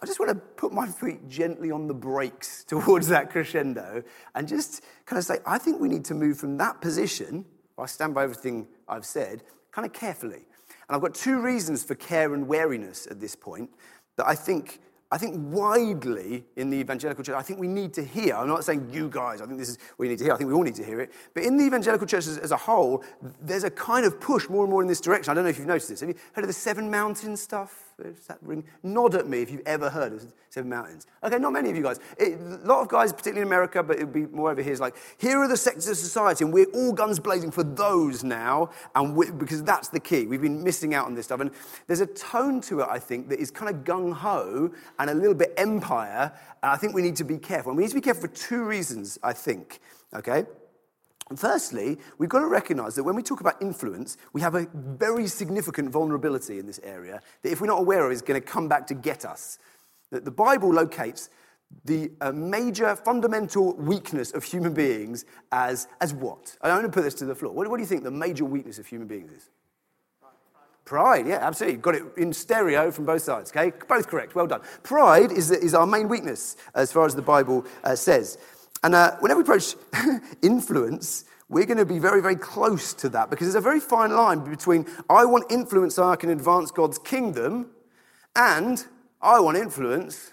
I 0.00 0.06
just 0.06 0.18
want 0.18 0.30
to 0.30 0.34
put 0.34 0.72
my 0.72 0.88
feet 0.88 1.28
gently 1.28 1.70
on 1.70 1.86
the 1.86 1.94
brakes 1.94 2.64
towards 2.68 3.08
that 3.08 3.30
crescendo 3.30 4.02
and 4.34 4.48
just 4.48 4.82
kind 5.04 5.18
of 5.18 5.24
say, 5.24 5.38
I 5.46 5.58
think 5.58 5.80
we 5.80 5.88
need 5.88 6.06
to 6.06 6.14
move 6.14 6.38
from 6.38 6.56
that 6.56 6.80
position, 6.80 7.44
I 7.78 7.86
stand 7.86 8.14
by 8.14 8.24
everything 8.24 8.66
I've 8.88 9.04
said, 9.04 9.42
kind 9.70 9.84
of 9.84 9.92
carefully. 9.92 10.46
And 10.88 10.96
I've 10.96 11.02
got 11.02 11.14
two 11.14 11.40
reasons 11.40 11.84
for 11.84 11.94
care 11.94 12.32
and 12.32 12.48
wariness 12.48 13.06
at 13.06 13.20
this 13.20 13.36
point 13.36 13.68
that 14.16 14.26
I 14.26 14.34
think 14.34 14.80
I 15.14 15.16
think 15.16 15.36
widely 15.54 16.44
in 16.56 16.70
the 16.70 16.76
evangelical 16.76 17.22
church, 17.22 17.36
I 17.36 17.42
think 17.42 17.60
we 17.60 17.68
need 17.68 17.94
to 17.94 18.04
hear. 18.04 18.34
I'm 18.34 18.48
not 18.48 18.64
saying 18.64 18.90
you 18.92 19.08
guys, 19.08 19.40
I 19.40 19.46
think 19.46 19.60
this 19.60 19.68
is 19.68 19.78
what 19.94 20.00
we 20.00 20.08
need 20.08 20.18
to 20.18 20.24
hear. 20.24 20.32
I 20.32 20.36
think 20.36 20.48
we 20.48 20.54
all 20.54 20.64
need 20.64 20.74
to 20.74 20.84
hear 20.84 21.00
it. 21.00 21.12
But 21.34 21.44
in 21.44 21.56
the 21.56 21.64
evangelical 21.64 22.04
church 22.04 22.26
as, 22.26 22.36
as, 22.36 22.50
a 22.50 22.56
whole, 22.56 23.04
there's 23.40 23.62
a 23.62 23.70
kind 23.70 24.04
of 24.04 24.20
push 24.20 24.48
more 24.48 24.64
and 24.64 24.72
more 24.72 24.82
in 24.82 24.88
this 24.88 25.00
direction. 25.00 25.30
I 25.30 25.34
don't 25.34 25.44
know 25.44 25.50
if 25.50 25.58
you've 25.58 25.68
noticed 25.68 25.88
this. 25.88 26.00
Have 26.00 26.08
you 26.08 26.16
heard 26.32 26.42
of 26.42 26.48
the 26.48 26.52
Seven 26.52 26.90
Mountains 26.90 27.40
stuff? 27.40 27.83
That 27.98 28.38
ring? 28.42 28.64
Nod 28.82 29.14
at 29.14 29.28
me 29.28 29.42
if 29.42 29.50
you've 29.50 29.62
ever 29.66 29.88
heard 29.88 30.12
of 30.12 30.32
Seven 30.50 30.68
Mountains. 30.68 31.06
Okay, 31.22 31.38
not 31.38 31.52
many 31.52 31.70
of 31.70 31.76
you 31.76 31.82
guys. 31.82 32.00
It, 32.18 32.38
a 32.40 32.66
lot 32.66 32.80
of 32.80 32.88
guys, 32.88 33.12
particularly 33.12 33.42
in 33.42 33.46
America, 33.46 33.82
but 33.82 33.98
it 33.98 34.04
would 34.04 34.12
be 34.12 34.26
more 34.26 34.50
over 34.50 34.62
here, 34.62 34.72
is 34.72 34.80
like, 34.80 34.96
here 35.16 35.38
are 35.38 35.48
the 35.48 35.56
sectors 35.56 35.88
of 35.88 35.96
society, 35.96 36.44
and 36.44 36.52
we're 36.52 36.70
all 36.74 36.92
guns 36.92 37.20
blazing 37.20 37.50
for 37.50 37.62
those 37.62 38.24
now, 38.24 38.70
and 38.94 39.38
because 39.38 39.62
that's 39.62 39.88
the 39.88 40.00
key. 40.00 40.26
We've 40.26 40.42
been 40.42 40.62
missing 40.64 40.94
out 40.94 41.06
on 41.06 41.14
this 41.14 41.26
stuff. 41.26 41.40
And 41.40 41.50
there's 41.86 42.00
a 42.00 42.06
tone 42.06 42.60
to 42.62 42.80
it, 42.80 42.88
I 42.90 42.98
think, 42.98 43.28
that 43.28 43.38
is 43.38 43.50
kind 43.50 43.74
of 43.74 43.84
gung 43.84 44.12
ho 44.12 44.70
and 44.98 45.10
a 45.10 45.14
little 45.14 45.34
bit 45.34 45.54
empire. 45.56 46.32
And 46.62 46.72
I 46.72 46.76
think 46.76 46.94
we 46.94 47.02
need 47.02 47.16
to 47.16 47.24
be 47.24 47.38
careful. 47.38 47.70
And 47.70 47.76
we 47.76 47.84
need 47.84 47.90
to 47.90 47.96
be 47.96 48.00
careful 48.00 48.22
for 48.22 48.34
two 48.34 48.64
reasons, 48.64 49.18
I 49.22 49.32
think. 49.32 49.80
Okay? 50.12 50.46
Firstly, 51.36 51.98
we've 52.18 52.28
got 52.28 52.40
to 52.40 52.46
recognize 52.46 52.94
that 52.96 53.04
when 53.04 53.16
we 53.16 53.22
talk 53.22 53.40
about 53.40 53.60
influence, 53.62 54.18
we 54.34 54.42
have 54.42 54.54
a 54.54 54.66
very 54.74 55.26
significant 55.26 55.90
vulnerability 55.90 56.58
in 56.58 56.66
this 56.66 56.80
area 56.84 57.20
that, 57.42 57.50
if 57.50 57.60
we're 57.60 57.66
not 57.66 57.80
aware 57.80 58.04
of, 58.04 58.12
is 58.12 58.20
going 58.20 58.40
to 58.40 58.46
come 58.46 58.68
back 58.68 58.86
to 58.88 58.94
get 58.94 59.24
us. 59.24 59.58
That 60.10 60.24
the 60.24 60.30
Bible 60.30 60.70
locates 60.70 61.30
the 61.84 62.12
uh, 62.20 62.30
major 62.30 62.94
fundamental 62.94 63.74
weakness 63.76 64.32
of 64.32 64.44
human 64.44 64.74
beings 64.74 65.24
as, 65.50 65.88
as 66.00 66.12
what? 66.12 66.56
I'm 66.60 66.70
going 66.72 66.82
to 66.82 66.88
put 66.90 67.04
this 67.04 67.14
to 67.14 67.24
the 67.24 67.34
floor. 67.34 67.54
What, 67.54 67.68
what 67.68 67.78
do 67.78 67.82
you 67.82 67.88
think 67.88 68.04
the 68.04 68.10
major 68.10 68.44
weakness 68.44 68.78
of 68.78 68.86
human 68.86 69.08
beings 69.08 69.32
is? 69.32 69.50
Pride, 70.84 71.26
yeah, 71.26 71.38
absolutely. 71.40 71.78
Got 71.78 71.94
it 71.94 72.02
in 72.18 72.34
stereo 72.34 72.90
from 72.90 73.06
both 73.06 73.22
sides, 73.22 73.50
okay? 73.50 73.72
Both 73.88 74.06
correct, 74.06 74.34
well 74.34 74.46
done. 74.46 74.60
Pride 74.82 75.32
is, 75.32 75.50
is 75.50 75.72
our 75.72 75.86
main 75.86 76.08
weakness 76.08 76.56
as 76.74 76.92
far 76.92 77.06
as 77.06 77.14
the 77.14 77.22
Bible 77.22 77.64
uh, 77.82 77.96
says. 77.96 78.36
And 78.84 78.94
uh, 78.94 79.16
whenever 79.20 79.40
we 79.40 79.44
approach 79.44 79.76
influence, 80.42 81.24
we're 81.48 81.64
going 81.64 81.78
to 81.78 81.86
be 81.86 81.98
very, 81.98 82.20
very 82.20 82.36
close 82.36 82.92
to 82.94 83.08
that 83.08 83.30
because 83.30 83.46
there's 83.46 83.54
a 83.54 83.60
very 83.60 83.80
fine 83.80 84.14
line 84.14 84.44
between 84.44 84.86
I 85.08 85.24
want 85.24 85.50
influence 85.50 85.94
so 85.94 86.04
I 86.04 86.16
can 86.16 86.28
advance 86.28 86.70
God's 86.70 86.98
kingdom 86.98 87.70
and 88.36 88.84
I 89.22 89.40
want 89.40 89.56
influence 89.56 90.32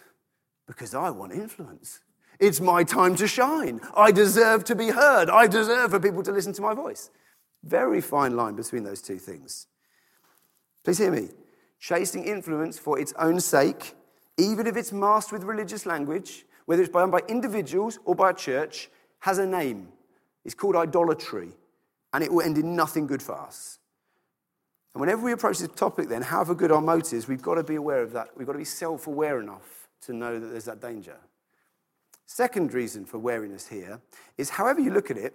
because 0.68 0.94
I 0.94 1.12
want 1.12 1.32
influence. 1.32 2.02
It's 2.42 2.60
my 2.60 2.84
time 2.84 3.16
to 3.16 3.28
shine. 3.28 3.80
I 3.96 4.12
deserve 4.12 4.66
to 4.66 4.76
be 4.76 4.90
heard. 4.90 5.30
I 5.30 5.48
deserve 5.48 5.92
for 5.92 6.00
people 6.02 6.22
to 6.24 6.32
listen 6.34 6.52
to 6.54 6.62
my 6.62 6.74
voice. 6.74 7.10
Very 7.64 8.02
fine 8.02 8.36
line 8.36 8.58
between 8.58 8.84
those 8.84 9.02
two 9.02 9.18
things. 9.18 9.68
Please 10.84 10.98
hear 10.98 11.12
me. 11.12 11.30
Chasing 11.80 12.26
influence 12.26 12.78
for 12.78 13.00
its 13.00 13.14
own 13.18 13.40
sake, 13.40 13.96
even 14.38 14.68
if 14.68 14.76
it's 14.76 14.92
masked 14.92 15.32
with 15.32 15.44
religious 15.44 15.86
language, 15.86 16.44
whether 16.72 16.84
it's 16.84 16.94
done 16.94 17.12
by 17.12 17.20
individuals 17.28 18.00
or 18.06 18.16
by 18.16 18.30
a 18.30 18.34
church, 18.34 18.90
has 19.20 19.40
a 19.40 19.46
name. 19.46 19.90
It's 20.46 20.56
called 20.56 20.78
idolatry, 20.78 21.50
and 22.14 22.24
it 22.24 22.32
will 22.32 22.44
end 22.44 22.58
in 22.58 22.78
nothing 22.78 23.08
good 23.08 23.22
for 23.22 23.38
us. 23.38 23.78
And 24.94 25.02
whenever 25.02 25.22
we 25.22 25.34
approach 25.34 25.60
this 25.60 25.68
topic, 25.76 26.08
then, 26.08 26.22
however 26.22 26.56
good 26.56 26.72
our 26.72 26.80
motives, 26.80 27.28
we've 27.28 27.42
got 27.42 27.56
to 27.56 27.64
be 27.66 27.76
aware 27.76 28.02
of 28.02 28.14
that. 28.14 28.30
We've 28.38 28.48
got 28.48 28.54
to 28.54 28.60
be 28.60 28.64
self 28.64 29.08
aware 29.08 29.42
enough 29.42 29.90
to 30.04 30.14
know 30.14 30.40
that 30.40 30.48
there's 30.48 30.64
that 30.64 30.80
danger. 30.80 31.18
Second 32.26 32.74
reason 32.74 33.04
for 33.04 33.20
wariness 33.20 33.68
here 33.68 34.00
is 34.38 34.52
however 34.52 34.80
you 34.80 34.94
look 34.94 35.12
at 35.12 35.18
it, 35.18 35.34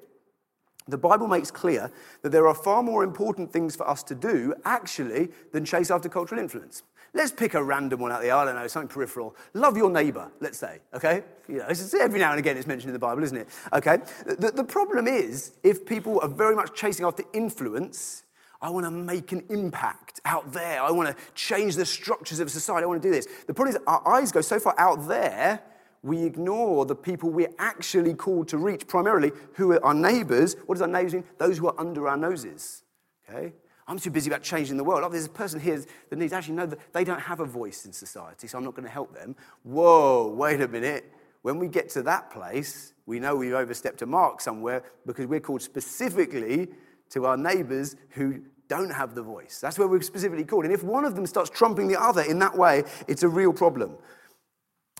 the 0.89 0.97
Bible 0.97 1.29
makes 1.29 1.51
clear 1.51 1.93
that 2.23 2.31
there 2.31 2.49
are 2.49 2.55
far 2.55 2.83
more 2.83 3.05
important 3.05 3.53
things 3.53 3.77
for 3.77 3.87
us 3.87 4.03
to 4.05 4.15
do, 4.15 4.55
actually, 4.65 5.29
than 5.53 5.67
chase 5.67 5.91
after 5.91 6.09
cultural 6.09 6.41
influence. 6.41 6.83
Let's 7.15 7.33
pick 7.33 7.55
a 7.55 7.63
random 7.63 8.01
one 8.01 8.13
out 8.13 8.23
there. 8.23 8.35
I 8.35 8.45
don't 8.45 8.55
know, 8.55 8.67
something 8.67 8.89
peripheral. 8.89 9.35
Love 9.55 9.77
your 9.77 9.91
neighbor, 9.91 10.31
let's 10.41 10.59
say, 10.59 10.81
okay? 10.95 11.23
You 11.49 11.59
know, 11.59 11.67
every 12.01 12.19
now 12.19 12.31
and 12.31 12.39
again 12.39 12.57
it's 12.57 12.67
mentioned 12.67 12.91
in 12.91 12.93
the 12.93 12.99
Bible, 12.99 13.23
isn't 13.23 13.37
it? 13.37 13.49
Okay? 13.73 13.99
The, 14.27 14.53
the 14.55 14.65
problem 14.65 15.07
is, 15.07 15.53
if 15.63 15.87
people 15.87 16.21
are 16.21 16.29
very 16.29 16.55
much 16.55 16.75
chasing 16.75 17.07
after 17.07 17.25
influence, 17.33 18.25
I 18.61 18.71
want 18.71 18.87
to 18.87 18.91
make 18.91 19.33
an 19.33 19.45
impact 19.49 20.21
out 20.25 20.53
there. 20.53 20.83
I 20.83 20.91
want 20.91 21.09
to 21.09 21.25
change 21.35 21.77
the 21.77 21.87
structures 21.87 22.41
of 22.41 22.51
society. 22.51 22.85
I 22.85 22.87
want 22.87 23.03
to 23.03 23.09
do 23.09 23.13
this. 23.13 23.27
The 23.47 23.55
problem 23.55 23.77
is, 23.77 23.83
our 23.87 24.07
eyes 24.09 24.33
go 24.33 24.41
so 24.41 24.59
far 24.59 24.75
out 24.79 25.09
there, 25.09 25.63
we 26.03 26.23
ignore 26.23 26.87
the 26.87 26.95
people 26.95 27.31
we're 27.31 27.53
actually 27.59 28.15
called 28.15 28.49
to 28.49 28.59
reach, 28.59 28.87
primarily, 28.87 29.33
who 29.55 29.73
are 29.73 29.85
our 29.85 29.95
neighbors. 29.95 30.57
What 30.67 30.77
does 30.77 30.83
our 30.83 30.89
neighbors 30.89 31.15
mean? 31.15 31.25
Those 31.39 31.59
who 31.59 31.69
are 31.69 31.75
under 31.79 32.09
our 32.09 32.17
noses. 32.17 32.83
Okay? 33.29 33.53
I'm 33.89 33.99
too 33.99 34.11
busy 34.11 34.29
about 34.29 34.43
changing 34.43 34.77
the 34.77 34.85
world. 34.85 35.03
Oh, 35.05 35.09
there's 35.09 35.27
a 35.27 35.31
person 35.31 35.61
here 35.61 35.83
that 36.11 36.17
needs 36.17 36.33
actually 36.33 36.55
know 36.55 36.67
that 36.67 36.93
they 36.93 37.05
don't 37.05 37.21
have 37.21 37.41
a 37.41 37.45
voice 37.45 37.87
in 37.87 37.93
society, 37.93 38.49
so 38.49 38.59
I'm 38.59 38.65
not 38.65 38.75
going 38.75 38.85
to 38.85 38.91
help 38.91 39.15
them. 39.15 39.37
Whoa, 39.63 40.29
wait 40.29 40.61
a 40.61 40.69
minute. 40.69 41.13
When 41.43 41.59
we 41.61 41.69
get 41.69 41.89
to 41.91 42.03
that 42.03 42.31
place, 42.31 42.93
we 43.07 43.21
know 43.21 43.37
we've 43.37 43.53
overstepped 43.53 44.03
a 44.03 44.07
mark 44.07 44.41
somewhere 44.41 44.83
because 45.07 45.27
we're 45.27 45.41
called 45.41 45.63
specifically 45.63 46.69
to 47.11 47.27
our 47.27 47.37
neighbors 47.37 47.95
who 48.11 48.43
don't 48.69 48.91
have 48.91 49.15
the 49.15 49.23
voice. 49.23 49.61
That's 49.61 49.79
where 49.79 49.87
we're 49.87 50.03
specifically 50.03 50.45
called. 50.45 50.65
And 50.65 50.75
if 50.75 50.83
one 50.83 51.05
of 51.05 51.15
them 51.15 51.25
starts 51.25 51.51
trumping 51.51 51.87
the 51.87 52.01
other 52.01 52.23
in 52.23 52.41
that 52.41 52.57
way, 52.57 52.83
it's 53.07 53.23
a 53.23 53.29
real 53.29 53.53
problem. 53.53 53.97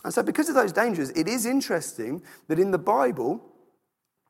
And 0.05 0.13
so, 0.13 0.23
because 0.23 0.47
of 0.47 0.55
those 0.55 0.71
dangers, 0.71 1.09
it 1.09 1.27
is 1.27 1.45
interesting 1.45 2.23
that 2.47 2.59
in 2.59 2.71
the 2.71 2.77
Bible, 2.77 3.43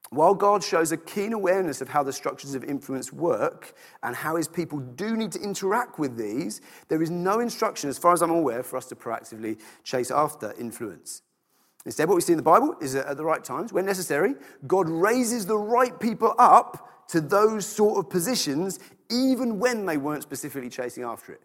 While 0.10 0.36
God 0.36 0.64
shows 0.64 0.92
a 0.92 0.98
keen 0.98 1.34
awareness 1.34 1.82
of 1.82 1.90
how 1.90 2.02
the 2.04 2.14
structures 2.14 2.56
of 2.56 2.64
influence 2.64 3.12
work 3.12 3.74
and 4.04 4.16
how 4.16 4.38
his 4.38 4.48
people 4.48 4.80
do 4.80 5.18
need 5.18 5.34
to 5.34 5.42
interact 5.42 6.00
with 6.00 6.18
these, 6.18 6.62
there 6.88 7.02
is 7.02 7.10
no 7.10 7.40
instruction, 7.40 7.90
as 7.90 7.98
far 7.98 8.14
as 8.14 8.22
I'm 8.22 8.32
aware, 8.32 8.64
for 8.64 8.78
us 8.78 8.86
to 8.88 8.96
proactively 8.96 9.60
chase 9.84 10.10
after 10.10 10.54
influence. 10.58 11.24
Instead, 11.86 12.08
what 12.08 12.16
we 12.16 12.22
see 12.22 12.34
in 12.34 12.38
the 12.38 12.44
Bible 12.44 12.76
is 12.82 12.94
that 12.94 13.06
at 13.06 13.18
the 13.18 13.24
right 13.24 13.44
times, 13.44 13.74
when 13.74 13.86
necessary, 13.86 14.36
God 14.66 14.90
raises 14.90 15.46
the 15.46 15.58
right 15.58 15.98
people 16.00 16.36
up 16.38 17.08
to 17.10 17.22
those 17.22 17.66
sort 17.66 17.98
of 17.98 18.10
positions, 18.10 18.80
even 19.10 19.60
when 19.60 19.86
they 19.86 19.98
weren't 19.98 20.24
specifically 20.24 20.70
chasing 20.70 21.04
after 21.04 21.34
it. 21.34 21.42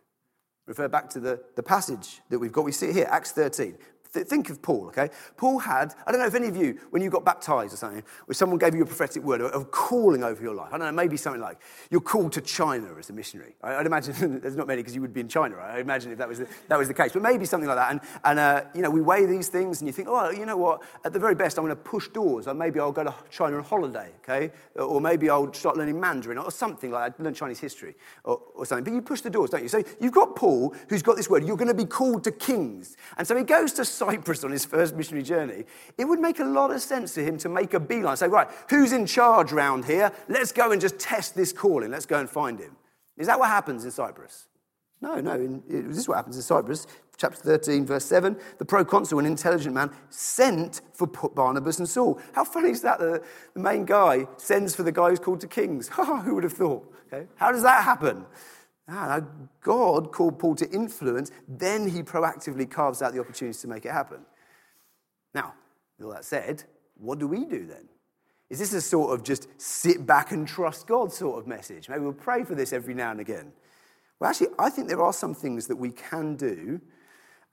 Refer 0.66 0.88
back 0.88 1.08
to 1.10 1.20
the, 1.20 1.40
the 1.56 1.62
passage 1.62 2.20
that 2.30 2.38
we've 2.38 2.52
got. 2.52 2.64
We 2.64 2.72
see 2.72 2.88
it 2.88 2.94
here, 2.94 3.08
Acts 3.10 3.32
13. 3.32 3.76
Th- 4.12 4.26
think 4.26 4.50
of 4.50 4.60
Paul, 4.60 4.88
okay? 4.88 5.08
Paul 5.36 5.58
had, 5.58 5.94
I 6.06 6.12
don't 6.12 6.20
know 6.20 6.26
if 6.26 6.34
any 6.34 6.48
of 6.48 6.56
you, 6.56 6.78
when 6.90 7.02
you 7.02 7.08
got 7.08 7.24
baptized 7.24 7.72
or 7.72 7.76
something, 7.76 8.02
where 8.26 8.34
someone 8.34 8.58
gave 8.58 8.74
you 8.74 8.82
a 8.82 8.86
prophetic 8.86 9.22
word 9.22 9.40
of 9.40 9.70
calling 9.70 10.22
over 10.22 10.42
your 10.42 10.54
life. 10.54 10.68
I 10.72 10.78
don't 10.78 10.86
know, 10.86 10.92
maybe 10.92 11.16
something 11.16 11.40
like, 11.40 11.58
you're 11.90 12.00
called 12.00 12.32
to 12.32 12.40
China 12.40 12.88
as 12.98 13.08
a 13.10 13.12
missionary. 13.12 13.54
I, 13.62 13.78
would 13.78 13.86
imagine, 13.86 14.40
there's 14.42 14.56
not 14.56 14.66
many 14.66 14.82
because 14.82 14.94
you 14.94 15.00
would 15.00 15.14
be 15.14 15.20
in 15.20 15.28
China, 15.28 15.56
right? 15.56 15.76
I 15.76 15.80
imagine 15.80 16.12
if 16.12 16.18
that 16.18 16.28
was 16.28 16.40
the, 16.40 16.48
that 16.68 16.78
was 16.78 16.88
the 16.88 16.94
case. 16.94 17.12
But 17.12 17.22
maybe 17.22 17.46
something 17.46 17.68
like 17.68 17.78
that. 17.78 17.90
And, 17.90 18.00
and 18.24 18.38
uh, 18.38 18.64
you 18.74 18.82
know, 18.82 18.90
we 18.90 19.00
weigh 19.00 19.24
these 19.24 19.48
things 19.48 19.80
and 19.80 19.88
you 19.88 19.92
think, 19.92 20.08
oh, 20.10 20.30
you 20.30 20.44
know 20.44 20.56
what? 20.56 20.82
At 21.04 21.12
the 21.12 21.18
very 21.18 21.34
best, 21.34 21.58
I'm 21.58 21.64
going 21.64 21.76
to 21.76 21.82
push 21.82 22.08
doors. 22.08 22.46
Or 22.46 22.54
maybe 22.54 22.80
I'll 22.80 22.92
go 22.92 23.04
to 23.04 23.14
China 23.30 23.56
on 23.56 23.64
holiday, 23.64 24.10
okay? 24.22 24.52
Or 24.76 25.00
maybe 25.00 25.30
I'll 25.30 25.52
start 25.54 25.78
learning 25.78 25.98
Mandarin 25.98 26.36
or 26.36 26.50
something 26.50 26.90
like 26.90 27.16
that, 27.16 27.22
learn 27.22 27.34
Chinese 27.34 27.60
history 27.60 27.94
or, 28.24 28.40
or 28.54 28.66
something. 28.66 28.84
But 28.84 28.92
you 28.92 29.00
push 29.00 29.22
the 29.22 29.30
doors, 29.30 29.50
don't 29.50 29.62
you? 29.62 29.68
So 29.68 29.82
you've 30.00 30.12
got 30.12 30.36
Paul 30.36 30.74
who's 30.88 31.02
got 31.02 31.16
this 31.16 31.30
word, 31.30 31.44
you're 31.44 31.56
going 31.56 31.68
to 31.68 31.74
be 31.74 31.86
called 31.86 32.24
to 32.24 32.32
kings. 32.32 32.96
And 33.16 33.26
so 33.26 33.36
he 33.36 33.44
goes 33.44 33.72
to 33.74 33.84
Cyprus 34.02 34.42
on 34.42 34.50
his 34.50 34.64
first 34.64 34.96
missionary 34.96 35.22
journey, 35.22 35.64
it 35.96 36.04
would 36.04 36.18
make 36.18 36.40
a 36.40 36.44
lot 36.44 36.72
of 36.72 36.80
sense 36.80 37.14
to 37.14 37.22
him 37.22 37.38
to 37.38 37.48
make 37.48 37.72
a 37.72 37.78
beeline, 37.78 38.16
say, 38.16 38.26
right, 38.26 38.48
who's 38.68 38.92
in 38.92 39.06
charge 39.06 39.52
round 39.52 39.84
here? 39.84 40.10
Let's 40.28 40.50
go 40.50 40.72
and 40.72 40.80
just 40.80 40.98
test 40.98 41.36
this 41.36 41.52
calling. 41.52 41.92
Let's 41.92 42.06
go 42.06 42.18
and 42.18 42.28
find 42.28 42.58
him. 42.58 42.76
Is 43.16 43.28
that 43.28 43.38
what 43.38 43.48
happens 43.48 43.84
in 43.84 43.92
Cyprus? 43.92 44.48
No, 45.00 45.20
no. 45.20 45.32
In, 45.34 45.62
this 45.68 45.98
is 45.98 46.08
what 46.08 46.16
happens 46.16 46.36
in 46.36 46.42
Cyprus. 46.42 46.88
Chapter 47.16 47.36
13, 47.36 47.86
verse 47.86 48.04
7. 48.04 48.36
The 48.58 48.64
proconsul, 48.64 49.20
an 49.20 49.26
intelligent 49.26 49.74
man, 49.74 49.90
sent 50.10 50.80
for 50.94 51.06
Barnabas 51.06 51.78
and 51.78 51.88
Saul. 51.88 52.20
How 52.32 52.44
funny 52.44 52.70
is 52.70 52.82
that? 52.82 52.98
The, 52.98 53.22
the 53.54 53.60
main 53.60 53.84
guy 53.84 54.26
sends 54.36 54.74
for 54.74 54.82
the 54.82 54.92
guy 54.92 55.10
who's 55.10 55.20
called 55.20 55.40
to 55.42 55.48
kings. 55.48 55.88
Who 55.96 56.34
would 56.34 56.44
have 56.44 56.52
thought? 56.54 56.92
Okay. 57.12 57.26
How 57.36 57.52
does 57.52 57.62
that 57.62 57.84
happen? 57.84 58.24
Ah, 58.94 59.20
God 59.62 60.12
called 60.12 60.38
Paul 60.38 60.54
to 60.56 60.68
influence, 60.70 61.30
then 61.48 61.88
he 61.88 62.02
proactively 62.02 62.70
carves 62.70 63.00
out 63.00 63.14
the 63.14 63.20
opportunities 63.20 63.62
to 63.62 63.68
make 63.68 63.86
it 63.86 63.92
happen. 63.92 64.18
Now, 65.34 65.54
with 65.96 66.06
all 66.06 66.12
that 66.12 66.26
said, 66.26 66.64
what 66.98 67.18
do 67.18 67.26
we 67.26 67.46
do 67.46 67.66
then? 67.66 67.88
Is 68.50 68.58
this 68.58 68.74
a 68.74 68.82
sort 68.82 69.14
of 69.14 69.24
just 69.24 69.48
sit 69.56 70.04
back 70.04 70.30
and 70.32 70.46
trust 70.46 70.86
God 70.86 71.10
sort 71.10 71.38
of 71.38 71.46
message? 71.46 71.88
Maybe 71.88 72.00
we'll 72.00 72.12
pray 72.12 72.44
for 72.44 72.54
this 72.54 72.74
every 72.74 72.92
now 72.92 73.10
and 73.10 73.20
again. 73.20 73.52
Well, 74.20 74.28
actually, 74.28 74.48
I 74.58 74.68
think 74.68 74.88
there 74.88 75.02
are 75.02 75.12
some 75.12 75.34
things 75.34 75.66
that 75.68 75.76
we 75.76 75.90
can 75.90 76.36
do, 76.36 76.78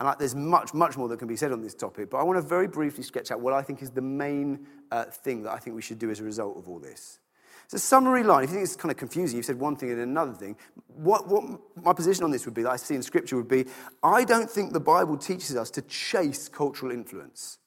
and 0.01 0.15
there's 0.19 0.35
much, 0.35 0.73
much 0.73 0.97
more 0.97 1.07
that 1.07 1.19
can 1.19 1.29
be 1.29 1.37
said 1.37 1.53
on 1.53 1.61
this 1.61 1.73
topic, 1.73 2.09
but 2.09 2.17
I 2.17 2.23
want 2.23 2.35
to 2.35 2.41
very 2.41 2.67
briefly 2.67 3.03
sketch 3.03 3.31
out 3.31 3.39
what 3.39 3.53
I 3.53 3.61
think 3.61 3.81
is 3.81 3.91
the 3.91 4.01
main 4.01 4.67
uh, 4.91 5.05
thing 5.05 5.43
that 5.43 5.53
I 5.53 5.57
think 5.57 5.73
we 5.73 5.81
should 5.81 5.99
do 5.99 6.11
as 6.11 6.19
a 6.19 6.23
result 6.23 6.57
of 6.57 6.67
all 6.67 6.79
this. 6.79 7.19
It's 7.69 7.83
a 7.83 7.87
summary 7.87 8.23
line. 8.23 8.45
If 8.45 8.49
you 8.49 8.55
think 8.55 8.63
it's 8.63 8.75
kind 8.75 8.89
of 8.89 8.97
confusing, 8.97 9.37
you've 9.37 9.45
said 9.45 9.59
one 9.59 9.75
thing 9.75 9.91
and 9.91 10.01
another 10.01 10.33
thing. 10.33 10.55
What, 10.87 11.27
what 11.27 11.43
my 11.75 11.93
position 11.93 12.23
on 12.23 12.31
this 12.31 12.43
would 12.45 12.55
be, 12.55 12.63
that 12.63 12.71
I 12.71 12.77
see 12.77 12.95
in 12.95 13.03
Scripture, 13.03 13.35
would 13.35 13.47
be 13.47 13.65
I 14.01 14.23
don't 14.23 14.49
think 14.49 14.73
the 14.73 14.79
Bible 14.79 15.15
teaches 15.17 15.55
us 15.55 15.69
to 15.71 15.83
chase 15.83 16.49
cultural 16.49 16.91
influence. 16.91 17.59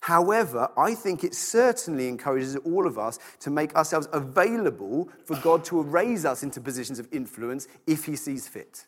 However, 0.00 0.68
I 0.76 0.94
think 0.94 1.24
it 1.24 1.34
certainly 1.34 2.08
encourages 2.08 2.56
all 2.56 2.86
of 2.86 2.98
us 2.98 3.18
to 3.40 3.48
make 3.48 3.74
ourselves 3.74 4.06
available 4.12 5.08
for 5.24 5.36
God 5.36 5.64
to 5.64 5.80
raise 5.80 6.26
us 6.26 6.42
into 6.42 6.60
positions 6.60 6.98
of 6.98 7.08
influence 7.10 7.68
if 7.86 8.04
He 8.04 8.16
sees 8.16 8.46
fit. 8.46 8.86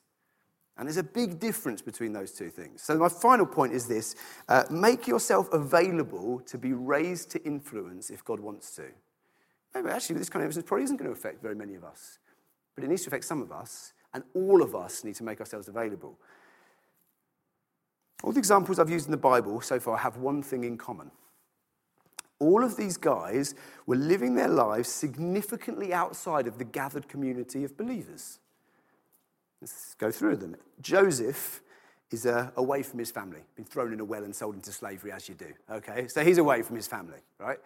And 0.77 0.87
there's 0.87 0.99
a 0.99 1.03
big 1.03 1.39
difference 1.39 1.81
between 1.81 2.13
those 2.13 2.33
two 2.33 2.51
things. 2.51 2.83
So, 2.83 2.99
my 2.99 3.09
final 3.09 3.47
point 3.47 3.73
is 3.73 3.89
this 3.89 4.15
uh, 4.47 4.65
make 4.71 5.09
yourself 5.09 5.51
available 5.55 6.41
to 6.41 6.59
be 6.59 6.75
raised 6.75 7.31
to 7.31 7.43
influence 7.45 8.11
if 8.11 8.23
God 8.23 8.41
wants 8.41 8.77
to. 8.77 8.85
Maybe 9.75 9.89
actually, 9.89 10.19
this 10.19 10.29
kind 10.29 10.43
of 10.43 10.49
evidence 10.49 10.67
probably 10.67 10.85
isn't 10.85 10.97
going 10.97 11.11
to 11.11 11.17
affect 11.17 11.43
very 11.43 11.55
many 11.55 11.75
of 11.75 11.85
us, 11.85 12.19
but 12.75 12.85
it 12.85 12.89
needs 12.89 13.03
to 13.03 13.09
affect 13.09 13.25
some 13.25 13.41
of 13.41 13.53
us, 13.53 13.93
and 14.13 14.25
all 14.35 14.63
of 14.63 14.75
us 14.75 15.05
need 15.05 15.15
to 15.17 15.25
make 15.25 15.41
ourselves 15.41 15.69
available. 15.69 16.19
All 18.23 18.33
the 18.33 18.39
examples 18.39 18.79
I've 18.79 18.91
used 18.91 19.07
in 19.07 19.13
the 19.13 19.17
Bible 19.17 19.61
so 19.61 19.81
far 19.81 19.97
have 19.99 20.17
one 20.17 20.43
thing 20.43 20.65
in 20.65 20.77
common. 20.77 21.11
All 22.39 22.65
of 22.65 22.77
these 22.77 22.97
guys 22.97 23.55
were 23.87 23.97
living 23.97 24.35
their 24.35 24.49
lives 24.49 24.89
significantly 24.89 25.93
outside 25.93 26.47
of 26.47 26.59
the 26.59 26.65
gathered 26.65 27.09
community 27.09 27.65
of 27.65 27.77
believers. 27.77 28.39
Let's 29.61 29.95
go 29.95 30.11
through 30.11 30.37
them. 30.37 30.57
Joseph 30.81 31.61
is 32.11 32.27
uh, 32.27 32.51
away 32.57 32.83
from 32.83 32.99
his 32.99 33.11
family, 33.11 33.41
been 33.57 33.65
thrown 33.65 33.93
in 33.93 34.01
a 34.01 34.05
well 34.05 34.25
and 34.25 34.35
sold 34.35 34.55
into 34.55 34.73
slavery, 34.73 35.13
as 35.13 35.29
you 35.29 35.35
do. 35.35 35.53
Okay, 35.71 36.09
so 36.09 36.25
he's 36.25 36.39
away 36.39 36.63
from 36.63 36.77
his 36.77 36.87
family, 36.87 37.21
right? 37.39 37.59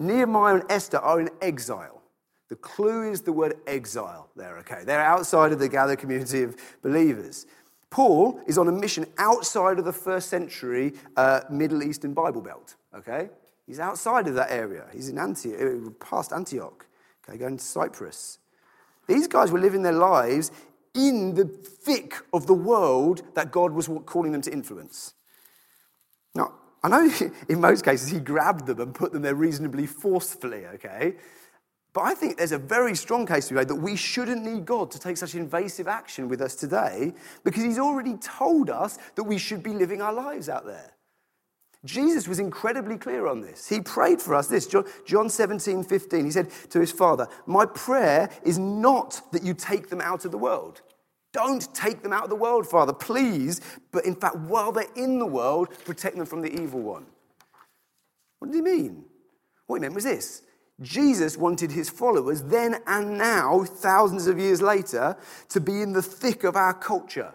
Nehemiah 0.00 0.54
and 0.54 0.64
Esther 0.70 0.98
are 0.98 1.20
in 1.20 1.28
exile. 1.42 2.02
The 2.48 2.56
clue 2.56 3.12
is 3.12 3.20
the 3.20 3.32
word 3.32 3.54
exile 3.66 4.28
there, 4.34 4.56
okay? 4.58 4.82
They're 4.84 5.00
outside 5.00 5.52
of 5.52 5.58
the 5.58 5.68
gathered 5.68 5.98
community 5.98 6.42
of 6.42 6.56
believers. 6.82 7.46
Paul 7.90 8.40
is 8.46 8.56
on 8.56 8.66
a 8.66 8.72
mission 8.72 9.04
outside 9.18 9.78
of 9.78 9.84
the 9.84 9.92
first 9.92 10.28
century 10.28 10.94
uh, 11.16 11.42
Middle 11.50 11.82
Eastern 11.82 12.14
Bible 12.14 12.40
Belt, 12.40 12.76
okay? 12.96 13.28
He's 13.66 13.78
outside 13.78 14.26
of 14.26 14.34
that 14.34 14.50
area. 14.50 14.86
He's 14.92 15.10
in 15.10 15.18
Antioch, 15.18 15.60
uh, 15.60 15.90
past 16.04 16.32
Antioch, 16.32 16.86
okay, 17.28 17.38
going 17.38 17.58
to 17.58 17.64
Cyprus. 17.64 18.38
These 19.06 19.28
guys 19.28 19.52
were 19.52 19.60
living 19.60 19.82
their 19.82 19.92
lives 19.92 20.50
in 20.94 21.34
the 21.34 21.44
thick 21.44 22.14
of 22.32 22.46
the 22.46 22.54
world 22.54 23.22
that 23.34 23.52
God 23.52 23.72
was 23.72 23.88
calling 24.06 24.32
them 24.32 24.42
to 24.42 24.52
influence. 24.52 25.14
Now, 26.34 26.54
I 26.82 26.88
know 26.88 27.10
in 27.48 27.60
most 27.60 27.84
cases 27.84 28.08
he 28.08 28.20
grabbed 28.20 28.66
them 28.66 28.80
and 28.80 28.94
put 28.94 29.12
them 29.12 29.22
there 29.22 29.34
reasonably 29.34 29.86
forcefully, 29.86 30.66
okay? 30.66 31.16
But 31.92 32.02
I 32.02 32.14
think 32.14 32.36
there's 32.36 32.52
a 32.52 32.58
very 32.58 32.94
strong 32.94 33.26
case 33.26 33.48
to 33.48 33.54
be 33.54 33.58
made 33.58 33.68
that 33.68 33.74
we 33.74 33.96
shouldn't 33.96 34.44
need 34.44 34.64
God 34.64 34.90
to 34.92 34.98
take 34.98 35.16
such 35.16 35.34
invasive 35.34 35.88
action 35.88 36.28
with 36.28 36.40
us 36.40 36.54
today 36.54 37.12
because 37.42 37.64
He's 37.64 37.80
already 37.80 38.16
told 38.16 38.70
us 38.70 38.98
that 39.16 39.24
we 39.24 39.38
should 39.38 39.62
be 39.62 39.72
living 39.72 40.00
our 40.00 40.12
lives 40.12 40.48
out 40.48 40.66
there. 40.66 40.94
Jesus 41.84 42.28
was 42.28 42.38
incredibly 42.38 42.98
clear 42.98 43.26
on 43.26 43.40
this. 43.40 43.68
He 43.68 43.80
prayed 43.80 44.20
for 44.20 44.34
us 44.34 44.48
this, 44.48 44.66
John, 44.66 44.84
John 45.06 45.30
17, 45.30 45.82
15. 45.82 46.24
He 46.26 46.30
said 46.30 46.50
to 46.70 46.78
his 46.78 46.92
Father, 46.92 47.26
My 47.46 47.64
prayer 47.64 48.28
is 48.44 48.58
not 48.58 49.20
that 49.32 49.42
you 49.42 49.54
take 49.54 49.88
them 49.88 50.00
out 50.00 50.24
of 50.24 50.30
the 50.30 50.38
world. 50.38 50.82
Don't 51.32 51.72
take 51.74 52.02
them 52.02 52.12
out 52.12 52.24
of 52.24 52.30
the 52.30 52.36
world, 52.36 52.66
Father, 52.66 52.92
please. 52.92 53.60
But 53.92 54.04
in 54.04 54.14
fact, 54.14 54.36
while 54.36 54.72
they're 54.72 54.86
in 54.96 55.18
the 55.18 55.26
world, 55.26 55.68
protect 55.84 56.16
them 56.16 56.26
from 56.26 56.42
the 56.42 56.52
evil 56.60 56.80
one. 56.80 57.06
What 58.38 58.50
did 58.50 58.56
he 58.56 58.62
mean? 58.62 59.04
What 59.66 59.76
he 59.76 59.80
meant 59.80 59.94
was 59.94 60.04
this 60.04 60.42
Jesus 60.80 61.36
wanted 61.36 61.70
his 61.70 61.90
followers 61.90 62.42
then 62.42 62.76
and 62.86 63.18
now, 63.18 63.64
thousands 63.64 64.26
of 64.26 64.38
years 64.38 64.62
later, 64.62 65.16
to 65.50 65.60
be 65.60 65.82
in 65.82 65.92
the 65.92 66.02
thick 66.02 66.42
of 66.42 66.56
our 66.56 66.74
culture, 66.74 67.34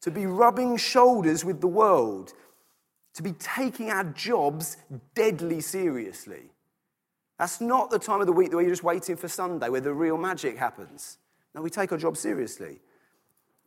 to 0.00 0.10
be 0.10 0.26
rubbing 0.26 0.76
shoulders 0.76 1.44
with 1.44 1.60
the 1.60 1.68
world, 1.68 2.32
to 3.14 3.22
be 3.22 3.32
taking 3.32 3.90
our 3.90 4.04
jobs 4.04 4.78
deadly 5.14 5.60
seriously. 5.60 6.50
That's 7.38 7.60
not 7.60 7.90
the 7.90 7.98
time 7.98 8.20
of 8.20 8.26
the 8.26 8.32
week 8.32 8.52
where 8.52 8.62
you're 8.62 8.70
just 8.70 8.82
waiting 8.82 9.16
for 9.16 9.28
Sunday, 9.28 9.68
where 9.68 9.80
the 9.80 9.92
real 9.92 10.16
magic 10.16 10.56
happens. 10.56 11.18
No, 11.54 11.60
we 11.60 11.70
take 11.70 11.92
our 11.92 11.98
job 11.98 12.16
seriously. 12.16 12.80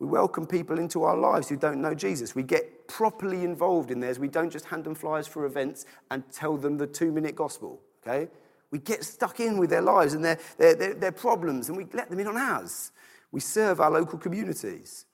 We 0.00 0.06
welcome 0.06 0.46
people 0.46 0.78
into 0.78 1.04
our 1.04 1.16
lives 1.16 1.50
who 1.50 1.56
don't 1.56 1.82
know 1.82 1.94
Jesus. 1.94 2.34
We 2.34 2.42
get 2.42 2.88
properly 2.88 3.44
involved 3.44 3.90
in 3.90 4.00
theirs. 4.00 4.18
We 4.18 4.28
don't 4.28 4.48
just 4.48 4.64
hand 4.64 4.84
them 4.84 4.94
flyers 4.94 5.26
for 5.26 5.44
events 5.44 5.84
and 6.10 6.24
tell 6.32 6.56
them 6.56 6.78
the 6.78 6.86
two 6.86 7.12
minute 7.12 7.36
gospel, 7.36 7.82
okay? 8.02 8.30
We 8.70 8.78
get 8.78 9.04
stuck 9.04 9.40
in 9.40 9.58
with 9.58 9.68
their 9.68 9.82
lives 9.82 10.14
and 10.14 10.24
their, 10.24 10.38
their, 10.56 10.74
their, 10.74 10.94
their 10.94 11.12
problems, 11.12 11.68
and 11.68 11.76
we 11.76 11.86
let 11.92 12.08
them 12.08 12.18
in 12.18 12.26
on 12.26 12.38
ours. 12.38 12.92
We 13.30 13.40
serve 13.40 13.78
our 13.78 13.90
local 13.90 14.18
communities. 14.18 15.04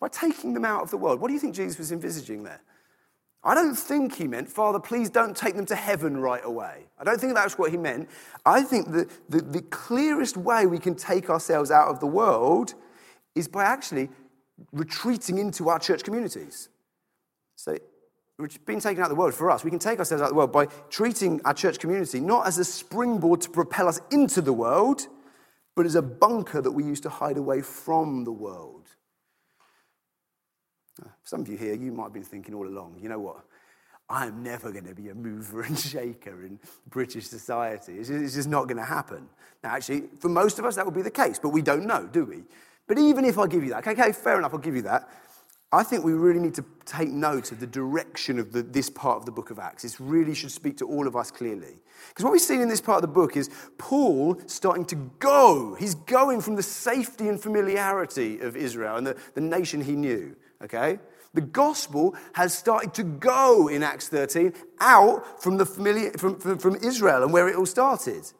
By 0.00 0.08
taking 0.08 0.52
them 0.52 0.64
out 0.64 0.82
of 0.82 0.90
the 0.90 0.96
world, 0.96 1.20
what 1.20 1.28
do 1.28 1.34
you 1.34 1.40
think 1.40 1.54
Jesus 1.54 1.78
was 1.78 1.92
envisaging 1.92 2.42
there? 2.42 2.60
I 3.44 3.54
don't 3.54 3.76
think 3.76 4.16
he 4.16 4.26
meant, 4.26 4.48
Father, 4.48 4.80
please 4.80 5.10
don't 5.10 5.36
take 5.36 5.54
them 5.54 5.66
to 5.66 5.76
heaven 5.76 6.16
right 6.16 6.44
away. 6.44 6.86
I 6.98 7.04
don't 7.04 7.20
think 7.20 7.34
that's 7.34 7.56
what 7.56 7.70
he 7.70 7.76
meant. 7.76 8.08
I 8.44 8.62
think 8.62 8.90
that 8.92 9.10
the, 9.28 9.42
the 9.42 9.62
clearest 9.62 10.36
way 10.36 10.66
we 10.66 10.78
can 10.78 10.96
take 10.96 11.30
ourselves 11.30 11.70
out 11.70 11.88
of 11.88 12.00
the 12.00 12.06
world 12.06 12.74
is 13.34 13.48
by 13.48 13.64
actually 13.64 14.08
retreating 14.72 15.38
into 15.38 15.68
our 15.68 15.78
church 15.78 16.04
communities. 16.04 16.68
So 17.56 17.76
being 18.66 18.80
taken 18.80 19.02
out 19.02 19.10
of 19.10 19.16
the 19.16 19.20
world 19.20 19.34
for 19.34 19.50
us, 19.50 19.64
we 19.64 19.70
can 19.70 19.78
take 19.78 19.98
ourselves 19.98 20.22
out 20.22 20.26
of 20.26 20.30
the 20.30 20.36
world 20.36 20.52
by 20.52 20.66
treating 20.90 21.40
our 21.44 21.54
church 21.54 21.78
community 21.78 22.20
not 22.20 22.46
as 22.46 22.58
a 22.58 22.64
springboard 22.64 23.40
to 23.42 23.50
propel 23.50 23.88
us 23.88 24.00
into 24.10 24.40
the 24.40 24.52
world, 24.52 25.06
but 25.76 25.86
as 25.86 25.94
a 25.94 26.02
bunker 26.02 26.60
that 26.60 26.72
we 26.72 26.84
use 26.84 27.00
to 27.00 27.08
hide 27.08 27.36
away 27.36 27.60
from 27.60 28.24
the 28.24 28.32
world. 28.32 28.88
Uh, 31.02 31.08
some 31.22 31.40
of 31.40 31.48
you 31.48 31.56
here, 31.56 31.74
you 31.74 31.92
might 31.92 32.04
have 32.04 32.12
been 32.12 32.22
thinking 32.22 32.54
all 32.54 32.66
along, 32.66 32.98
you 33.00 33.08
know 33.08 33.18
what? 33.18 33.44
I 34.08 34.26
am 34.26 34.42
never 34.42 34.70
going 34.70 34.84
to 34.84 34.94
be 34.94 35.08
a 35.08 35.14
mover 35.14 35.62
and 35.62 35.78
shaker 35.92 36.44
in 36.44 36.58
British 36.88 37.26
society. 37.26 37.94
It's 37.98 38.34
just 38.34 38.48
not 38.48 38.64
going 38.64 38.76
to 38.76 38.84
happen. 38.84 39.28
Now, 39.62 39.70
actually, 39.70 40.04
for 40.18 40.28
most 40.28 40.58
of 40.58 40.64
us, 40.64 40.76
that 40.76 40.84
would 40.84 40.94
be 40.94 41.02
the 41.02 41.10
case, 41.10 41.38
but 41.38 41.50
we 41.50 41.62
don't 41.62 41.86
know, 41.86 42.06
do 42.06 42.24
we? 42.24 42.44
But 42.86 42.98
even 42.98 43.24
if 43.24 43.38
I 43.38 43.46
give 43.46 43.64
you 43.64 43.70
that, 43.70 43.86
okay, 43.86 43.92
okay 43.92 44.12
fair 44.12 44.38
enough, 44.38 44.52
I'll 44.52 44.60
give 44.60 44.76
you 44.76 44.82
that. 44.82 45.08
I 45.74 45.82
think 45.82 46.04
we 46.04 46.12
really 46.12 46.38
need 46.38 46.54
to 46.54 46.64
take 46.84 47.08
note 47.08 47.50
of 47.50 47.58
the 47.58 47.66
direction 47.66 48.38
of 48.38 48.52
the, 48.52 48.62
this 48.62 48.88
part 48.88 49.16
of 49.16 49.26
the 49.26 49.32
book 49.32 49.50
of 49.50 49.58
Acts. 49.58 49.82
This 49.82 50.00
really 50.00 50.32
should 50.32 50.52
speak 50.52 50.76
to 50.78 50.86
all 50.86 51.08
of 51.08 51.16
us 51.16 51.32
clearly. 51.32 51.80
Because 52.10 52.24
what 52.24 52.32
we've 52.32 52.40
seen 52.40 52.60
in 52.60 52.68
this 52.68 52.80
part 52.80 52.96
of 52.96 53.02
the 53.02 53.08
book 53.08 53.36
is 53.36 53.50
Paul 53.76 54.38
starting 54.46 54.84
to 54.86 54.94
go. 55.18 55.74
He's 55.74 55.96
going 55.96 56.42
from 56.42 56.54
the 56.54 56.62
safety 56.62 57.28
and 57.28 57.42
familiarity 57.42 58.38
of 58.38 58.54
Israel 58.54 58.96
and 58.96 59.06
the, 59.06 59.16
the 59.34 59.40
nation 59.40 59.80
he 59.80 59.96
knew, 59.96 60.36
okay? 60.62 61.00
The 61.32 61.40
gospel 61.40 62.14
has 62.34 62.56
started 62.56 62.94
to 62.94 63.02
go 63.02 63.66
in 63.66 63.82
Acts 63.82 64.08
13 64.08 64.52
out 64.78 65.42
from, 65.42 65.56
the 65.56 65.66
familiar, 65.66 66.12
from, 66.12 66.38
from, 66.38 66.58
from 66.58 66.76
Israel 66.76 67.24
and 67.24 67.32
where 67.32 67.48
it 67.48 67.56
all 67.56 67.66
started. 67.66 68.30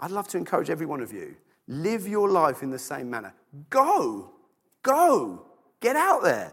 I'd 0.00 0.10
love 0.10 0.28
to 0.28 0.36
encourage 0.36 0.68
every 0.68 0.84
one 0.84 1.00
of 1.00 1.14
you 1.14 1.36
live 1.68 2.06
your 2.06 2.28
life 2.28 2.62
in 2.62 2.70
the 2.70 2.78
same 2.78 3.10
manner. 3.10 3.34
Go, 3.70 4.32
go. 4.82 5.46
Get 5.80 5.96
out 5.96 6.22
there. 6.22 6.52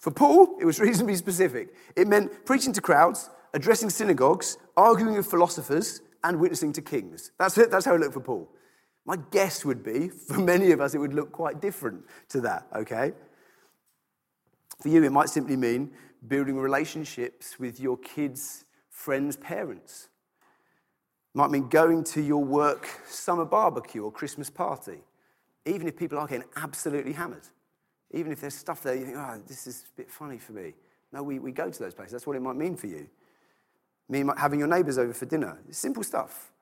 For 0.00 0.10
Paul, 0.10 0.56
it 0.60 0.64
was 0.64 0.80
reasonably 0.80 1.16
specific. 1.16 1.74
It 1.96 2.06
meant 2.06 2.44
preaching 2.44 2.72
to 2.74 2.80
crowds, 2.80 3.30
addressing 3.54 3.90
synagogues, 3.90 4.58
arguing 4.76 5.16
with 5.16 5.26
philosophers, 5.26 6.00
and 6.22 6.40
witnessing 6.40 6.72
to 6.74 6.82
kings. 6.82 7.32
That's 7.38 7.56
it. 7.58 7.70
That's 7.70 7.84
how 7.84 7.94
it 7.94 8.00
looked 8.00 8.14
for 8.14 8.20
Paul. 8.20 8.48
My 9.04 9.16
guess 9.30 9.64
would 9.64 9.82
be, 9.84 10.08
for 10.08 10.38
many 10.38 10.72
of 10.72 10.80
us, 10.80 10.94
it 10.94 10.98
would 10.98 11.14
look 11.14 11.32
quite 11.32 11.60
different 11.60 12.04
to 12.30 12.40
that, 12.42 12.66
okay? 12.74 13.12
For 14.82 14.88
you, 14.88 15.02
it 15.04 15.12
might 15.12 15.28
simply 15.28 15.56
mean 15.56 15.92
building 16.26 16.56
relationships 16.56 17.58
with 17.58 17.78
your 17.78 17.96
kids' 17.98 18.64
friends' 18.90 19.36
parents. 19.36 20.08
Might 21.36 21.50
mean 21.50 21.68
going 21.68 22.02
to 22.04 22.22
your 22.22 22.42
work 22.42 22.88
summer 23.06 23.44
barbecue 23.44 24.02
or 24.02 24.10
Christmas 24.10 24.48
party, 24.48 25.00
even 25.66 25.86
if 25.86 25.94
people 25.94 26.16
are 26.16 26.26
getting 26.26 26.48
absolutely 26.56 27.12
hammered. 27.12 27.46
Even 28.10 28.32
if 28.32 28.40
there's 28.40 28.54
stuff 28.54 28.82
there, 28.82 28.94
you 28.94 29.04
think, 29.04 29.18
oh, 29.18 29.42
this 29.46 29.66
is 29.66 29.84
a 29.92 29.96
bit 29.98 30.10
funny 30.10 30.38
for 30.38 30.52
me. 30.52 30.72
No, 31.12 31.22
we, 31.22 31.38
we 31.38 31.52
go 31.52 31.68
to 31.68 31.78
those 31.78 31.92
places. 31.92 32.12
That's 32.12 32.26
what 32.26 32.36
it 32.36 32.40
might 32.40 32.56
mean 32.56 32.74
for 32.74 32.86
you. 32.86 33.06
Me 34.08 34.24
having 34.38 34.58
your 34.58 34.68
neighbours 34.68 34.96
over 34.96 35.12
for 35.12 35.26
dinner. 35.26 35.58
It's 35.68 35.76
simple 35.76 36.02
stuff. 36.02 36.52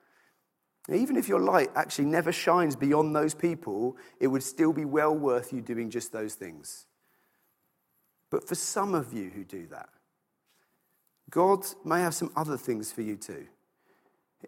Even 0.93 1.15
if 1.15 1.29
your 1.29 1.39
light 1.39 1.71
actually 1.77 2.07
never 2.07 2.33
shines 2.33 2.75
beyond 2.75 3.15
those 3.15 3.33
people, 3.33 3.97
it 4.19 4.27
would 4.27 4.43
still 4.43 4.73
be 4.73 4.85
well 4.85 5.15
worth 5.15 5.53
you 5.53 5.61
doing 5.61 5.89
just 5.89 6.11
those 6.11 6.35
things. 6.35 6.87
But 8.29 8.49
for 8.49 8.57
some 8.57 8.93
of 8.93 9.13
you 9.13 9.31
who 9.31 9.45
do 9.45 9.69
that, 9.69 9.91
God 11.31 11.65
may 11.85 12.01
have 12.01 12.15
some 12.15 12.33
other 12.35 12.57
things 12.57 12.91
for 12.91 13.03
you 13.03 13.15
too. 13.15 13.47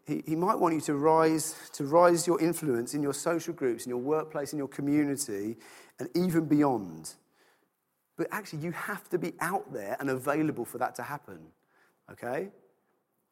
He, 0.07 0.22
he 0.26 0.36
might 0.36 0.59
want 0.59 0.74
you 0.74 0.80
to 0.82 0.94
rise, 0.94 1.70
to 1.72 1.84
rise 1.84 2.26
your 2.26 2.40
influence 2.40 2.94
in 2.94 3.03
your 3.03 3.14
social 3.14 3.55
groups, 3.55 3.86
in 3.86 3.90
your 3.90 3.99
workplace, 3.99 4.53
in 4.53 4.59
your 4.59 4.68
community, 4.68 5.57
and 5.99 6.09
even 6.14 6.47
beyond. 6.47 7.14
But 8.16 8.28
actually, 8.30 8.61
you 8.61 8.72
have 8.72 9.09
to 9.11 9.18
be 9.18 9.34
out 9.40 9.72
there 9.72 9.97
and 10.01 10.11
available 10.11 10.64
for 10.64 10.78
that 10.78 10.94
to 10.97 11.03
happen. 11.03 11.38
Okay? 12.11 12.49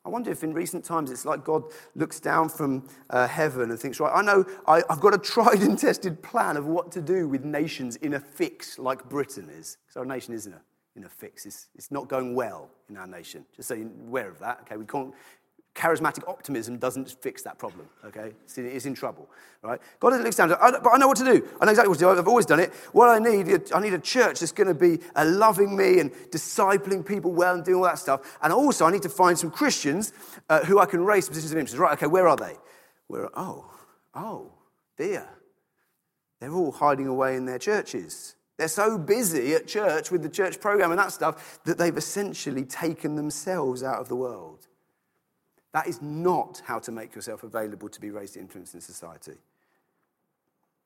I 0.04 0.10
wonder 0.10 0.30
if 0.30 0.44
in 0.44 0.52
recent 0.52 0.84
times 0.84 1.10
it's 1.10 1.24
like 1.24 1.44
God 1.44 1.64
looks 1.94 2.20
down 2.20 2.50
from 2.50 2.86
uh, 3.08 3.26
heaven 3.26 3.70
and 3.70 3.80
thinks, 3.80 3.98
right, 4.00 4.12
I 4.14 4.20
know 4.20 4.44
I, 4.66 4.82
have 4.90 5.00
got 5.00 5.14
a 5.14 5.18
tried 5.32 5.62
and 5.62 5.78
tested 5.78 6.22
plan 6.22 6.56
of 6.56 6.66
what 6.66 6.92
to 6.92 7.00
do 7.00 7.26
with 7.26 7.44
nations 7.44 7.96
in 7.96 8.14
a 8.14 8.20
fix 8.20 8.78
like 8.78 9.08
Britain 9.08 9.48
is. 9.48 9.78
Because 9.82 9.96
our 9.96 10.04
nation 10.04 10.34
is 10.34 10.46
in 10.46 10.52
a, 10.52 10.60
in 10.96 11.04
a 11.04 11.08
fix. 11.08 11.46
It's, 11.46 11.68
it's 11.74 11.90
not 11.90 12.08
going 12.08 12.34
well 12.34 12.68
in 12.90 12.98
our 12.98 13.06
nation. 13.06 13.46
Just 13.56 13.68
so 13.68 13.74
you're 13.74 13.88
aware 14.06 14.28
of 14.28 14.38
that. 14.40 14.60
Okay, 14.62 14.76
we 14.76 14.84
can't 14.84 15.14
charismatic 15.74 16.28
optimism 16.28 16.78
doesn't 16.78 17.10
fix 17.20 17.42
that 17.42 17.58
problem, 17.58 17.86
okay? 18.04 18.32
It's 18.44 18.56
in, 18.58 18.66
it's 18.66 18.86
in 18.86 18.94
trouble, 18.94 19.28
right? 19.62 19.80
God 19.98 20.20
looks 20.22 20.36
down, 20.36 20.48
but 20.48 20.60
I 20.60 20.98
know 20.98 21.08
what 21.08 21.16
to 21.16 21.24
do. 21.24 21.46
I 21.60 21.64
know 21.64 21.72
exactly 21.72 21.88
what 21.88 21.98
to 21.98 22.04
do. 22.04 22.10
I've 22.10 22.28
always 22.28 22.46
done 22.46 22.60
it. 22.60 22.72
What 22.92 23.08
I 23.08 23.18
need, 23.18 23.72
I 23.72 23.80
need 23.80 23.92
a 23.92 23.98
church 23.98 24.40
that's 24.40 24.52
going 24.52 24.68
to 24.68 24.74
be 24.74 25.00
uh, 25.16 25.24
loving 25.26 25.76
me 25.76 25.98
and 25.98 26.12
discipling 26.30 27.04
people 27.04 27.32
well 27.32 27.54
and 27.54 27.64
doing 27.64 27.78
all 27.78 27.84
that 27.84 27.98
stuff. 27.98 28.38
And 28.40 28.52
also, 28.52 28.86
I 28.86 28.92
need 28.92 29.02
to 29.02 29.08
find 29.08 29.36
some 29.38 29.50
Christians 29.50 30.12
uh, 30.48 30.64
who 30.64 30.78
I 30.78 30.86
can 30.86 31.04
raise 31.04 31.28
positions 31.28 31.52
of 31.52 31.58
interest. 31.58 31.78
Right, 31.78 31.92
okay, 31.94 32.06
where 32.06 32.28
are 32.28 32.36
they? 32.36 32.56
Where, 33.08 33.28
oh, 33.34 33.70
oh, 34.14 34.52
dear. 34.96 35.28
They're 36.40 36.52
all 36.52 36.72
hiding 36.72 37.08
away 37.08 37.36
in 37.36 37.46
their 37.46 37.58
churches. 37.58 38.36
They're 38.58 38.68
so 38.68 38.96
busy 38.98 39.54
at 39.54 39.66
church 39.66 40.10
with 40.12 40.22
the 40.22 40.28
church 40.28 40.60
program 40.60 40.90
and 40.90 41.00
that 41.00 41.10
stuff 41.10 41.58
that 41.64 41.78
they've 41.78 41.96
essentially 41.96 42.64
taken 42.64 43.16
themselves 43.16 43.82
out 43.82 44.00
of 44.00 44.08
the 44.08 44.14
world. 44.14 44.68
That 45.74 45.88
is 45.88 46.00
not 46.00 46.62
how 46.64 46.78
to 46.78 46.92
make 46.92 47.16
yourself 47.16 47.42
available 47.42 47.88
to 47.88 48.00
be 48.00 48.10
raised 48.10 48.34
to 48.34 48.40
influence 48.40 48.74
in 48.74 48.80
society. 48.80 49.34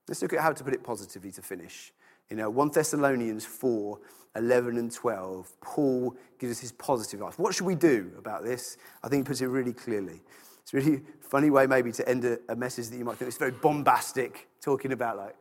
Let's 0.08 0.22
look 0.22 0.32
at 0.32 0.40
how 0.40 0.52
to 0.52 0.64
put 0.64 0.72
it 0.72 0.82
positively 0.82 1.30
to 1.32 1.42
finish. 1.42 1.92
You 2.30 2.36
know, 2.36 2.48
1 2.48 2.70
Thessalonians 2.70 3.44
4 3.44 3.98
11 4.36 4.76
and 4.76 4.92
12, 4.92 5.60
Paul 5.60 6.16
gives 6.38 6.52
us 6.52 6.58
his 6.60 6.72
positive 6.72 7.20
life. 7.20 7.38
What 7.38 7.54
should 7.54 7.66
we 7.66 7.74
do 7.74 8.12
about 8.16 8.44
this? 8.44 8.76
I 9.02 9.08
think 9.08 9.24
he 9.24 9.28
puts 9.28 9.40
it 9.40 9.46
really 9.46 9.72
clearly. 9.72 10.20
It's 10.62 10.72
a 10.72 10.76
really 10.76 11.02
funny 11.20 11.50
way, 11.50 11.66
maybe, 11.66 11.90
to 11.92 12.08
end 12.08 12.24
a, 12.24 12.38
a 12.48 12.54
message 12.54 12.88
that 12.88 12.96
you 12.96 13.04
might 13.04 13.16
think 13.16 13.30
is 13.30 13.36
very 13.36 13.50
bombastic, 13.50 14.48
talking 14.60 14.92
about 14.92 15.16
like 15.16 15.34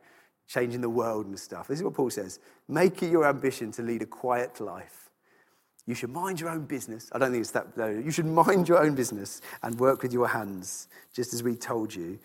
changing 0.48 0.80
the 0.80 0.88
world 0.88 1.26
and 1.26 1.38
stuff. 1.38 1.68
This 1.68 1.78
is 1.78 1.84
what 1.84 1.94
Paul 1.94 2.10
says 2.10 2.40
Make 2.66 3.02
it 3.02 3.10
your 3.10 3.26
ambition 3.26 3.70
to 3.72 3.82
lead 3.82 4.02
a 4.02 4.06
quiet 4.06 4.60
life 4.60 5.07
you 5.88 5.94
should 5.94 6.10
mind 6.10 6.38
your 6.38 6.50
own 6.50 6.66
business. 6.66 7.08
I 7.12 7.18
don't 7.18 7.30
think 7.30 7.40
it's 7.40 7.52
that. 7.52 7.68
You 7.78 8.10
should 8.10 8.26
mind 8.26 8.68
your 8.68 8.84
own 8.84 8.94
business 8.94 9.40
and 9.62 9.80
work 9.80 10.02
with 10.02 10.12
your 10.12 10.28
hands, 10.28 10.86
just 11.14 11.32
as 11.32 11.42
we 11.42 11.56
told 11.56 11.94
you, 11.94 12.18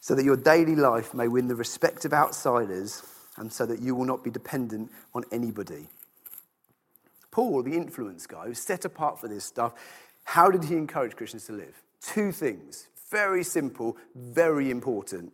so 0.00 0.16
that 0.16 0.24
your 0.24 0.36
daily 0.36 0.74
life 0.74 1.14
may 1.14 1.28
win 1.28 1.46
the 1.46 1.54
respect 1.54 2.04
of 2.04 2.12
outsiders 2.12 3.04
and 3.36 3.52
so 3.52 3.64
that 3.64 3.80
you 3.80 3.94
will 3.94 4.06
not 4.06 4.24
be 4.24 4.30
dependent 4.30 4.90
on 5.14 5.22
anybody. 5.30 5.86
Paul, 7.30 7.62
the 7.62 7.76
influence 7.76 8.26
guy, 8.26 8.48
was 8.48 8.58
set 8.58 8.84
apart 8.84 9.20
for 9.20 9.28
this 9.28 9.44
stuff. 9.44 9.74
How 10.24 10.50
did 10.50 10.64
he 10.64 10.74
encourage 10.74 11.14
Christians 11.14 11.46
to 11.46 11.52
live? 11.52 11.80
Two 12.00 12.32
things. 12.32 12.88
Very 13.08 13.44
simple, 13.44 13.96
very 14.16 14.68
important. 14.68 15.32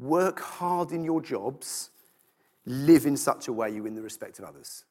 Work 0.00 0.40
hard 0.40 0.90
in 0.90 1.04
your 1.04 1.20
jobs, 1.20 1.90
live 2.66 3.06
in 3.06 3.16
such 3.16 3.46
a 3.46 3.52
way 3.52 3.70
you 3.70 3.84
win 3.84 3.94
the 3.94 4.02
respect 4.02 4.40
of 4.40 4.44
others. 4.44 4.84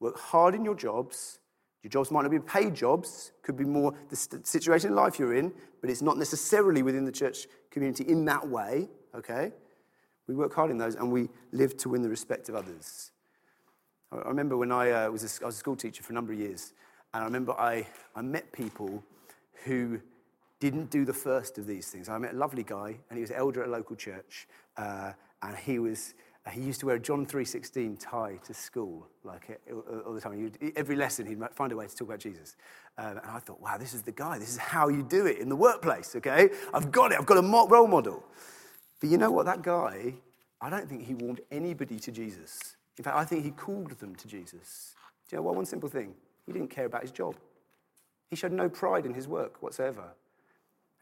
Work 0.00 0.18
hard 0.18 0.54
in 0.54 0.64
your 0.64 0.74
jobs, 0.74 1.38
your 1.86 1.90
jobs 1.90 2.10
might 2.10 2.22
not 2.22 2.32
be 2.32 2.40
paid 2.40 2.74
jobs, 2.74 3.30
could 3.42 3.56
be 3.56 3.64
more 3.64 3.94
the 4.08 4.16
situation 4.42 4.90
in 4.90 4.96
life 4.96 5.20
you're 5.20 5.36
in, 5.36 5.52
but 5.80 5.88
it's 5.88 6.02
not 6.02 6.18
necessarily 6.18 6.82
within 6.82 7.04
the 7.04 7.12
church 7.12 7.46
community 7.70 8.02
in 8.08 8.24
that 8.24 8.48
way, 8.48 8.88
okay? 9.14 9.52
We 10.26 10.34
work 10.34 10.52
hard 10.52 10.72
in 10.72 10.78
those 10.78 10.96
and 10.96 11.12
we 11.12 11.28
live 11.52 11.76
to 11.76 11.88
win 11.88 12.02
the 12.02 12.08
respect 12.08 12.48
of 12.48 12.56
others. 12.56 13.12
I 14.10 14.26
remember 14.26 14.56
when 14.56 14.72
I, 14.72 14.90
uh, 14.90 15.10
was, 15.12 15.22
a, 15.22 15.44
I 15.44 15.46
was 15.46 15.54
a 15.54 15.58
school 15.58 15.76
teacher 15.76 16.02
for 16.02 16.12
a 16.12 16.14
number 16.14 16.32
of 16.32 16.40
years, 16.40 16.72
and 17.14 17.22
I 17.22 17.24
remember 17.24 17.52
I, 17.52 17.86
I 18.16 18.22
met 18.22 18.50
people 18.50 19.04
who 19.64 20.00
didn't 20.58 20.90
do 20.90 21.04
the 21.04 21.14
first 21.14 21.56
of 21.56 21.68
these 21.68 21.88
things. 21.88 22.08
I 22.08 22.18
met 22.18 22.34
a 22.34 22.36
lovely 22.36 22.64
guy, 22.64 22.98
and 23.10 23.16
he 23.16 23.20
was 23.20 23.30
elder 23.30 23.62
at 23.62 23.68
a 23.68 23.70
local 23.70 23.94
church, 23.94 24.48
uh, 24.76 25.12
and 25.40 25.56
he 25.56 25.78
was 25.78 26.14
he 26.52 26.60
used 26.60 26.80
to 26.80 26.86
wear 26.86 26.96
a 26.96 27.00
John 27.00 27.26
3.16 27.26 27.96
tie 27.98 28.38
to 28.44 28.54
school, 28.54 29.08
like 29.24 29.60
all 30.06 30.14
the 30.14 30.20
time. 30.20 30.52
Every 30.76 30.94
lesson, 30.94 31.26
he'd 31.26 31.42
find 31.54 31.72
a 31.72 31.76
way 31.76 31.86
to 31.86 31.96
talk 31.96 32.08
about 32.08 32.20
Jesus. 32.20 32.56
Um, 32.98 33.18
and 33.18 33.20
I 33.26 33.40
thought, 33.40 33.60
wow, 33.60 33.76
this 33.78 33.94
is 33.94 34.02
the 34.02 34.12
guy. 34.12 34.38
This 34.38 34.50
is 34.50 34.58
how 34.58 34.88
you 34.88 35.02
do 35.02 35.26
it 35.26 35.38
in 35.38 35.48
the 35.48 35.56
workplace, 35.56 36.14
okay? 36.16 36.50
I've 36.72 36.92
got 36.92 37.12
it. 37.12 37.18
I've 37.18 37.26
got 37.26 37.38
a 37.38 37.42
role 37.42 37.88
model. 37.88 38.24
But 39.00 39.10
you 39.10 39.18
know 39.18 39.30
what? 39.30 39.46
That 39.46 39.62
guy, 39.62 40.14
I 40.60 40.70
don't 40.70 40.88
think 40.88 41.04
he 41.04 41.14
warned 41.14 41.40
anybody 41.50 41.98
to 41.98 42.12
Jesus. 42.12 42.76
In 42.96 43.04
fact, 43.04 43.16
I 43.16 43.24
think 43.24 43.44
he 43.44 43.50
called 43.50 43.90
them 43.98 44.14
to 44.14 44.28
Jesus. 44.28 44.94
Do 45.28 45.36
you 45.36 45.38
know 45.38 45.42
what? 45.42 45.56
One 45.56 45.66
simple 45.66 45.88
thing. 45.88 46.14
He 46.46 46.52
didn't 46.52 46.70
care 46.70 46.86
about 46.86 47.02
his 47.02 47.10
job. 47.10 47.34
He 48.30 48.36
showed 48.36 48.52
no 48.52 48.68
pride 48.68 49.04
in 49.04 49.14
his 49.14 49.28
work 49.28 49.62
whatsoever. 49.62 50.04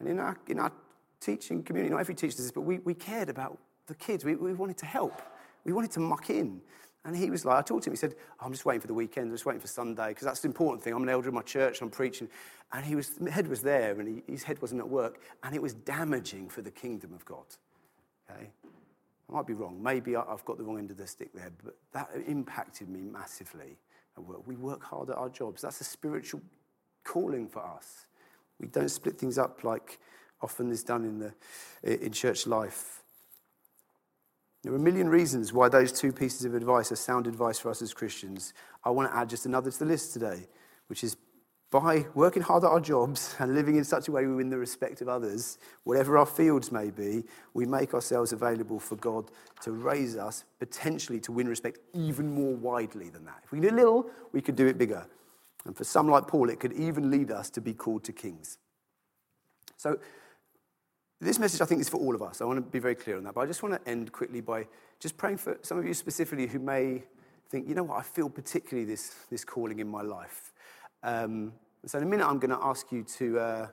And 0.01 0.09
in 0.09 0.19
our, 0.19 0.39
in 0.49 0.59
our 0.59 0.73
teaching 1.21 1.63
community, 1.63 1.93
not 1.93 2.01
every 2.01 2.15
teacher 2.15 2.37
does 2.37 2.47
this, 2.47 2.53
but 2.53 2.63
we, 2.63 2.79
we 2.79 2.95
cared 2.95 3.29
about 3.29 3.59
the 3.87 3.95
kids. 3.95 4.25
We, 4.25 4.35
we 4.35 4.55
wanted 4.55 4.79
to 4.79 4.87
help. 4.87 5.23
We 5.65 5.73
wanted 5.73 5.91
to 5.93 6.01
muck 6.01 6.31
in. 6.31 6.61
And 7.07 7.15
he 7.15 7.29
was 7.29 7.45
like, 7.45 7.59
I 7.59 7.63
talked 7.63 7.85
to 7.85 7.91
him, 7.91 7.93
he 7.93 7.99
said, 7.99 8.15
I'm 8.41 8.51
just 8.51 8.65
waiting 8.65 8.81
for 8.81 8.87
the 8.87 8.95
weekend, 8.95 9.27
I'm 9.27 9.35
just 9.35 9.45
waiting 9.45 9.61
for 9.61 9.67
Sunday, 9.67 10.09
because 10.09 10.25
that's 10.25 10.41
the 10.41 10.49
important 10.49 10.83
thing. 10.83 10.95
I'm 10.95 11.03
an 11.03 11.11
elder 11.11 11.29
in 11.29 11.35
my 11.35 11.43
church, 11.43 11.83
I'm 11.83 11.91
preaching. 11.91 12.29
And 12.73 12.85
he 12.85 12.97
was, 12.97 13.19
head 13.31 13.47
was 13.47 13.61
there, 13.61 14.01
and 14.01 14.23
he, 14.27 14.33
his 14.33 14.43
head 14.43 14.61
wasn't 14.63 14.81
at 14.81 14.89
work, 14.89 15.21
and 15.43 15.55
it 15.55 15.61
was 15.61 15.75
damaging 15.75 16.49
for 16.49 16.63
the 16.63 16.71
kingdom 16.71 17.13
of 17.13 17.23
God. 17.27 17.45
Okay? 18.31 18.49
I 19.29 19.33
might 19.33 19.47
be 19.47 19.53
wrong. 19.53 19.83
Maybe 19.83 20.17
I've 20.17 20.45
got 20.47 20.57
the 20.57 20.65
wrong 20.65 20.79
end 20.79 20.91
of 20.91 20.97
the 20.97 21.07
stick 21.07 21.33
there, 21.35 21.51
but 21.63 21.77
that 21.93 22.09
impacted 22.27 22.89
me 22.89 23.01
massively 23.03 23.77
at 24.17 24.25
work. 24.25 24.47
We 24.47 24.57
work 24.57 24.83
hard 24.83 25.11
at 25.11 25.17
our 25.17 25.29
jobs. 25.29 25.63
That's 25.63 25.81
a 25.83 25.85
spiritual 25.85 26.41
calling 27.05 27.49
for 27.49 27.61
us. 27.61 28.07
We 28.59 28.69
don't 28.69 28.89
split 28.89 29.19
things 29.19 29.37
up 29.37 29.63
like 29.63 29.99
often 30.41 30.71
is 30.71 30.85
done 30.85 31.05
in, 31.05 31.19
the, 31.19 32.05
in 32.05 32.13
church 32.13 32.47
life. 32.47 33.04
There 34.65 34.73
are 34.73 34.77
a 34.77 34.81
million 34.81 35.11
reasons 35.11 35.53
why 35.53 35.69
those 35.69 35.93
two 35.93 36.11
pieces 36.11 36.47
of 36.47 36.55
advice 36.55 36.91
are 36.91 36.97
sound 36.97 37.27
advice 37.27 37.59
for 37.59 37.69
us 37.69 37.83
as 37.83 37.93
Christians. 37.93 38.55
I 38.83 38.91
want 38.91 39.11
to 39.13 39.17
add 39.17 39.29
just 39.29 39.45
another 39.45 39.71
to 39.71 39.79
the 39.79 39.85
list 39.85 40.15
today. 40.15 40.49
which 40.89 41.05
is 41.05 41.17
by 41.71 42.07
working 42.15 42.43
hard 42.43 42.63
at 42.63 42.71
our 42.71 42.81
jobs 42.81 43.35
and 43.41 43.55
living 43.55 43.77
in 43.77 43.85
such 43.85 44.09
a 44.09 44.13
way 44.13 44.27
we 44.27 44.35
win 44.37 44.49
the 44.49 44.57
respect 44.57 45.03
of 45.03 45.09
others, 45.09 45.59
whatever 45.83 46.17
our 46.17 46.27
fields 46.27 46.71
may 46.71 46.91
be, 46.91 47.25
we 47.53 47.67
make 47.67 47.93
ourselves 47.93 48.33
available 48.33 48.79
for 48.79 48.97
God 48.97 49.31
to 49.63 49.73
raise 49.73 50.17
us, 50.17 50.45
potentially 50.61 51.19
to 51.21 51.33
win 51.33 51.49
respect 51.49 51.81
even 51.93 52.33
more 52.33 52.55
widely 52.55 53.11
than 53.11 53.25
that. 53.25 53.41
If 53.45 53.53
we 53.53 53.61
do 53.61 53.71
a 53.71 53.75
little, 53.75 54.09
we 54.33 54.41
could 54.41 54.57
do 54.57 54.67
it 54.67 54.79
bigger. 54.79 55.07
And 55.67 55.77
for 55.77 55.85
some 55.85 56.09
like 56.09 56.29
Paul, 56.29 56.49
it 56.49 56.61
could 56.61 56.73
even 56.75 57.11
lead 57.11 57.31
us 57.31 57.51
to 57.51 57.61
be 57.61 57.75
called 57.75 58.05
to 58.05 58.13
kings. 58.13 58.59
So, 59.77 59.99
this 61.21 61.39
message, 61.39 61.61
I 61.61 61.65
think, 61.65 61.81
is 61.81 61.89
for 61.89 61.99
all 61.99 62.15
of 62.15 62.23
us. 62.23 62.41
I 62.41 62.45
want 62.45 62.59
to 62.59 62.63
be 62.63 62.79
very 62.79 62.95
clear 62.95 63.17
on 63.17 63.25
that. 63.25 63.35
But 63.35 63.43
I 63.43 63.47
just 63.47 63.63
want 63.63 63.75
to 63.75 63.91
end 63.91 64.13
quickly 64.13 64.41
by 64.41 64.67
just 65.01 65.17
praying 65.17 65.39
for 65.39 65.59
some 65.63 65.79
of 65.79 65.87
you 65.87 65.95
specifically 65.95 66.47
who 66.47 66.59
may 66.59 67.03
think, 67.49 67.69
you 67.69 67.75
know 67.75 67.85
what, 67.85 67.99
I 67.99 68.03
feel 68.03 68.29
particularly 68.29 68.85
this, 68.85 69.15
this 69.31 69.45
calling 69.45 69.79
in 69.79 69.89
my 69.89 70.03
life. 70.03 70.53
Um, 71.03 71.53
so 71.87 71.99
in 71.99 72.05
a 72.05 72.07
minute, 72.07 72.27
I'm 72.27 72.39
going 72.39 72.51
to 72.51 72.65
ask 72.65 72.91
you 72.91 73.05
to, 73.19 73.39
uh, 73.39 73.67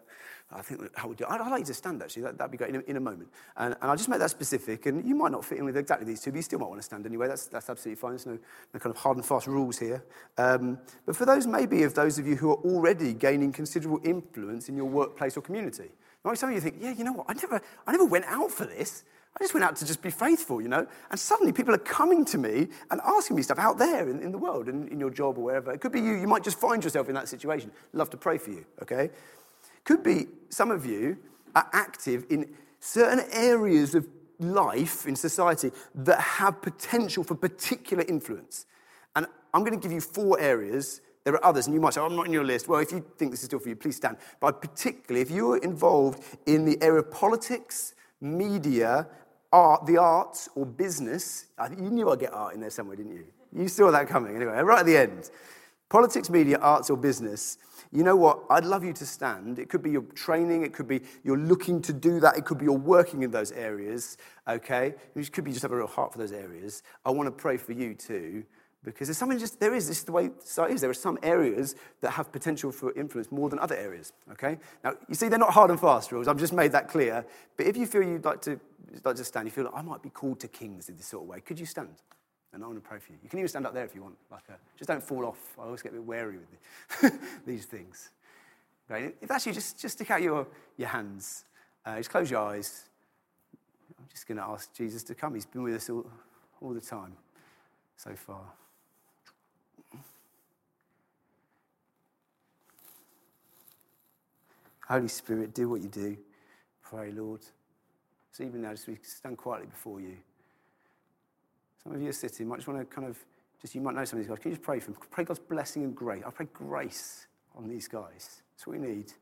I 0.52 0.62
think, 0.62 0.82
how 0.98 1.08
would 1.08 1.20
you, 1.20 1.26
I'd, 1.30 1.40
I'd 1.40 1.50
like 1.50 1.60
you 1.62 1.66
to 1.66 1.74
stand 1.74 2.04
actually, 2.04 2.24
that, 2.24 2.40
would 2.40 2.52
be 2.52 2.58
great 2.58 2.72
in 2.72 2.76
a, 2.76 2.80
in 2.82 2.98
a 2.98 3.00
moment. 3.00 3.30
And, 3.56 3.76
and, 3.82 3.90
I'll 3.90 3.96
just 3.96 4.10
make 4.10 4.20
that 4.20 4.30
specific, 4.30 4.86
and 4.86 5.08
you 5.08 5.16
might 5.16 5.32
not 5.32 5.46
fit 5.46 5.58
in 5.58 5.66
with 5.66 5.78
exactly 5.78 6.06
these 6.06 6.22
two, 6.22 6.32
but 6.32 6.38
you 6.38 6.44
still 6.44 6.60
might 6.60 6.68
want 6.68 6.80
to 6.80 6.86
stand 6.86 7.06
anyway, 7.06 7.28
that's, 7.28 7.48
that's 7.48 7.70
absolutely 7.70 8.00
fine, 8.00 8.12
there's 8.12 8.26
no, 8.26 8.38
no 8.74 8.80
kind 8.80 8.94
of 8.94 9.02
hard 9.02 9.18
and 9.18 9.26
fast 9.26 9.48
rules 9.48 9.80
here. 9.80 10.04
Um, 10.38 10.78
but 11.06 11.16
for 11.16 11.26
those 11.26 11.48
maybe 11.48 11.84
of 11.84 11.94
those 11.94 12.20
of 12.20 12.28
you 12.28 12.36
who 12.36 12.52
are 12.52 12.58
already 12.58 13.14
gaining 13.14 13.54
considerable 13.54 14.02
influence 14.04 14.68
in 14.68 14.76
your 14.76 14.86
workplace 14.86 15.38
or 15.38 15.42
community, 15.42 15.92
like 16.24 16.38
some 16.38 16.50
of 16.50 16.56
you 16.56 16.62
think, 16.62 16.76
yeah, 16.80 16.92
you 16.92 17.04
know 17.04 17.14
what, 17.14 17.26
I 17.30 17.34
never, 17.34 17.62
I 17.88 17.92
never 17.92 18.06
went 18.06 18.26
out 18.26 18.52
for 18.52 18.66
this. 18.66 19.04
I 19.36 19.44
just 19.44 19.54
went 19.54 19.64
out 19.64 19.78
to 19.78 19.86
just 19.86 20.02
be 20.02 20.10
faithful, 20.10 20.62
you 20.62 20.68
know? 20.68 20.86
And 21.10 21.20
suddenly 21.20 21.54
people 21.54 21.74
are 21.74 21.80
coming 21.80 22.26
to 22.26 22.38
me 22.38 22.68
and 22.90 23.00
asking 23.04 23.38
me 23.38 23.44
stuff 23.44 23.60
out 23.60 23.78
there 23.78 24.10
in, 24.10 24.20
in 24.20 24.32
the 24.32 24.38
world, 24.38 24.68
in, 24.68 24.90
in 24.90 25.00
your 25.00 25.10
job 25.10 25.38
or 25.38 25.46
wherever. 25.46 25.72
It 25.72 25.80
could 25.80 25.94
be 25.94 26.02
you. 26.02 26.16
You 26.16 26.28
might 26.28 26.44
just 26.44 26.60
find 26.60 26.84
yourself 26.84 27.08
in 27.08 27.16
that 27.16 27.30
situation. 27.30 27.72
Love 27.94 28.10
to 28.10 28.18
pray 28.18 28.38
for 28.38 28.52
you, 28.52 28.66
okay? 28.82 29.10
Could 29.86 30.04
be 30.04 30.28
some 30.50 30.70
of 30.70 30.86
you 30.86 31.18
are 31.56 31.70
active 31.72 32.26
in 32.30 32.54
certain 32.80 33.26
areas 33.32 33.96
of 33.96 34.08
life 34.40 35.06
in 35.06 35.16
society 35.16 35.72
that 35.96 36.20
have 36.20 36.62
potential 36.62 37.24
for 37.24 37.36
particular 37.36 38.04
influence. 38.08 38.66
And 39.16 39.28
I'm 39.54 39.64
going 39.64 39.80
to 39.80 39.82
give 39.82 39.92
you 39.92 40.02
four 40.02 40.40
areas. 40.40 41.02
There 41.24 41.34
are 41.36 41.46
others, 41.46 41.68
and 41.68 41.74
you 41.74 41.82
might 41.82 41.94
say, 41.94 42.02
oh, 42.02 42.06
I'm 42.06 42.16
not 42.16 42.26
in 42.26 42.34
your 42.34 42.44
list. 42.44 42.68
Well, 42.68 42.80
if 42.80 42.92
you 42.92 43.06
think 43.18 43.32
this 43.32 43.42
is 43.42 43.46
still 43.46 43.60
for 43.60 43.70
you, 43.70 43.76
please 43.76 43.96
stand. 43.96 44.18
But 44.40 44.62
particularly, 44.62 45.22
if 45.22 45.30
you're 45.30 45.58
involved 45.58 46.24
in 46.46 46.66
the 46.66 46.82
area 46.82 47.00
of 47.00 47.12
politics, 47.12 47.94
media, 48.22 49.08
art, 49.52 49.86
the 49.86 49.98
arts, 49.98 50.50
or 50.56 50.66
business. 50.66 51.48
You 51.78 51.90
knew 51.90 52.10
I'd 52.10 52.20
get 52.20 52.34
art 52.34 52.54
in 52.54 52.62
there 52.62 52.70
somewhere, 52.70 52.96
didn't 52.96 53.14
you? 53.14 53.26
You 53.54 53.68
saw 53.68 53.92
that 53.92 54.08
coming. 54.08 54.36
Anyway, 54.36 54.54
right 54.54 54.80
at 54.80 54.86
the 54.86 54.98
end. 54.98 55.30
Politics, 55.90 56.30
media, 56.30 56.58
arts, 56.60 56.90
or 56.90 56.98
business. 56.98 57.58
You 57.92 58.04
know 58.04 58.16
what? 58.16 58.44
I'd 58.50 58.64
love 58.64 58.86
you 58.86 58.94
to 58.94 59.06
stand. 59.06 59.60
It 59.60 59.68
could 59.68 59.84
be 59.84 59.92
your 59.92 60.04
training, 60.16 60.64
it 60.64 60.72
could 60.72 60.88
be 60.88 61.02
you're 61.26 61.38
looking 61.38 61.82
to 61.82 61.92
do 61.92 62.22
that, 62.22 62.38
it 62.38 62.46
could 62.46 62.58
be 62.58 62.66
you're 62.66 62.74
working 62.74 63.24
in 63.24 63.32
those 63.32 63.52
areas, 63.52 64.18
okay? 64.48 64.96
It 65.14 65.32
could 65.34 65.44
be 65.44 65.52
just 65.52 65.64
have 65.64 65.74
a 65.74 65.76
real 65.76 65.88
heart 65.88 66.14
for 66.14 66.18
those 66.18 66.32
areas. 66.32 66.84
I 67.04 67.12
want 67.12 67.28
to 67.28 67.32
pray 67.32 67.58
for 67.58 67.74
you 67.74 67.94
too 67.94 68.46
because 68.84 69.08
there's 69.08 69.18
something 69.18 69.38
just, 69.38 69.60
there 69.60 69.76
is, 69.76 69.88
this 69.88 70.00
is 70.00 70.04
the 70.06 70.12
way 70.12 70.32
society 70.44 70.74
is. 70.74 70.82
There 70.82 70.90
are 70.90 70.96
some 70.96 71.20
areas 71.22 71.76
that 72.02 72.12
have 72.12 72.32
potential 72.32 72.72
for 72.72 72.92
influence 72.94 73.32
more 73.32 73.48
than 73.48 73.60
other 73.60 73.76
areas, 73.76 74.12
okay? 74.32 74.58
Now, 74.84 74.94
you 75.08 75.14
see, 75.14 75.28
they're 75.28 75.38
not 75.38 75.54
hard 75.54 75.70
and 75.70 75.80
fast 75.80 76.12
rules. 76.12 76.28
I've 76.28 76.40
just 76.40 76.54
made 76.54 76.72
that 76.72 76.88
clear. 76.88 77.24
But 77.58 77.68
if 77.68 77.78
you 77.78 77.86
feel 77.86 78.02
you'd 78.02 78.26
like 78.26 78.42
to, 78.42 78.60
like 79.04 79.16
to 79.18 79.24
stand, 79.24 79.46
you 79.46 79.52
feel 79.52 79.66
like 79.66 79.76
I 79.76 79.84
might 79.84 80.02
be 80.02 80.10
called 80.10 80.40
to 80.40 80.48
kings 80.48 80.90
in 80.90 80.98
this 80.98 81.06
sort 81.06 81.24
of 81.24 81.30
way, 81.30 81.42
could 81.42 81.60
you 81.60 81.68
stand? 81.68 81.90
And 82.54 82.64
I 82.64 82.68
want 82.68 82.84
to 82.84 82.88
pray 82.88 82.98
for 83.00 83.12
you. 83.12 83.20
You 83.24 83.30
can 83.30 83.40
even 83.40 83.50
stand 83.50 83.68
up 83.68 83.74
there 83.74 83.86
if 83.86 83.94
you 83.94 84.02
want. 84.02 84.16
Like 84.32 84.44
a, 84.50 84.54
just 84.78 84.88
don't 84.88 85.04
fall 85.04 85.26
off. 85.26 85.40
I 85.60 85.64
always 85.64 85.82
get 85.82 85.92
a 85.92 85.96
bit 85.96 86.04
wary 86.04 86.38
with 87.02 87.14
these 87.46 87.66
things. 87.66 88.10
Right? 88.90 89.16
If 89.22 89.30
that's 89.30 89.46
you, 89.46 89.54
just, 89.54 89.80
just 89.80 89.96
stick 89.96 90.10
out 90.10 90.22
your, 90.22 90.48
your 90.76 90.90
hands. 90.90 91.46
Uh, 91.86 91.98
just 91.98 92.10
close 92.10 92.30
your 92.32 92.42
eyes. 92.42 92.90
I'm 93.98 94.06
just 94.10 94.28
going 94.28 94.38
to 94.38 94.44
ask 94.44 94.74
Jesus 94.74 95.04
to 95.04 95.16
come. 95.16 95.36
He's 95.36 95.46
been 95.46 95.64
with 95.64 95.76
us 95.76 95.90
all, 95.90 96.06
all 96.60 96.74
the 96.74 96.82
time 96.82 97.14
so 97.96 98.14
far. 98.16 98.42
Holy 104.92 105.08
Spirit, 105.08 105.54
do 105.54 105.70
what 105.70 105.82
you 105.82 105.88
do. 105.88 106.18
Pray, 106.84 107.12
Lord. 107.12 107.40
So 108.34 108.44
even 108.44 108.62
now, 108.62 108.72
just 108.72 108.88
we 108.88 108.98
stand 109.04 109.38
quietly 109.38 109.68
before 109.68 110.02
you. 110.02 110.18
Some 111.82 111.96
of 111.96 112.02
you 112.02 112.10
are 112.10 112.14
sitting, 112.14 112.46
might 112.48 112.58
just 112.58 112.68
want 112.68 112.80
to 112.80 112.86
kind 112.94 113.08
of, 113.08 113.18
just 113.62 113.74
you 113.74 113.80
might 113.80 113.96
know 113.96 114.04
some 114.04 114.20
of 114.20 114.26
these 114.26 114.30
guys. 114.30 114.40
Can 114.40 114.52
you 114.52 114.58
just 114.58 114.66
pray 114.66 114.82
for 114.82 114.92
them? 114.92 115.00
Pray 115.10 115.24
God's 115.24 115.40
blessing 115.40 115.86
and 115.86 115.96
grace. 115.96 116.24
I 116.28 116.30
pray 116.30 116.48
grace 116.54 117.28
on 117.56 117.70
these 117.70 117.88
guys. 117.88 118.42
That's 118.52 118.68
what 118.68 118.80
we 118.80 118.86
need. 118.86 119.14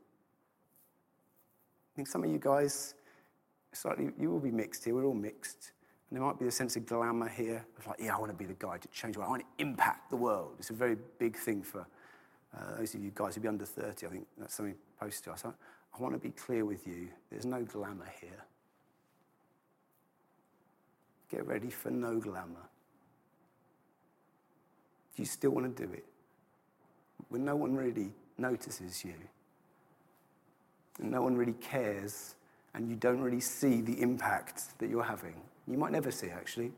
I 1.93 1.95
think 1.95 2.07
some 2.07 2.23
of 2.23 2.31
you 2.31 2.39
guys, 2.39 2.95
slightly, 3.71 4.09
you 4.19 4.31
will 4.31 4.39
be 4.39 4.51
mixed 4.51 4.85
here. 4.85 4.95
We're 4.95 5.05
all 5.05 5.13
mixed. 5.13 5.71
And 6.09 6.17
there 6.17 6.25
might 6.25 6.39
be 6.39 6.47
a 6.47 6.51
sense 6.51 6.77
of 6.77 6.87
glamour 6.87 7.29
here 7.29 7.63
of 7.77 7.85
like, 7.85 7.99
yeah, 7.99 8.15
I 8.15 8.19
want 8.19 8.31
to 8.31 8.37
be 8.37 8.45
the 8.45 8.55
guy 8.55 8.77
to 8.79 8.87
change 8.87 9.13
the 9.13 9.19
world. 9.19 9.29
I 9.29 9.31
want 9.33 9.43
to 9.43 9.63
impact 9.63 10.09
the 10.09 10.17
world. 10.17 10.55
It's 10.57 10.71
a 10.71 10.73
very 10.73 10.97
big 11.19 11.37
thing 11.37 11.61
for 11.61 11.85
uh, 12.55 12.77
those 12.77 12.95
of 12.95 13.03
you 13.03 13.11
guys 13.13 13.35
who 13.35 13.41
be 13.41 13.47
under 13.47 13.65
30, 13.65 14.07
I 14.07 14.09
think 14.09 14.27
that's 14.37 14.55
something 14.55 14.75
posted 14.99 15.25
to 15.25 15.31
us. 15.31 15.45
I, 15.45 15.49
I 15.49 16.01
want 16.01 16.13
to 16.15 16.19
be 16.19 16.31
clear 16.31 16.65
with 16.65 16.87
you 16.87 17.09
there's 17.29 17.45
no 17.45 17.63
glamour 17.63 18.09
here. 18.19 18.43
Get 21.29 21.45
ready 21.45 21.69
for 21.69 21.91
no 21.91 22.17
glamour. 22.17 22.67
Do 25.15 25.21
you 25.21 25.25
still 25.25 25.51
want 25.51 25.75
to 25.75 25.85
do 25.85 25.91
it? 25.93 26.05
When 27.29 27.45
no 27.45 27.55
one 27.55 27.75
really 27.75 28.11
notices 28.37 29.05
you, 29.05 29.13
and 30.99 31.11
no 31.11 31.21
one 31.21 31.35
really 31.35 31.53
cares, 31.53 32.35
and 32.73 32.89
you 32.89 32.95
don't 32.95 33.21
really 33.21 33.39
see 33.39 33.81
the 33.81 34.01
impact 34.01 34.79
that 34.79 34.89
you're 34.89 35.03
having. 35.03 35.35
You 35.67 35.77
might 35.77 35.91
never 35.91 36.09
see, 36.11 36.29
actually. 36.29 36.71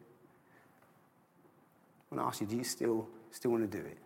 I 2.12 2.16
want 2.16 2.26
to 2.26 2.28
ask 2.28 2.42
you, 2.42 2.48
do 2.48 2.58
you 2.58 2.64
still, 2.64 3.08
still 3.32 3.52
want 3.52 3.72
to 3.72 3.78
do 3.78 3.84
it? 3.86 3.98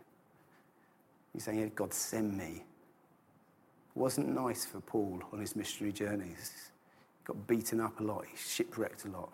He's 1.36 1.44
saying, 1.44 1.74
God, 1.76 1.94
send 1.94 2.38
me. 2.38 2.64
It 2.64 4.00
wasn't 4.00 4.30
nice 4.30 4.66
for 4.66 4.80
Paul 4.80 5.22
on 5.34 5.40
his 5.40 5.54
missionary 5.54 5.92
journeys. 5.92 6.72
He 7.20 7.26
got 7.26 7.46
beaten 7.46 7.82
up 7.82 8.00
a 8.00 8.04
lot, 8.04 8.24
he 8.26 8.38
shipwrecked 8.38 9.04
a 9.04 9.10
lot. 9.10 9.30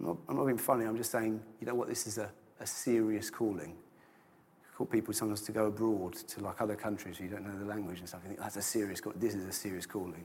I'm 0.00 0.06
not, 0.06 0.16
I'm 0.28 0.36
not 0.36 0.46
being 0.46 0.56
funny, 0.56 0.86
I'm 0.86 0.96
just 0.96 1.10
saying, 1.10 1.42
you 1.60 1.66
know 1.66 1.74
what, 1.74 1.88
this 1.88 2.06
is 2.06 2.16
a, 2.16 2.30
a 2.58 2.66
serious 2.66 3.28
calling. 3.28 3.76
Call 4.74 4.86
people 4.86 5.12
sometimes 5.12 5.42
to 5.42 5.52
go 5.52 5.66
abroad 5.66 6.14
to 6.14 6.40
like 6.40 6.60
other 6.60 6.74
countries 6.74 7.18
where 7.18 7.28
you 7.28 7.34
don't 7.34 7.46
know 7.46 7.58
the 7.58 7.64
language 7.66 7.98
and 7.98 8.08
stuff. 8.08 8.20
I 8.24 8.28
think 8.28 8.40
that's 8.40 8.56
a 8.56 8.62
serious 8.62 9.00
call. 9.00 9.12
This 9.16 9.34
is 9.34 9.46
a 9.46 9.52
serious 9.52 9.84
calling. 9.84 10.24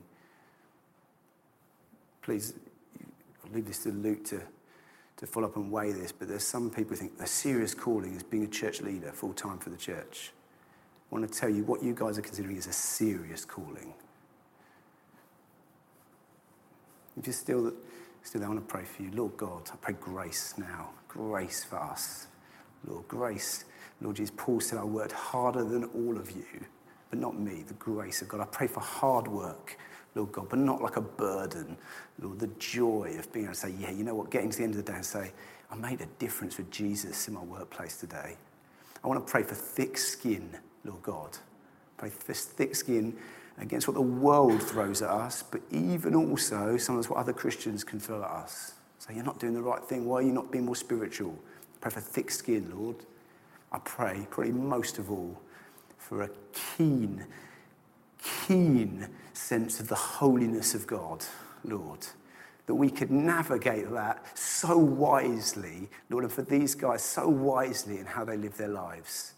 Please 2.21 2.53
leave 3.53 3.65
this 3.65 3.83
to 3.83 3.89
Luke 3.89 4.23
to 4.25 4.41
to 5.21 5.27
follow 5.27 5.47
up 5.47 5.55
and 5.55 5.71
weigh 5.71 5.91
this, 5.91 6.11
but 6.11 6.27
there's 6.27 6.45
some 6.45 6.69
people 6.69 6.91
who 6.91 6.95
think 6.97 7.13
a 7.19 7.27
serious 7.27 7.73
calling 7.73 8.15
is 8.15 8.23
being 8.23 8.43
a 8.43 8.47
church 8.47 8.81
leader 8.81 9.11
full 9.11 9.33
time 9.33 9.59
for 9.59 9.69
the 9.69 9.77
church. 9.77 10.31
I 11.11 11.15
want 11.15 11.31
to 11.31 11.39
tell 11.39 11.49
you 11.49 11.63
what 11.63 11.83
you 11.83 11.93
guys 11.93 12.17
are 12.17 12.23
considering 12.23 12.57
is 12.57 12.67
a 12.67 12.73
serious 12.73 13.45
calling. 13.45 13.93
If 17.17 17.27
you're 17.27 17.33
still, 17.33 17.71
still 18.23 18.39
there, 18.39 18.49
I 18.49 18.53
want 18.53 18.67
to 18.67 18.73
pray 18.73 18.83
for 18.83 19.03
you. 19.03 19.11
Lord 19.11 19.37
God, 19.37 19.69
I 19.71 19.75
pray 19.75 19.93
grace 19.99 20.55
now. 20.57 20.89
Grace 21.07 21.63
for 21.63 21.77
us. 21.77 22.27
Lord, 22.87 23.07
grace. 23.07 23.65
Lord 24.01 24.15
Jesus, 24.15 24.33
Paul 24.35 24.59
said, 24.59 24.79
I 24.79 24.83
worked 24.83 25.11
harder 25.11 25.63
than 25.63 25.83
all 25.83 26.17
of 26.17 26.31
you, 26.31 26.45
but 27.11 27.19
not 27.19 27.39
me, 27.39 27.63
the 27.67 27.75
grace 27.75 28.23
of 28.23 28.27
God. 28.27 28.41
I 28.41 28.45
pray 28.45 28.65
for 28.65 28.79
hard 28.79 29.27
work 29.27 29.77
Lord 30.15 30.31
God, 30.31 30.49
but 30.49 30.59
not 30.59 30.81
like 30.81 30.97
a 30.97 31.01
burden. 31.01 31.77
Lord, 32.19 32.39
the 32.39 32.49
joy 32.59 33.15
of 33.17 33.31
being 33.31 33.45
able 33.45 33.53
to 33.53 33.59
say, 33.59 33.73
yeah, 33.79 33.91
you 33.91 34.03
know 34.03 34.15
what, 34.15 34.29
getting 34.29 34.49
to 34.49 34.57
the 34.57 34.63
end 34.63 34.75
of 34.75 34.85
the 34.85 34.91
day 34.91 34.95
and 34.95 35.05
say, 35.05 35.31
I 35.71 35.75
made 35.75 36.01
a 36.01 36.05
difference 36.19 36.57
with 36.57 36.69
Jesus 36.69 37.27
in 37.27 37.33
my 37.33 37.43
workplace 37.43 37.97
today. 37.97 38.35
I 39.03 39.07
want 39.07 39.25
to 39.25 39.31
pray 39.31 39.43
for 39.43 39.55
thick 39.55 39.97
skin, 39.97 40.49
Lord 40.83 41.01
God. 41.01 41.37
Pray 41.97 42.09
for 42.09 42.33
thick 42.33 42.75
skin 42.75 43.15
against 43.57 43.87
what 43.87 43.93
the 43.93 44.01
world 44.01 44.61
throws 44.61 45.01
at 45.01 45.09
us, 45.09 45.43
but 45.43 45.61
even 45.71 46.13
also 46.13 46.77
sometimes 46.77 47.09
what 47.09 47.19
other 47.19 47.33
Christians 47.33 47.83
can 47.83 47.99
throw 47.99 48.21
at 48.21 48.29
us. 48.29 48.73
Say, 48.99 49.15
you're 49.15 49.23
not 49.23 49.39
doing 49.39 49.53
the 49.53 49.61
right 49.61 49.83
thing. 49.83 50.05
Why 50.05 50.17
are 50.17 50.21
you 50.21 50.31
not 50.31 50.51
being 50.51 50.65
more 50.65 50.75
spiritual? 50.75 51.37
Pray 51.79 51.91
for 51.91 52.01
thick 52.01 52.29
skin, 52.31 52.71
Lord. 52.75 52.97
I 53.71 53.79
pray, 53.79 54.27
probably 54.29 54.51
most 54.51 54.99
of 54.99 55.09
all, 55.09 55.41
for 55.97 56.23
a 56.23 56.29
keen 56.51 57.25
keen 58.23 59.07
sense 59.33 59.79
of 59.79 59.87
the 59.87 59.95
holiness 59.95 60.73
of 60.75 60.87
God, 60.87 61.25
Lord. 61.63 62.07
That 62.67 62.75
we 62.75 62.89
could 62.89 63.11
navigate 63.11 63.91
that 63.91 64.37
so 64.37 64.77
wisely, 64.77 65.89
Lord, 66.09 66.23
and 66.23 66.33
for 66.33 66.43
these 66.43 66.75
guys, 66.75 67.03
so 67.03 67.27
wisely 67.27 67.97
in 67.97 68.05
how 68.05 68.23
they 68.23 68.37
live 68.37 68.57
their 68.57 68.67
lives. 68.67 69.33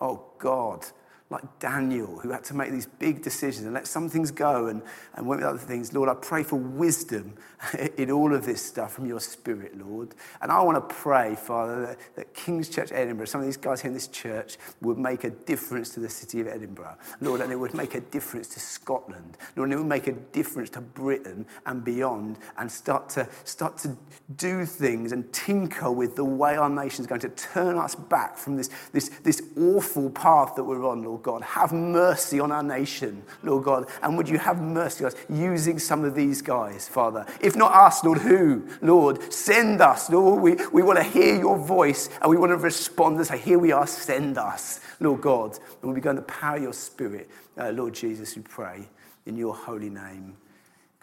Oh 0.00 0.22
God, 0.38 0.86
like 1.30 1.60
Daniel, 1.60 2.18
who 2.18 2.32
had 2.32 2.42
to 2.42 2.54
make 2.54 2.72
these 2.72 2.86
big 2.86 3.22
decisions 3.22 3.64
and 3.64 3.72
let 3.72 3.86
some 3.86 4.08
things 4.08 4.32
go 4.32 4.66
and, 4.66 4.82
and 5.14 5.24
went 5.24 5.40
with 5.40 5.48
other 5.48 5.60
things. 5.60 5.92
Lord, 5.92 6.08
I 6.08 6.14
pray 6.14 6.42
for 6.42 6.56
wisdom 6.56 7.34
in 7.96 8.10
all 8.10 8.34
of 8.34 8.44
this 8.44 8.60
stuff 8.60 8.92
from 8.92 9.06
your 9.06 9.20
spirit, 9.20 9.78
Lord. 9.78 10.16
And 10.42 10.50
I 10.50 10.60
want 10.62 10.76
to 10.88 10.94
pray, 10.94 11.36
Father, 11.36 11.86
that, 11.86 11.98
that 12.16 12.34
King's 12.34 12.68
Church 12.68 12.90
Edinburgh, 12.90 13.26
some 13.26 13.40
of 13.40 13.46
these 13.46 13.56
guys 13.56 13.80
here 13.80 13.90
in 13.90 13.94
this 13.94 14.08
church, 14.08 14.56
would 14.80 14.98
make 14.98 15.22
a 15.22 15.30
difference 15.30 15.90
to 15.90 16.00
the 16.00 16.08
city 16.08 16.40
of 16.40 16.48
Edinburgh. 16.48 16.96
Lord, 17.20 17.40
and 17.40 17.52
it 17.52 17.56
would 17.56 17.74
make 17.74 17.94
a 17.94 18.00
difference 18.00 18.48
to 18.48 18.60
Scotland. 18.60 19.38
Lord, 19.54 19.68
and 19.68 19.74
it 19.74 19.76
would 19.76 19.86
make 19.86 20.08
a 20.08 20.12
difference 20.12 20.68
to 20.70 20.80
Britain 20.80 21.46
and 21.64 21.84
beyond 21.84 22.38
and 22.58 22.70
start 22.70 23.08
to, 23.10 23.28
start 23.44 23.78
to 23.78 23.96
do 24.36 24.66
things 24.66 25.12
and 25.12 25.32
tinker 25.32 25.92
with 25.92 26.16
the 26.16 26.24
way 26.24 26.56
our 26.56 26.68
nation 26.68 27.02
is 27.02 27.06
going 27.06 27.20
to 27.20 27.28
turn 27.28 27.78
us 27.78 27.94
back 27.94 28.36
from 28.36 28.56
this, 28.56 28.68
this, 28.92 29.10
this 29.22 29.42
awful 29.56 30.10
path 30.10 30.56
that 30.56 30.64
we're 30.64 30.84
on, 30.84 31.04
Lord 31.04 31.19
Lord 31.20 31.42
God. 31.42 31.48
Have 31.48 31.72
mercy 31.72 32.40
on 32.40 32.50
our 32.50 32.62
nation, 32.62 33.22
Lord 33.42 33.64
God. 33.64 33.86
And 34.02 34.16
would 34.16 34.28
you 34.28 34.38
have 34.38 34.60
mercy 34.60 35.04
on 35.04 35.12
us 35.12 35.16
using 35.28 35.78
some 35.78 36.04
of 36.04 36.14
these 36.14 36.40
guys, 36.40 36.88
Father? 36.88 37.26
If 37.40 37.56
not 37.56 37.72
us, 37.74 38.02
Lord, 38.02 38.18
who? 38.18 38.66
Lord, 38.80 39.32
send 39.32 39.80
us, 39.82 40.08
Lord. 40.08 40.40
We, 40.40 40.56
we 40.72 40.82
want 40.82 40.98
to 40.98 41.04
hear 41.04 41.36
your 41.36 41.58
voice 41.58 42.08
and 42.22 42.30
we 42.30 42.36
want 42.36 42.50
to 42.50 42.56
respond 42.56 43.18
and 43.18 43.26
say, 43.26 43.38
Here 43.38 43.58
we 43.58 43.72
are, 43.72 43.86
send 43.86 44.38
us, 44.38 44.80
Lord 44.98 45.20
God. 45.20 45.52
And 45.52 45.82
we'll 45.82 45.94
be 45.94 46.00
going 46.00 46.16
to 46.16 46.22
power 46.22 46.58
your 46.58 46.72
spirit, 46.72 47.28
uh, 47.58 47.70
Lord 47.70 47.94
Jesus, 47.94 48.34
we 48.36 48.42
pray 48.42 48.88
in 49.26 49.36
your 49.36 49.54
holy 49.54 49.90
name, 49.90 50.36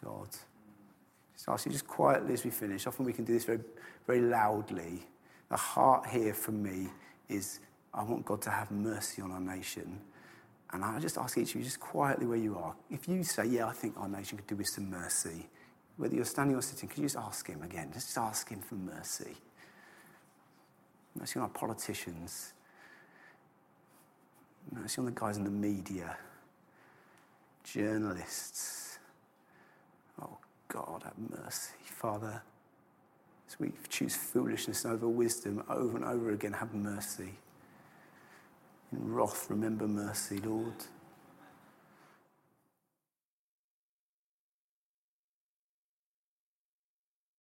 God. 0.03 0.29
Just 1.35 1.47
ask 1.47 1.65
you 1.67 1.71
just 1.71 1.87
quietly 1.87 2.33
as 2.33 2.43
we 2.43 2.49
finish. 2.49 2.87
Often 2.87 3.05
we 3.05 3.13
can 3.13 3.25
do 3.25 3.33
this 3.33 3.45
very, 3.45 3.59
very 4.07 4.21
loudly. 4.21 5.05
The 5.49 5.57
heart 5.57 6.07
here 6.07 6.33
for 6.33 6.51
me 6.51 6.89
is 7.29 7.59
I 7.93 8.03
want 8.03 8.25
God 8.25 8.41
to 8.43 8.49
have 8.49 8.71
mercy 8.71 9.21
on 9.21 9.31
our 9.31 9.39
nation. 9.39 9.99
And 10.71 10.83
I 10.83 10.99
just 10.99 11.17
ask 11.17 11.37
each 11.37 11.51
of 11.51 11.55
you, 11.57 11.63
just 11.63 11.79
quietly 11.79 12.25
where 12.25 12.37
you 12.37 12.57
are, 12.57 12.75
if 12.91 13.07
you 13.07 13.23
say, 13.23 13.45
Yeah, 13.45 13.67
I 13.67 13.73
think 13.73 13.95
our 13.97 14.07
nation 14.07 14.37
could 14.37 14.47
do 14.47 14.55
with 14.55 14.67
some 14.67 14.89
mercy, 14.89 15.47
whether 15.95 16.15
you're 16.15 16.25
standing 16.25 16.55
or 16.55 16.61
sitting, 16.61 16.89
could 16.89 16.99
you 16.99 17.05
just 17.05 17.17
ask 17.17 17.47
Him 17.47 17.63
again? 17.63 17.89
Just 17.93 18.17
ask 18.17 18.49
Him 18.49 18.61
for 18.61 18.75
mercy. 18.75 19.35
Mercy 21.17 21.39
on 21.39 21.43
our 21.43 21.49
politicians. 21.49 22.53
Mercy 24.71 24.99
on 24.99 25.05
the 25.05 25.11
guys 25.11 25.37
in 25.37 25.45
the 25.45 25.49
media, 25.49 26.17
journalists. 27.63 28.99
Oh, 30.21 30.37
God, 30.67 31.03
have 31.03 31.17
mercy. 31.17 31.73
Father, 31.85 32.41
as 33.47 33.59
we 33.59 33.71
choose 33.87 34.15
foolishness 34.15 34.85
over 34.85 35.07
wisdom 35.07 35.63
over 35.69 35.95
and 35.95 36.05
over 36.05 36.31
again, 36.31 36.53
have 36.53 36.73
mercy. 36.73 37.35
In 38.91 39.13
wrath, 39.13 39.47
remember 39.49 39.87
mercy, 39.87 40.39
Lord. 40.39 40.73